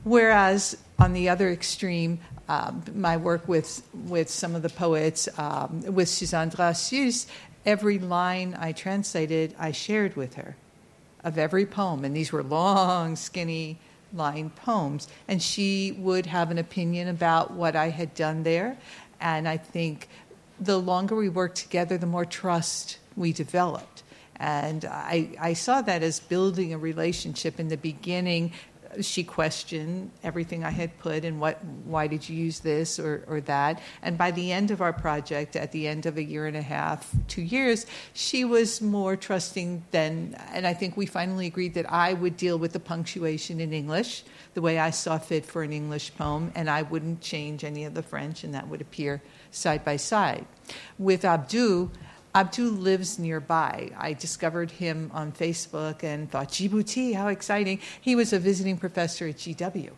Whereas 0.05 0.77
on 0.99 1.13
the 1.13 1.29
other 1.29 1.51
extreme, 1.51 2.21
um, 2.49 2.83
my 2.95 3.17
work 3.17 3.47
with, 3.49 3.83
with 3.95 4.29
some 4.29 4.55
of 4.55 4.63
the 4.63 4.69
poets, 4.69 5.29
um, 5.39 5.83
with 5.83 6.09
Suzanne 6.09 6.51
Dracius, 6.51 7.27
every 7.65 7.99
line 7.99 8.57
I 8.59 8.73
translated, 8.73 9.55
I 9.59 9.73
shared 9.73 10.17
with 10.17 10.35
her 10.35 10.57
of 11.25 11.39
every 11.39 11.67
poem. 11.67 12.05
And 12.05 12.17
these 12.17 12.33
were 12.33 12.43
long, 12.43 13.17
skinny 13.17 13.79
line 14.13 14.51
poems. 14.51 15.09
And 15.29 15.43
she 15.43 15.93
would 15.93 16.27
have 16.27 16.51
an 16.51 16.59
opinion 16.59 17.09
about 17.09 17.53
what 17.53 17.77
I 17.77 17.91
had 17.91 18.15
done 18.15 18.43
there. 18.43 18.77
And 19.21 19.49
I 19.49 19.57
think 19.57 20.09
the 20.61 20.79
longer 20.79 21.15
we 21.17 21.29
worked 21.29 21.57
together, 21.57 21.97
the 21.97 22.07
more 22.07 22.25
trust 22.25 22.99
we 23.17 23.33
developed. 23.33 24.03
And 24.37 24.85
I, 24.85 25.31
I 25.41 25.53
saw 25.53 25.83
that 25.83 26.03
as 26.03 26.19
building 26.19 26.73
a 26.73 26.79
relationship 26.79 27.61
in 27.61 27.69
the 27.69 27.77
beginning 27.77 28.53
she 29.01 29.25
questioned 29.25 30.11
everything 30.23 30.65
I 30.65 30.71
had 30.71 30.99
put 30.99 31.25
and 31.25 31.41
what, 31.41 31.65
why 31.85 32.07
did 32.07 32.29
you 32.29 32.37
use 32.37 32.61
this 32.61 32.99
or, 32.99 33.25
or 33.27 33.41
that. 33.43 33.81
And 34.03 34.19
by 34.19 34.31
the 34.31 34.53
end 34.53 34.71
of 34.71 34.81
our 34.81 34.93
project, 34.93 35.57
at 35.57 35.73
the 35.73 35.89
end 35.89 36.07
of 36.07 36.19
a 36.19 36.23
year 36.23 36.47
and 36.47 36.57
a 36.57 36.63
half, 36.63 37.11
two 37.29 37.43
years, 37.43 37.87
she 38.13 38.45
was 38.45 38.81
more 38.81 39.17
trusting 39.17 39.85
than, 39.91 40.35
and 40.53 40.67
I 40.67 40.75
think 40.75 40.97
we 40.97 41.07
finally 41.07 41.47
agreed 41.47 41.75
that 41.75 41.91
I 41.91 42.13
would 42.13 42.37
deal 42.37 42.59
with 42.59 42.73
the 42.73 42.81
punctuation 42.81 43.61
in 43.61 43.73
English 43.73 44.25
the 44.55 44.61
way 44.61 44.79
I 44.79 44.91
saw 44.91 45.19
fit 45.19 45.47
for 45.47 45.63
an 45.63 45.73
English 45.73 46.15
poem, 46.15 46.53
and 46.55 46.69
I 46.69 46.83
wouldn't 46.83 47.21
change 47.21 47.65
any 47.65 47.85
of 47.85 47.95
the 47.95 48.03
French, 48.03 48.45
and 48.45 48.53
that 48.55 48.69
would 48.69 48.81
appear 48.81 49.23
side 49.51 49.85
by 49.85 49.97
side. 49.97 50.45
With 50.99 51.23
Abdou, 51.23 51.91
Abdul 52.35 52.73
lives 52.73 53.19
nearby. 53.19 53.91
I 53.99 54.15
discovered 54.15 54.71
him 54.71 55.11
on 55.13 55.33
Facebook 55.33 56.03
and 56.03 56.31
thought, 56.31 56.49
Djibouti, 56.49 57.15
how 57.15 57.29
exciting. 57.29 57.79
He 58.01 58.17
was 58.17 58.33
a 58.33 58.39
visiting 58.39 58.79
professor 58.79 59.29
at 59.29 59.37
GW. 59.37 59.91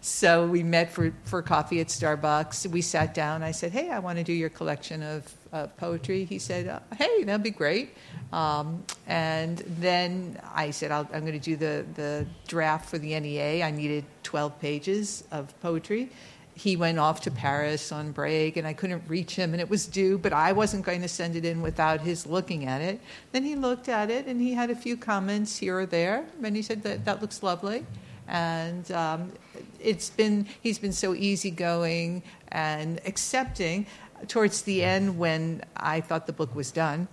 So 0.00 0.46
we 0.46 0.62
met 0.62 0.92
for, 0.92 1.12
for 1.24 1.42
coffee 1.42 1.80
at 1.80 1.88
Starbucks. 1.88 2.66
We 2.70 2.80
sat 2.80 3.14
down. 3.14 3.42
I 3.42 3.50
said, 3.50 3.72
Hey, 3.72 3.90
I 3.90 3.98
want 3.98 4.18
to 4.18 4.24
do 4.24 4.32
your 4.32 4.50
collection 4.50 5.02
of 5.02 5.34
uh, 5.52 5.66
poetry. 5.78 6.24
He 6.24 6.38
said, 6.38 6.68
uh, 6.68 6.80
Hey, 6.96 7.24
that'd 7.24 7.42
be 7.42 7.50
great. 7.50 7.96
Um, 8.32 8.84
and 9.06 9.58
then 9.66 10.40
I 10.54 10.70
said, 10.70 10.90
i 10.90 11.00
am 11.00 11.06
going 11.20 11.32
to 11.32 11.38
do 11.38 11.56
the, 11.56 11.86
the 11.94 12.26
draft 12.46 12.88
for 12.88 12.98
the 12.98 13.18
NEA. 13.18 13.64
I 13.64 13.70
needed 13.70 14.04
12 14.22 14.60
pages 14.60 15.24
of 15.30 15.58
poetry 15.60 16.10
he 16.56 16.74
went 16.74 16.98
off 16.98 17.20
to 17.20 17.30
Paris 17.30 17.92
on 17.92 18.12
break 18.12 18.56
and 18.56 18.66
I 18.66 18.72
couldn't 18.72 19.02
reach 19.08 19.36
him 19.36 19.52
and 19.52 19.60
it 19.60 19.68
was 19.68 19.86
due, 19.86 20.16
but 20.16 20.32
I 20.32 20.52
wasn't 20.52 20.86
going 20.86 21.02
to 21.02 21.08
send 21.08 21.36
it 21.36 21.44
in 21.44 21.60
without 21.60 22.00
his 22.00 22.26
looking 22.26 22.64
at 22.64 22.80
it. 22.80 22.98
Then 23.32 23.44
he 23.44 23.54
looked 23.54 23.90
at 23.90 24.10
it 24.10 24.26
and 24.26 24.40
he 24.40 24.54
had 24.54 24.70
a 24.70 24.74
few 24.74 24.96
comments 24.96 25.58
here 25.58 25.80
or 25.80 25.84
there 25.84 26.24
and 26.42 26.56
he 26.56 26.62
said 26.62 26.82
that 26.84 27.04
that 27.04 27.20
looks 27.20 27.42
lovely. 27.42 27.84
And 28.26 28.90
um, 28.90 29.32
it's 29.78 30.08
been, 30.08 30.46
he's 30.62 30.78
been 30.78 30.94
so 30.94 31.14
easygoing 31.14 32.22
and 32.48 33.00
accepting. 33.04 33.86
Towards 34.26 34.62
the 34.62 34.82
end, 34.82 35.18
when 35.18 35.62
I 35.76 36.00
thought 36.00 36.26
the 36.26 36.32
book 36.32 36.54
was 36.54 36.72
done, 36.72 37.06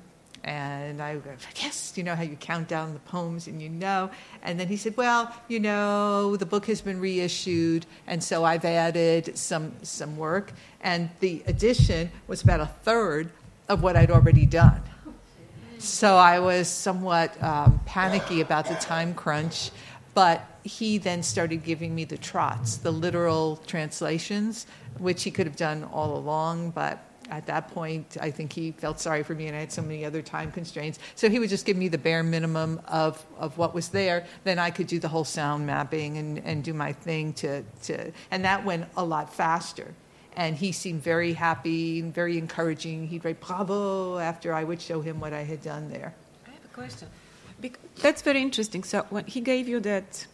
and 0.44 1.02
I 1.02 1.16
go, 1.16 1.32
yes, 1.56 1.94
you 1.96 2.04
know 2.04 2.16
how 2.16 2.24
you 2.24 2.36
count 2.36 2.68
down 2.68 2.94
the 2.94 3.00
poems 3.00 3.48
and 3.48 3.62
you 3.62 3.70
know. 3.70 4.10
And 4.42 4.60
then 4.60 4.68
he 4.68 4.76
said, 4.76 4.98
well, 4.98 5.34
you 5.48 5.60
know, 5.60 6.36
the 6.36 6.46
book 6.46 6.66
has 6.66 6.82
been 6.82 7.00
reissued, 7.00 7.86
and 8.08 8.24
so 8.24 8.44
I've 8.44 8.66
added 8.66 9.38
some, 9.38 9.74
some 9.84 10.18
work. 10.18 10.52
And 10.82 11.10
the 11.22 11.44
addition 11.48 12.12
was 12.28 12.42
about 12.42 12.60
a 12.60 12.66
third 12.66 13.32
of 13.70 13.82
what 13.82 13.96
I'd 13.96 14.12
already 14.12 14.46
done. 14.46 14.82
So 15.80 16.16
I 16.16 16.40
was 16.40 16.68
somewhat 16.68 17.42
um, 17.44 17.80
panicky 17.86 18.42
about 18.42 18.68
the 18.68 18.76
time 18.76 19.14
crunch, 19.14 19.72
but 20.14 20.46
he 20.64 20.98
then 20.98 21.24
started 21.24 21.64
giving 21.64 21.94
me 21.94 22.06
the 22.06 22.18
trots, 22.18 22.78
the 22.78 22.92
literal 22.92 23.58
translations, 23.68 24.66
which 24.98 25.24
he 25.24 25.32
could 25.32 25.46
have 25.46 25.58
done 25.58 25.84
all 25.86 26.18
along, 26.18 26.72
but 26.72 27.04
at 27.38 27.48
that 27.48 27.70
point, 27.70 28.18
I 28.22 28.30
think 28.30 28.54
he 28.54 28.72
felt 28.72 29.00
sorry 29.00 29.24
for 29.24 29.34
me, 29.34 29.48
and 29.48 29.56
I 29.56 29.62
had 29.62 29.72
so 29.72 29.82
many 29.82 30.06
other 30.06 30.22
time 30.22 30.52
constraints. 30.52 31.00
So 31.16 31.30
he 31.30 31.40
would 31.40 31.50
just 31.50 31.66
give 31.66 31.76
me 31.78 31.88
the 31.88 31.98
bare 31.98 32.22
minimum 32.22 32.80
of, 32.88 33.26
of 33.38 33.58
what 33.58 33.74
was 33.74 33.90
there. 33.90 34.26
Then 34.44 34.60
I 34.60 34.70
could 34.70 34.86
do 34.88 35.00
the 35.00 35.08
whole 35.08 35.24
sound 35.24 35.66
mapping 35.66 36.18
and, 36.18 36.38
and 36.40 36.64
do 36.64 36.74
my 36.74 36.94
thing 36.94 37.34
to, 37.34 37.64
to, 37.84 38.12
and 38.30 38.46
that 38.46 38.64
went 38.64 38.86
a 38.96 39.04
lot 39.04 39.34
faster. 39.34 39.96
And 40.36 40.56
he 40.56 40.72
seemed 40.72 41.02
very 41.04 41.34
happy 41.34 42.00
and 42.00 42.14
very 42.14 42.38
encouraging. 42.38 43.08
He'd 43.08 43.26
write 43.26 43.40
bravo 43.40 44.20
after 44.20 44.54
I 44.54 44.64
would 44.64 44.82
show 44.82 45.02
him 45.02 45.20
what 45.20 45.34
I 45.34 45.44
had 45.44 45.62
done 45.64 45.90
there. 45.90 46.14
I 46.46 46.52
have 46.52 46.66
a 46.66 46.74
question. 46.74 47.08
That's 48.02 48.22
very 48.22 48.42
interesting. 48.42 48.84
So 48.84 49.06
when 49.10 49.26
he 49.26 49.42
gave 49.42 49.68
you 49.68 49.80
that 49.82 50.28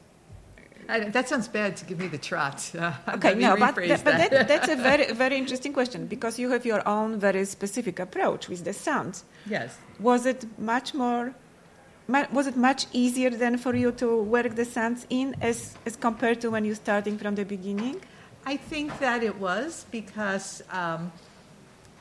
I, 0.90 1.00
that 1.02 1.30
sounds 1.30 1.48
bad 1.48 1.78
to 1.78 1.86
give 1.86 2.00
me 2.00 2.08
the 2.08 2.18
trot. 2.18 2.60
Uh, 2.80 2.94
okay, 3.16 3.36
no, 3.36 3.56
but, 3.58 3.76
that, 3.76 4.04
but 4.04 4.18
that, 4.18 4.48
that's 4.48 4.70
a 4.70 4.76
very, 4.76 5.12
very 5.24 5.38
interesting 5.38 5.74
question 5.74 6.08
because 6.08 6.40
you 6.40 6.50
have 6.50 6.66
your 6.66 6.88
own 6.88 7.20
very 7.20 7.44
specific 7.46 8.00
approach 8.00 8.48
with 8.48 8.64
the 8.64 8.74
sounds. 8.74 9.26
Yes. 9.46 9.78
Was 10.00 10.26
it 10.26 10.46
much 10.58 10.94
more? 10.94 11.34
Was 12.08 12.48
it 12.48 12.56
much 12.56 12.88
easier 12.92 13.30
then 13.30 13.58
for 13.58 13.76
you 13.76 13.92
to 13.94 14.22
work 14.24 14.56
the 14.56 14.66
sounds 14.66 15.06
in 15.10 15.36
as, 15.42 15.76
as 15.86 15.96
compared 15.96 16.42
to 16.42 16.50
when 16.50 16.66
you're 16.66 16.82
starting 16.88 17.18
from 17.18 17.36
the 17.36 17.46
beginning? 17.46 18.02
I 18.46 18.58
think 18.58 18.98
that 19.00 19.22
it 19.24 19.38
was 19.38 19.86
because 19.92 20.64
um, 20.72 21.12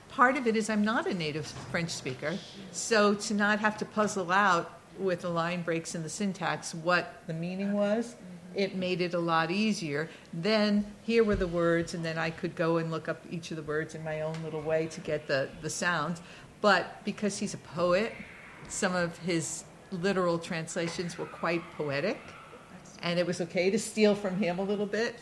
part 0.08 0.36
of 0.36 0.46
it 0.46 0.56
is 0.56 0.70
I'm 0.70 0.84
not 0.84 1.06
a 1.06 1.14
native 1.14 1.46
French 1.70 1.90
speaker, 1.90 2.38
so 2.72 3.14
to 3.14 3.34
not 3.34 3.58
have 3.58 3.76
to 3.78 3.84
puzzle 3.84 4.32
out 4.32 4.78
with 4.98 5.22
the 5.22 5.28
line 5.28 5.62
breaks 5.62 5.94
in 5.94 6.02
the 6.02 6.08
syntax 6.08 6.74
what 6.74 7.22
the 7.26 7.34
meaning 7.34 7.72
was 7.72 8.16
it 8.58 8.74
made 8.74 9.00
it 9.00 9.14
a 9.14 9.18
lot 9.20 9.52
easier. 9.52 10.10
Then 10.32 10.84
here 11.04 11.22
were 11.22 11.36
the 11.36 11.46
words, 11.46 11.94
and 11.94 12.04
then 12.04 12.18
I 12.18 12.30
could 12.30 12.56
go 12.56 12.78
and 12.78 12.90
look 12.90 13.08
up 13.08 13.22
each 13.30 13.52
of 13.52 13.56
the 13.56 13.62
words 13.62 13.94
in 13.94 14.02
my 14.02 14.22
own 14.22 14.34
little 14.42 14.60
way 14.60 14.88
to 14.88 15.00
get 15.00 15.28
the, 15.28 15.48
the 15.62 15.70
sounds. 15.70 16.20
But 16.60 17.04
because 17.04 17.38
he's 17.38 17.54
a 17.54 17.58
poet, 17.58 18.12
some 18.68 18.96
of 18.96 19.16
his 19.18 19.62
literal 19.92 20.40
translations 20.40 21.16
were 21.16 21.26
quite 21.26 21.62
poetic, 21.76 22.18
and 23.00 23.16
it 23.16 23.24
was 23.24 23.40
okay 23.42 23.70
to 23.70 23.78
steal 23.78 24.16
from 24.16 24.36
him 24.36 24.58
a 24.58 24.64
little 24.64 24.86
bit. 24.86 25.14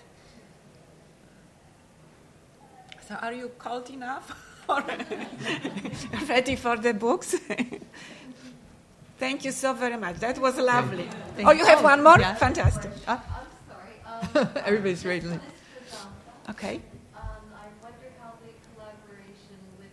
So, 3.07 3.17
are 3.17 3.35
you 3.35 3.51
cold 3.59 3.91
enough? 3.91 4.35
ready 6.29 6.57
for 6.57 6.77
the 6.77 6.95
books? 6.95 7.37
Thank 9.19 9.45
you 9.45 9.53
so 9.53 9.73
very 9.73 9.97
much. 9.97 10.17
That 10.17 10.39
was 10.39 10.59
lovely. 10.59 11.09
oh, 11.45 11.53
you 11.53 11.65
have 11.65 11.83
one 11.83 12.03
more? 12.03 12.19
Yeah. 12.19 12.35
Fantastic. 12.35 12.91
I'm 13.09 13.21
sorry. 13.69 14.45
Um, 14.45 14.49
Everybody's 14.65 15.05
ready. 15.07 15.27
Okay. 16.51 16.77
Um, 16.77 17.23
I 17.55 17.67
wonder 17.83 18.13
how 18.21 18.33
the 18.45 18.53
collaboration 18.75 19.57
with 19.79 19.89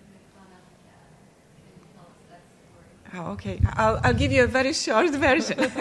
can 1.63 1.79
tell 1.95 2.05
us 2.05 2.17
that 2.29 2.41
story. 3.11 3.25
Oh, 3.25 3.31
okay. 3.31 3.61
I'll, 3.73 3.99
I'll 4.03 4.13
give 4.13 4.31
you 4.33 4.43
a 4.43 4.47
very 4.47 4.73
short 4.73 5.09
version. 5.27 5.71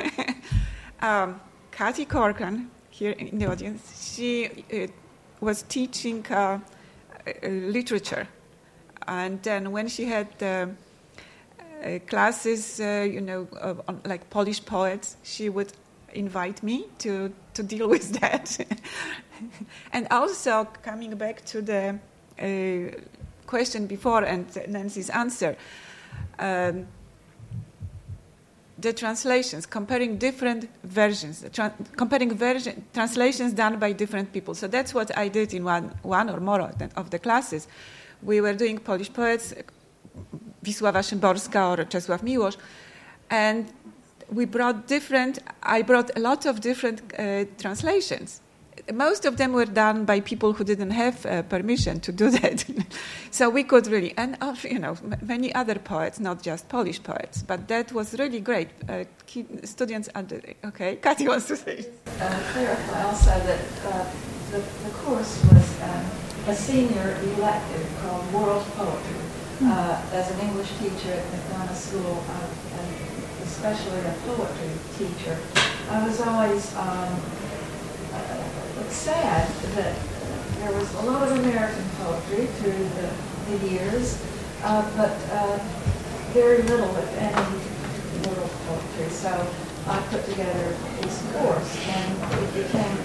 um, 1.01 1.41
Kathy 1.73 2.05
Corcoran, 2.05 2.71
here 2.91 3.11
in 3.11 3.39
the 3.39 3.47
audience, 3.51 4.15
she 4.15 4.65
uh, 4.73 4.87
was 5.41 5.63
teaching 5.63 6.25
uh, 6.31 6.61
uh, 7.27 7.49
literature. 7.49 8.29
And 9.09 9.43
then 9.43 9.73
when 9.73 9.89
she 9.89 10.05
had 10.05 10.29
uh, 10.41 10.47
uh, 10.47 10.67
classes, 12.07 12.81
uh, 12.81 13.07
you 13.11 13.21
know, 13.21 13.49
on, 13.89 14.01
like 14.05 14.29
Polish 14.31 14.65
poets, 14.65 15.17
she 15.23 15.49
would 15.49 15.73
invite 16.15 16.63
me 16.63 16.87
to, 16.99 17.33
to 17.55 17.63
deal 17.63 17.89
with 17.95 18.21
that. 18.21 18.59
and 19.93 20.07
also, 20.11 20.67
coming 20.83 21.15
back 21.17 21.45
to 21.47 21.63
the 21.63 21.99
uh, 22.39 22.97
question 23.47 23.87
before 23.87 24.25
and 24.25 24.47
Nancy's 24.69 25.11
answer, 25.11 25.57
um, 26.39 26.87
the 28.79 28.93
translations, 28.93 29.65
comparing 29.67 30.19
different 30.19 30.69
versions, 30.83 31.45
tra- 31.53 31.75
comparing 31.97 32.35
version, 32.35 32.85
translations 32.93 33.53
done 33.53 33.79
by 33.79 33.93
different 33.93 34.33
people. 34.33 34.55
So 34.55 34.67
that's 34.67 34.93
what 34.93 35.17
I 35.17 35.29
did 35.29 35.55
in 35.55 35.65
one, 35.65 35.95
one 36.03 36.29
or 36.29 36.41
more 36.41 36.63
of 36.97 37.11
the 37.11 37.19
classes. 37.19 37.69
We 38.23 38.41
were 38.41 38.55
doing 38.55 38.79
Polish 38.79 39.13
poets, 39.13 39.55
Wisława 40.63 41.03
Szymborska 41.03 41.69
or 41.69 41.89
Czesław 41.89 42.23
Miłosz. 42.23 42.59
And 43.29 43.73
we 44.33 44.47
brought 44.47 44.87
different, 44.87 45.41
I 45.63 45.85
brought 45.85 46.11
a 46.17 46.21
lot 46.21 46.47
of 46.47 46.61
different 46.61 47.01
uh, 47.01 47.47
translations. 47.59 48.41
Most 48.93 49.27
of 49.27 49.37
them 49.37 49.53
were 49.53 49.67
done 49.67 50.05
by 50.05 50.21
people 50.21 50.53
who 50.53 50.65
didn't 50.65 50.91
have 50.91 51.27
uh, 51.27 51.43
permission 51.43 52.01
to 52.01 52.13
do 52.13 52.31
that. 52.41 52.65
so 53.31 53.49
we 53.51 53.63
could 53.65 53.87
really, 53.87 54.15
and 54.17 54.37
uh, 54.41 54.55
you 54.65 54.79
know, 54.79 54.97
many 55.21 55.55
other 55.55 55.79
poets, 55.79 56.19
not 56.19 56.43
just 56.43 56.69
Polish 56.69 57.03
poets. 57.03 57.43
But 57.43 57.69
that 57.69 57.93
was 57.93 58.15
really 58.19 58.41
great. 58.41 58.69
Uh, 58.89 59.05
students 59.65 60.09
under, 60.15 60.41
okay, 60.65 60.97
Kathy 61.03 61.29
wants 61.29 61.47
to 61.47 61.57
say. 61.57 61.87
Uh, 62.21 62.39
clarify 62.53 63.03
also 63.03 63.31
that 63.31 63.61
uh, 63.87 64.05
the, 64.51 64.59
the, 64.59 64.91
course 65.05 65.43
was 65.53 65.77
a 66.49 66.55
senior 66.55 67.17
elective 67.37 67.87
called 68.01 68.33
World 68.33 68.65
Poetry 68.77 69.32
uh, 69.67 70.03
as 70.13 70.31
an 70.31 70.41
English 70.41 70.71
teacher 70.79 71.13
at 71.13 71.25
McDonough 71.33 71.75
School, 71.75 72.25
uh, 72.29 72.79
and 72.79 72.89
especially 73.43 74.01
a 74.01 74.15
poetry 74.27 74.71
teacher, 74.99 75.39
I 75.91 76.07
was 76.07 76.21
always 76.21 76.75
um, 76.77 77.21
uh, 78.13 78.89
sad 78.89 79.49
that 79.77 79.95
there 80.59 80.73
was 80.73 80.95
a 80.95 81.03
lot 81.03 81.29
of 81.29 81.39
American 81.39 81.85
poetry 81.99 82.47
through 82.47 82.85
the, 82.97 83.11
the 83.51 83.69
years, 83.69 84.23
uh, 84.63 84.83
but 84.97 85.17
uh, 85.33 85.59
very 86.33 86.63
little, 86.63 86.95
if 86.97 87.19
any, 87.19 88.29
world 88.29 88.51
poetry. 88.67 89.11
So 89.11 89.31
I 89.87 90.01
put 90.11 90.25
together 90.25 90.77
this 91.01 91.23
course, 91.33 91.89
and 91.89 92.43
it 92.43 92.55
became 92.55 92.99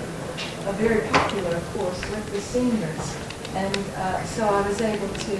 a 0.67 0.73
very 0.73 1.07
popular 1.09 1.59
course 1.73 2.01
with 2.11 2.31
the 2.31 2.41
seniors. 2.41 3.17
And 3.55 3.77
uh, 3.95 4.23
so 4.25 4.47
I 4.47 4.67
was 4.67 4.81
able 4.81 5.07
to 5.07 5.38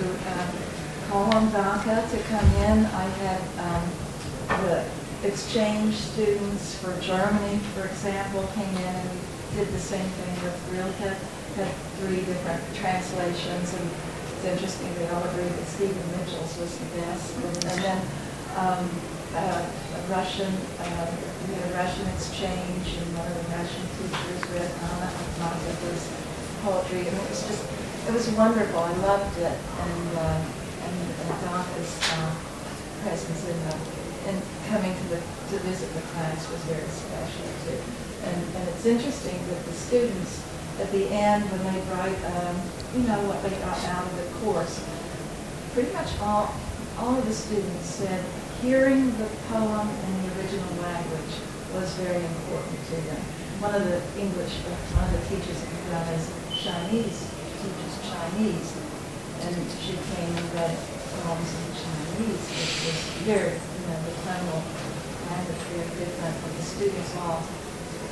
call 1.08 1.34
on 1.34 1.48
Danke 1.52 2.10
to 2.12 2.20
come 2.28 2.50
in. 2.68 2.86
I 2.86 3.08
had 3.24 3.42
um, 3.64 3.86
the 4.68 4.84
exchange 5.24 5.96
students 5.96 6.76
for 6.76 6.92
Germany, 7.00 7.60
for 7.76 7.86
example, 7.88 8.44
came 8.54 8.76
in 8.76 8.96
and 8.96 9.10
did 9.56 9.68
the 9.70 9.80
same 9.80 10.04
thing 10.04 10.34
with 10.44 10.58
Rilke, 10.72 11.16
had 11.56 11.72
three 12.04 12.22
different 12.28 12.62
translations, 12.76 13.74
and 13.74 13.90
it's 14.36 14.46
interesting, 14.46 14.94
they 14.96 15.08
all 15.10 15.24
agreed 15.24 15.50
that 15.50 15.68
Stephen 15.68 16.04
Mitchell's 16.20 16.58
was 16.60 16.78
the 16.78 16.86
best. 17.00 17.36
And, 17.40 17.56
and 17.72 17.80
then 17.82 18.02
um, 18.60 18.84
uh, 19.34 19.64
a 19.64 20.02
Russian, 20.12 20.52
uh, 20.52 21.08
we 21.48 21.56
had 21.56 21.72
a 21.72 21.74
Russian 21.74 22.06
exchange, 22.20 23.00
and 23.00 23.08
one 23.16 23.26
of 23.26 23.34
the 23.34 23.48
Russian 23.56 23.86
teachers 23.96 24.44
read 24.52 24.72
Anna 24.92 25.08
Akhmatova's 25.08 26.04
poetry, 26.68 27.08
and 27.08 27.16
it 27.16 27.30
was 27.32 27.48
just, 27.48 27.64
it 28.08 28.14
was 28.14 28.28
wonderful. 28.36 28.80
I 28.80 28.92
loved 29.08 29.38
it, 29.40 29.56
and 29.56 30.18
uh, 30.20 30.44
and, 30.88 31.12
and 31.12 31.36
Danke's 31.44 31.94
uh, 32.16 32.32
presence 33.04 33.48
in 33.48 33.58
the 33.68 33.76
and 34.28 34.42
coming 34.68 34.92
to 34.92 35.06
the 35.16 35.20
to 35.20 35.58
visit 35.64 35.88
the 35.94 36.02
class 36.12 36.44
was 36.52 36.60
very 36.68 36.88
special 36.88 37.48
too. 37.64 37.80
And 38.28 38.38
and 38.56 38.64
it's 38.70 38.86
interesting 38.86 39.38
that 39.50 39.64
the 39.66 39.74
students 39.74 40.44
at 40.80 40.92
the 40.92 41.08
end 41.10 41.44
when 41.50 41.64
they 41.74 41.80
write, 41.92 42.20
um, 42.38 42.56
you 42.96 43.08
know, 43.08 43.20
what 43.26 43.42
they 43.42 43.50
got 43.64 43.80
out 43.86 44.06
of 44.06 44.14
the 44.20 44.28
course, 44.44 44.84
pretty 45.74 45.92
much 45.94 46.12
all 46.22 46.54
all 47.00 47.16
of 47.16 47.26
the 47.26 47.34
students 47.34 47.86
said 47.86 48.24
hearing 48.62 49.06
the 49.18 49.30
poem 49.54 49.88
in 49.88 50.12
the 50.22 50.28
original 50.40 50.74
language 50.82 51.34
was 51.74 51.94
very 52.02 52.24
important 52.24 52.80
to 52.90 52.96
them. 53.06 53.22
One 53.62 53.76
of 53.76 53.86
the 53.86 54.02
English, 54.20 54.54
one 54.98 55.06
of 55.06 55.14
the 55.14 55.24
teachers 55.30 55.58
at 55.62 55.70
the 55.70 56.14
is 56.14 56.26
Chinese, 56.58 57.18
teaches 57.62 57.94
Chinese, 58.10 58.74
and 59.46 59.56
she 59.84 59.94
came 59.94 60.34
and 60.34 60.50
read 60.54 60.76
poems 61.22 61.52
in 61.54 61.70
Chinese, 61.78 62.44
which 62.58 62.74
was 62.88 63.00
very, 63.28 63.54
you 63.54 63.82
know, 63.86 64.00
the 64.08 64.14
tonal 64.26 64.62
language 65.30 65.64
very 65.72 65.90
different, 66.02 66.36
but 66.42 66.52
the 66.58 66.64
students 66.64 67.14
all 67.22 67.44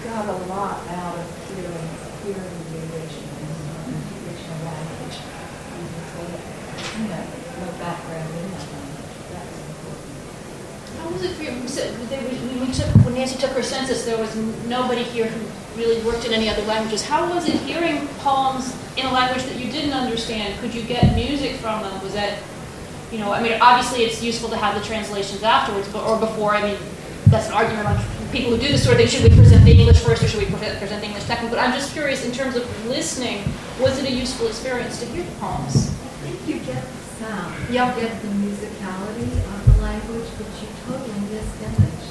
got 0.05 0.29
a 0.29 0.37
lot 0.51 0.85
out 0.89 1.17
of 1.17 1.27
hearing, 1.49 1.89
hearing 2.21 2.57
the 2.69 2.77
original, 2.93 3.33
the 3.41 4.05
original 4.21 4.59
language, 4.69 5.17
even 5.81 6.03
they, 6.13 6.37
you 7.01 7.07
know, 7.09 7.23
no 7.59 7.67
background 7.81 8.29
in 8.29 8.51
that 8.53 8.67
language. 8.69 9.15
That's 9.33 9.57
important. 9.65 10.13
How 11.01 11.09
was 11.09 11.23
it 11.23 11.33
for 11.33 11.43
you? 11.43 11.67
So 11.67 11.81
was, 11.81 12.09
when, 12.11 12.59
we 12.61 12.71
took, 12.71 12.87
when 13.03 13.15
Nancy 13.15 13.37
took 13.37 13.51
her 13.51 13.63
census, 13.63 14.05
there 14.05 14.17
was 14.17 14.35
nobody 14.67 15.03
here 15.03 15.27
who 15.27 15.41
really 15.79 16.01
worked 16.05 16.25
in 16.25 16.33
any 16.33 16.49
other 16.49 16.63
languages. 16.63 17.03
How 17.03 17.27
was 17.33 17.49
it 17.49 17.55
hearing 17.61 18.07
poems 18.19 18.73
in 18.97 19.05
a 19.05 19.11
language 19.11 19.43
that 19.43 19.57
you 19.57 19.71
didn't 19.71 19.93
understand? 19.93 20.59
Could 20.59 20.73
you 20.73 20.81
get 20.83 21.15
music 21.15 21.55
from 21.57 21.81
them? 21.83 22.01
Was 22.01 22.13
that, 22.13 22.39
you 23.11 23.19
know, 23.19 23.31
I 23.33 23.41
mean, 23.41 23.53
obviously 23.61 24.03
it's 24.03 24.21
useful 24.23 24.49
to 24.49 24.57
have 24.57 24.79
the 24.79 24.85
translations 24.85 25.43
afterwards, 25.43 25.87
but 25.89 26.07
or 26.07 26.19
before. 26.19 26.55
I 26.55 26.61
mean, 26.61 26.77
that's 27.27 27.47
an 27.47 27.53
argument 27.53 27.87
on 27.87 27.97
people 28.31 28.51
who 28.51 28.57
do 28.57 28.67
this 28.67 28.83
sort 28.83 28.95
of 28.95 28.99
thing. 29.01 29.07
Should 29.09 29.29
we 29.29 29.35
present 29.35 29.65
the 29.65 29.71
English 29.71 29.99
first, 29.99 30.23
or 30.23 30.27
should 30.27 30.39
we 30.39 30.45
present, 30.47 30.79
present 30.79 31.01
the 31.01 31.07
English 31.07 31.23
second? 31.23 31.49
But 31.49 31.59
I'm 31.59 31.71
just 31.73 31.91
curious, 31.93 32.25
in 32.25 32.31
terms 32.31 32.55
of 32.55 32.63
listening, 32.87 33.43
was 33.79 33.99
it 33.99 34.09
a 34.09 34.11
useful 34.11 34.47
experience 34.47 34.99
to 35.01 35.05
hear 35.07 35.23
the 35.23 35.31
poems? 35.37 35.89
I 35.89 36.27
think 36.27 36.47
you 36.47 36.59
get 36.65 36.83
the 36.83 37.25
sound, 37.25 37.53
Yep. 37.71 37.95
you 37.95 38.01
get 38.01 38.21
the 38.21 38.27
musicality 38.27 39.23
of 39.23 39.75
the 39.75 39.81
language, 39.81 40.27
but 40.37 40.47
you 40.61 40.67
totally 40.87 41.19
miss 41.31 41.47
the 41.59 41.65
image. 41.65 42.05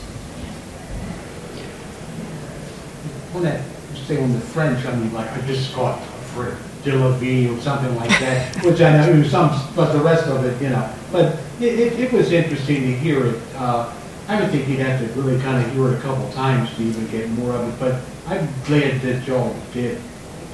On 3.34 3.42
that, 3.42 3.60
say 4.06 4.22
on 4.22 4.32
the 4.32 4.40
French, 4.40 4.84
I 4.86 4.94
mean, 4.94 5.12
like, 5.12 5.30
I 5.32 5.40
just 5.46 5.74
got 5.74 6.00
for 6.34 6.44
de 6.44 6.56
la 6.92 7.10
vie 7.16 7.48
or 7.48 7.60
something 7.60 7.94
like 7.96 8.10
that, 8.20 8.56
which 8.64 8.80
I 8.80 8.96
know 8.96 9.22
some, 9.24 9.50
but 9.74 9.92
the 9.92 10.00
rest 10.00 10.26
of 10.26 10.44
it, 10.44 10.60
you 10.62 10.70
know. 10.70 10.90
But 11.12 11.36
it, 11.60 11.78
it, 11.78 12.00
it 12.00 12.12
was 12.12 12.32
interesting 12.32 12.82
to 12.82 12.92
hear 12.96 13.26
it. 13.26 13.40
Uh, 13.56 13.92
I 14.26 14.40
would 14.40 14.50
think 14.50 14.68
you'd 14.68 14.80
have 14.80 15.00
to 15.00 15.20
really 15.20 15.40
kind 15.42 15.64
of 15.64 15.70
hear 15.72 15.88
it 15.88 15.98
a 15.98 16.00
couple 16.00 16.30
times 16.32 16.74
to 16.76 16.82
even 16.82 17.06
get 17.08 17.28
more 17.30 17.52
of 17.52 17.68
it, 17.68 17.78
but 17.78 18.00
I'm 18.26 18.48
glad 18.64 19.00
that 19.02 19.26
y'all 19.26 19.54
did 19.72 20.00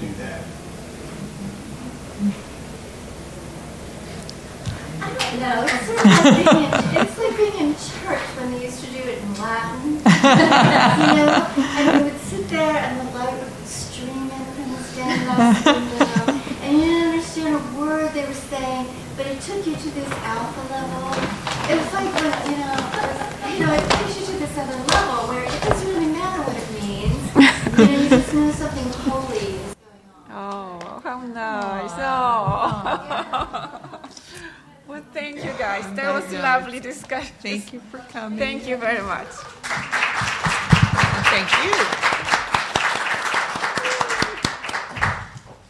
do 0.00 0.08
that. 0.18 0.42
No, 5.38 5.62
it's 5.62 5.86
sort 5.86 5.98
of 5.98 6.04
like 6.04 6.24
being 6.24 6.64
in, 6.64 6.70
it's 7.00 7.18
like 7.18 7.36
being 7.36 7.68
in 7.68 7.74
church 7.74 8.18
when 8.36 8.52
they 8.52 8.64
used 8.64 8.84
to 8.84 8.90
do 8.90 8.98
it 8.98 9.18
in 9.22 9.34
Latin. 9.34 9.92
you 9.94 10.00
know, 11.16 11.46
and 11.56 11.98
you 11.98 12.04
would 12.10 12.20
sit 12.22 12.48
there 12.48 12.76
and 12.76 13.00
the 13.00 13.14
light 13.14 13.32
would 13.32 13.66
stream 13.66 14.28
in 14.28 14.44
from 14.52 14.72
the 14.72 14.82
stained 14.82 15.24
glass 15.24 15.64
window, 15.64 16.40
and 16.62 16.72
you 16.76 16.84
didn't 16.84 17.22
understand 17.40 17.76
a 17.76 17.80
word 17.80 18.12
they 18.12 18.26
were 18.26 18.34
saying, 18.34 18.86
but 19.16 19.26
it 19.26 19.40
took 19.40 19.66
you 19.66 19.74
to 19.74 19.90
this 19.90 20.08
alpha 20.10 20.60
level. 20.72 21.10
It 21.70 21.76
was 21.78 21.92
like 21.92 22.14
when 22.14 22.24
you 22.50 22.56
know, 22.58 22.76
it 23.44 23.52
you 23.52 23.58
know, 23.66 23.72
it 23.72 23.90
takes 23.90 24.20
you 24.20 24.26
to 24.26 24.32
this 24.38 24.58
other 24.58 24.76
level 24.76 25.28
where 25.28 25.44
it 25.44 25.62
doesn't 25.62 25.88
really 25.88 26.06
matter 26.12 26.42
what 26.42 26.56
it 26.56 26.70
means. 26.82 27.16
You 27.70 27.76
know, 27.86 27.92
you 27.92 28.08
just 28.10 28.34
know 28.34 28.50
something 28.50 28.92
holy 29.10 29.38
is 29.38 29.74
going 29.74 30.28
on. 30.28 30.52
Oh, 30.52 31.00
how 31.02 31.20
nice. 31.20 31.92
Oh. 31.96 34.00
well, 34.88 35.04
thank 35.14 35.36
you 35.36 35.52
guys. 35.56 35.84
That 35.94 36.12
was 36.12 36.30
a 36.32 36.42
lovely 36.42 36.80
discussion. 36.80 37.32
Thank 37.40 37.72
you 37.72 37.80
for 37.90 37.98
coming. 37.98 38.38
Thank 38.38 38.66
you 38.66 38.76
very 38.76 39.02
much. 39.02 39.28
Thank 41.30 41.48
you. 41.64 42.16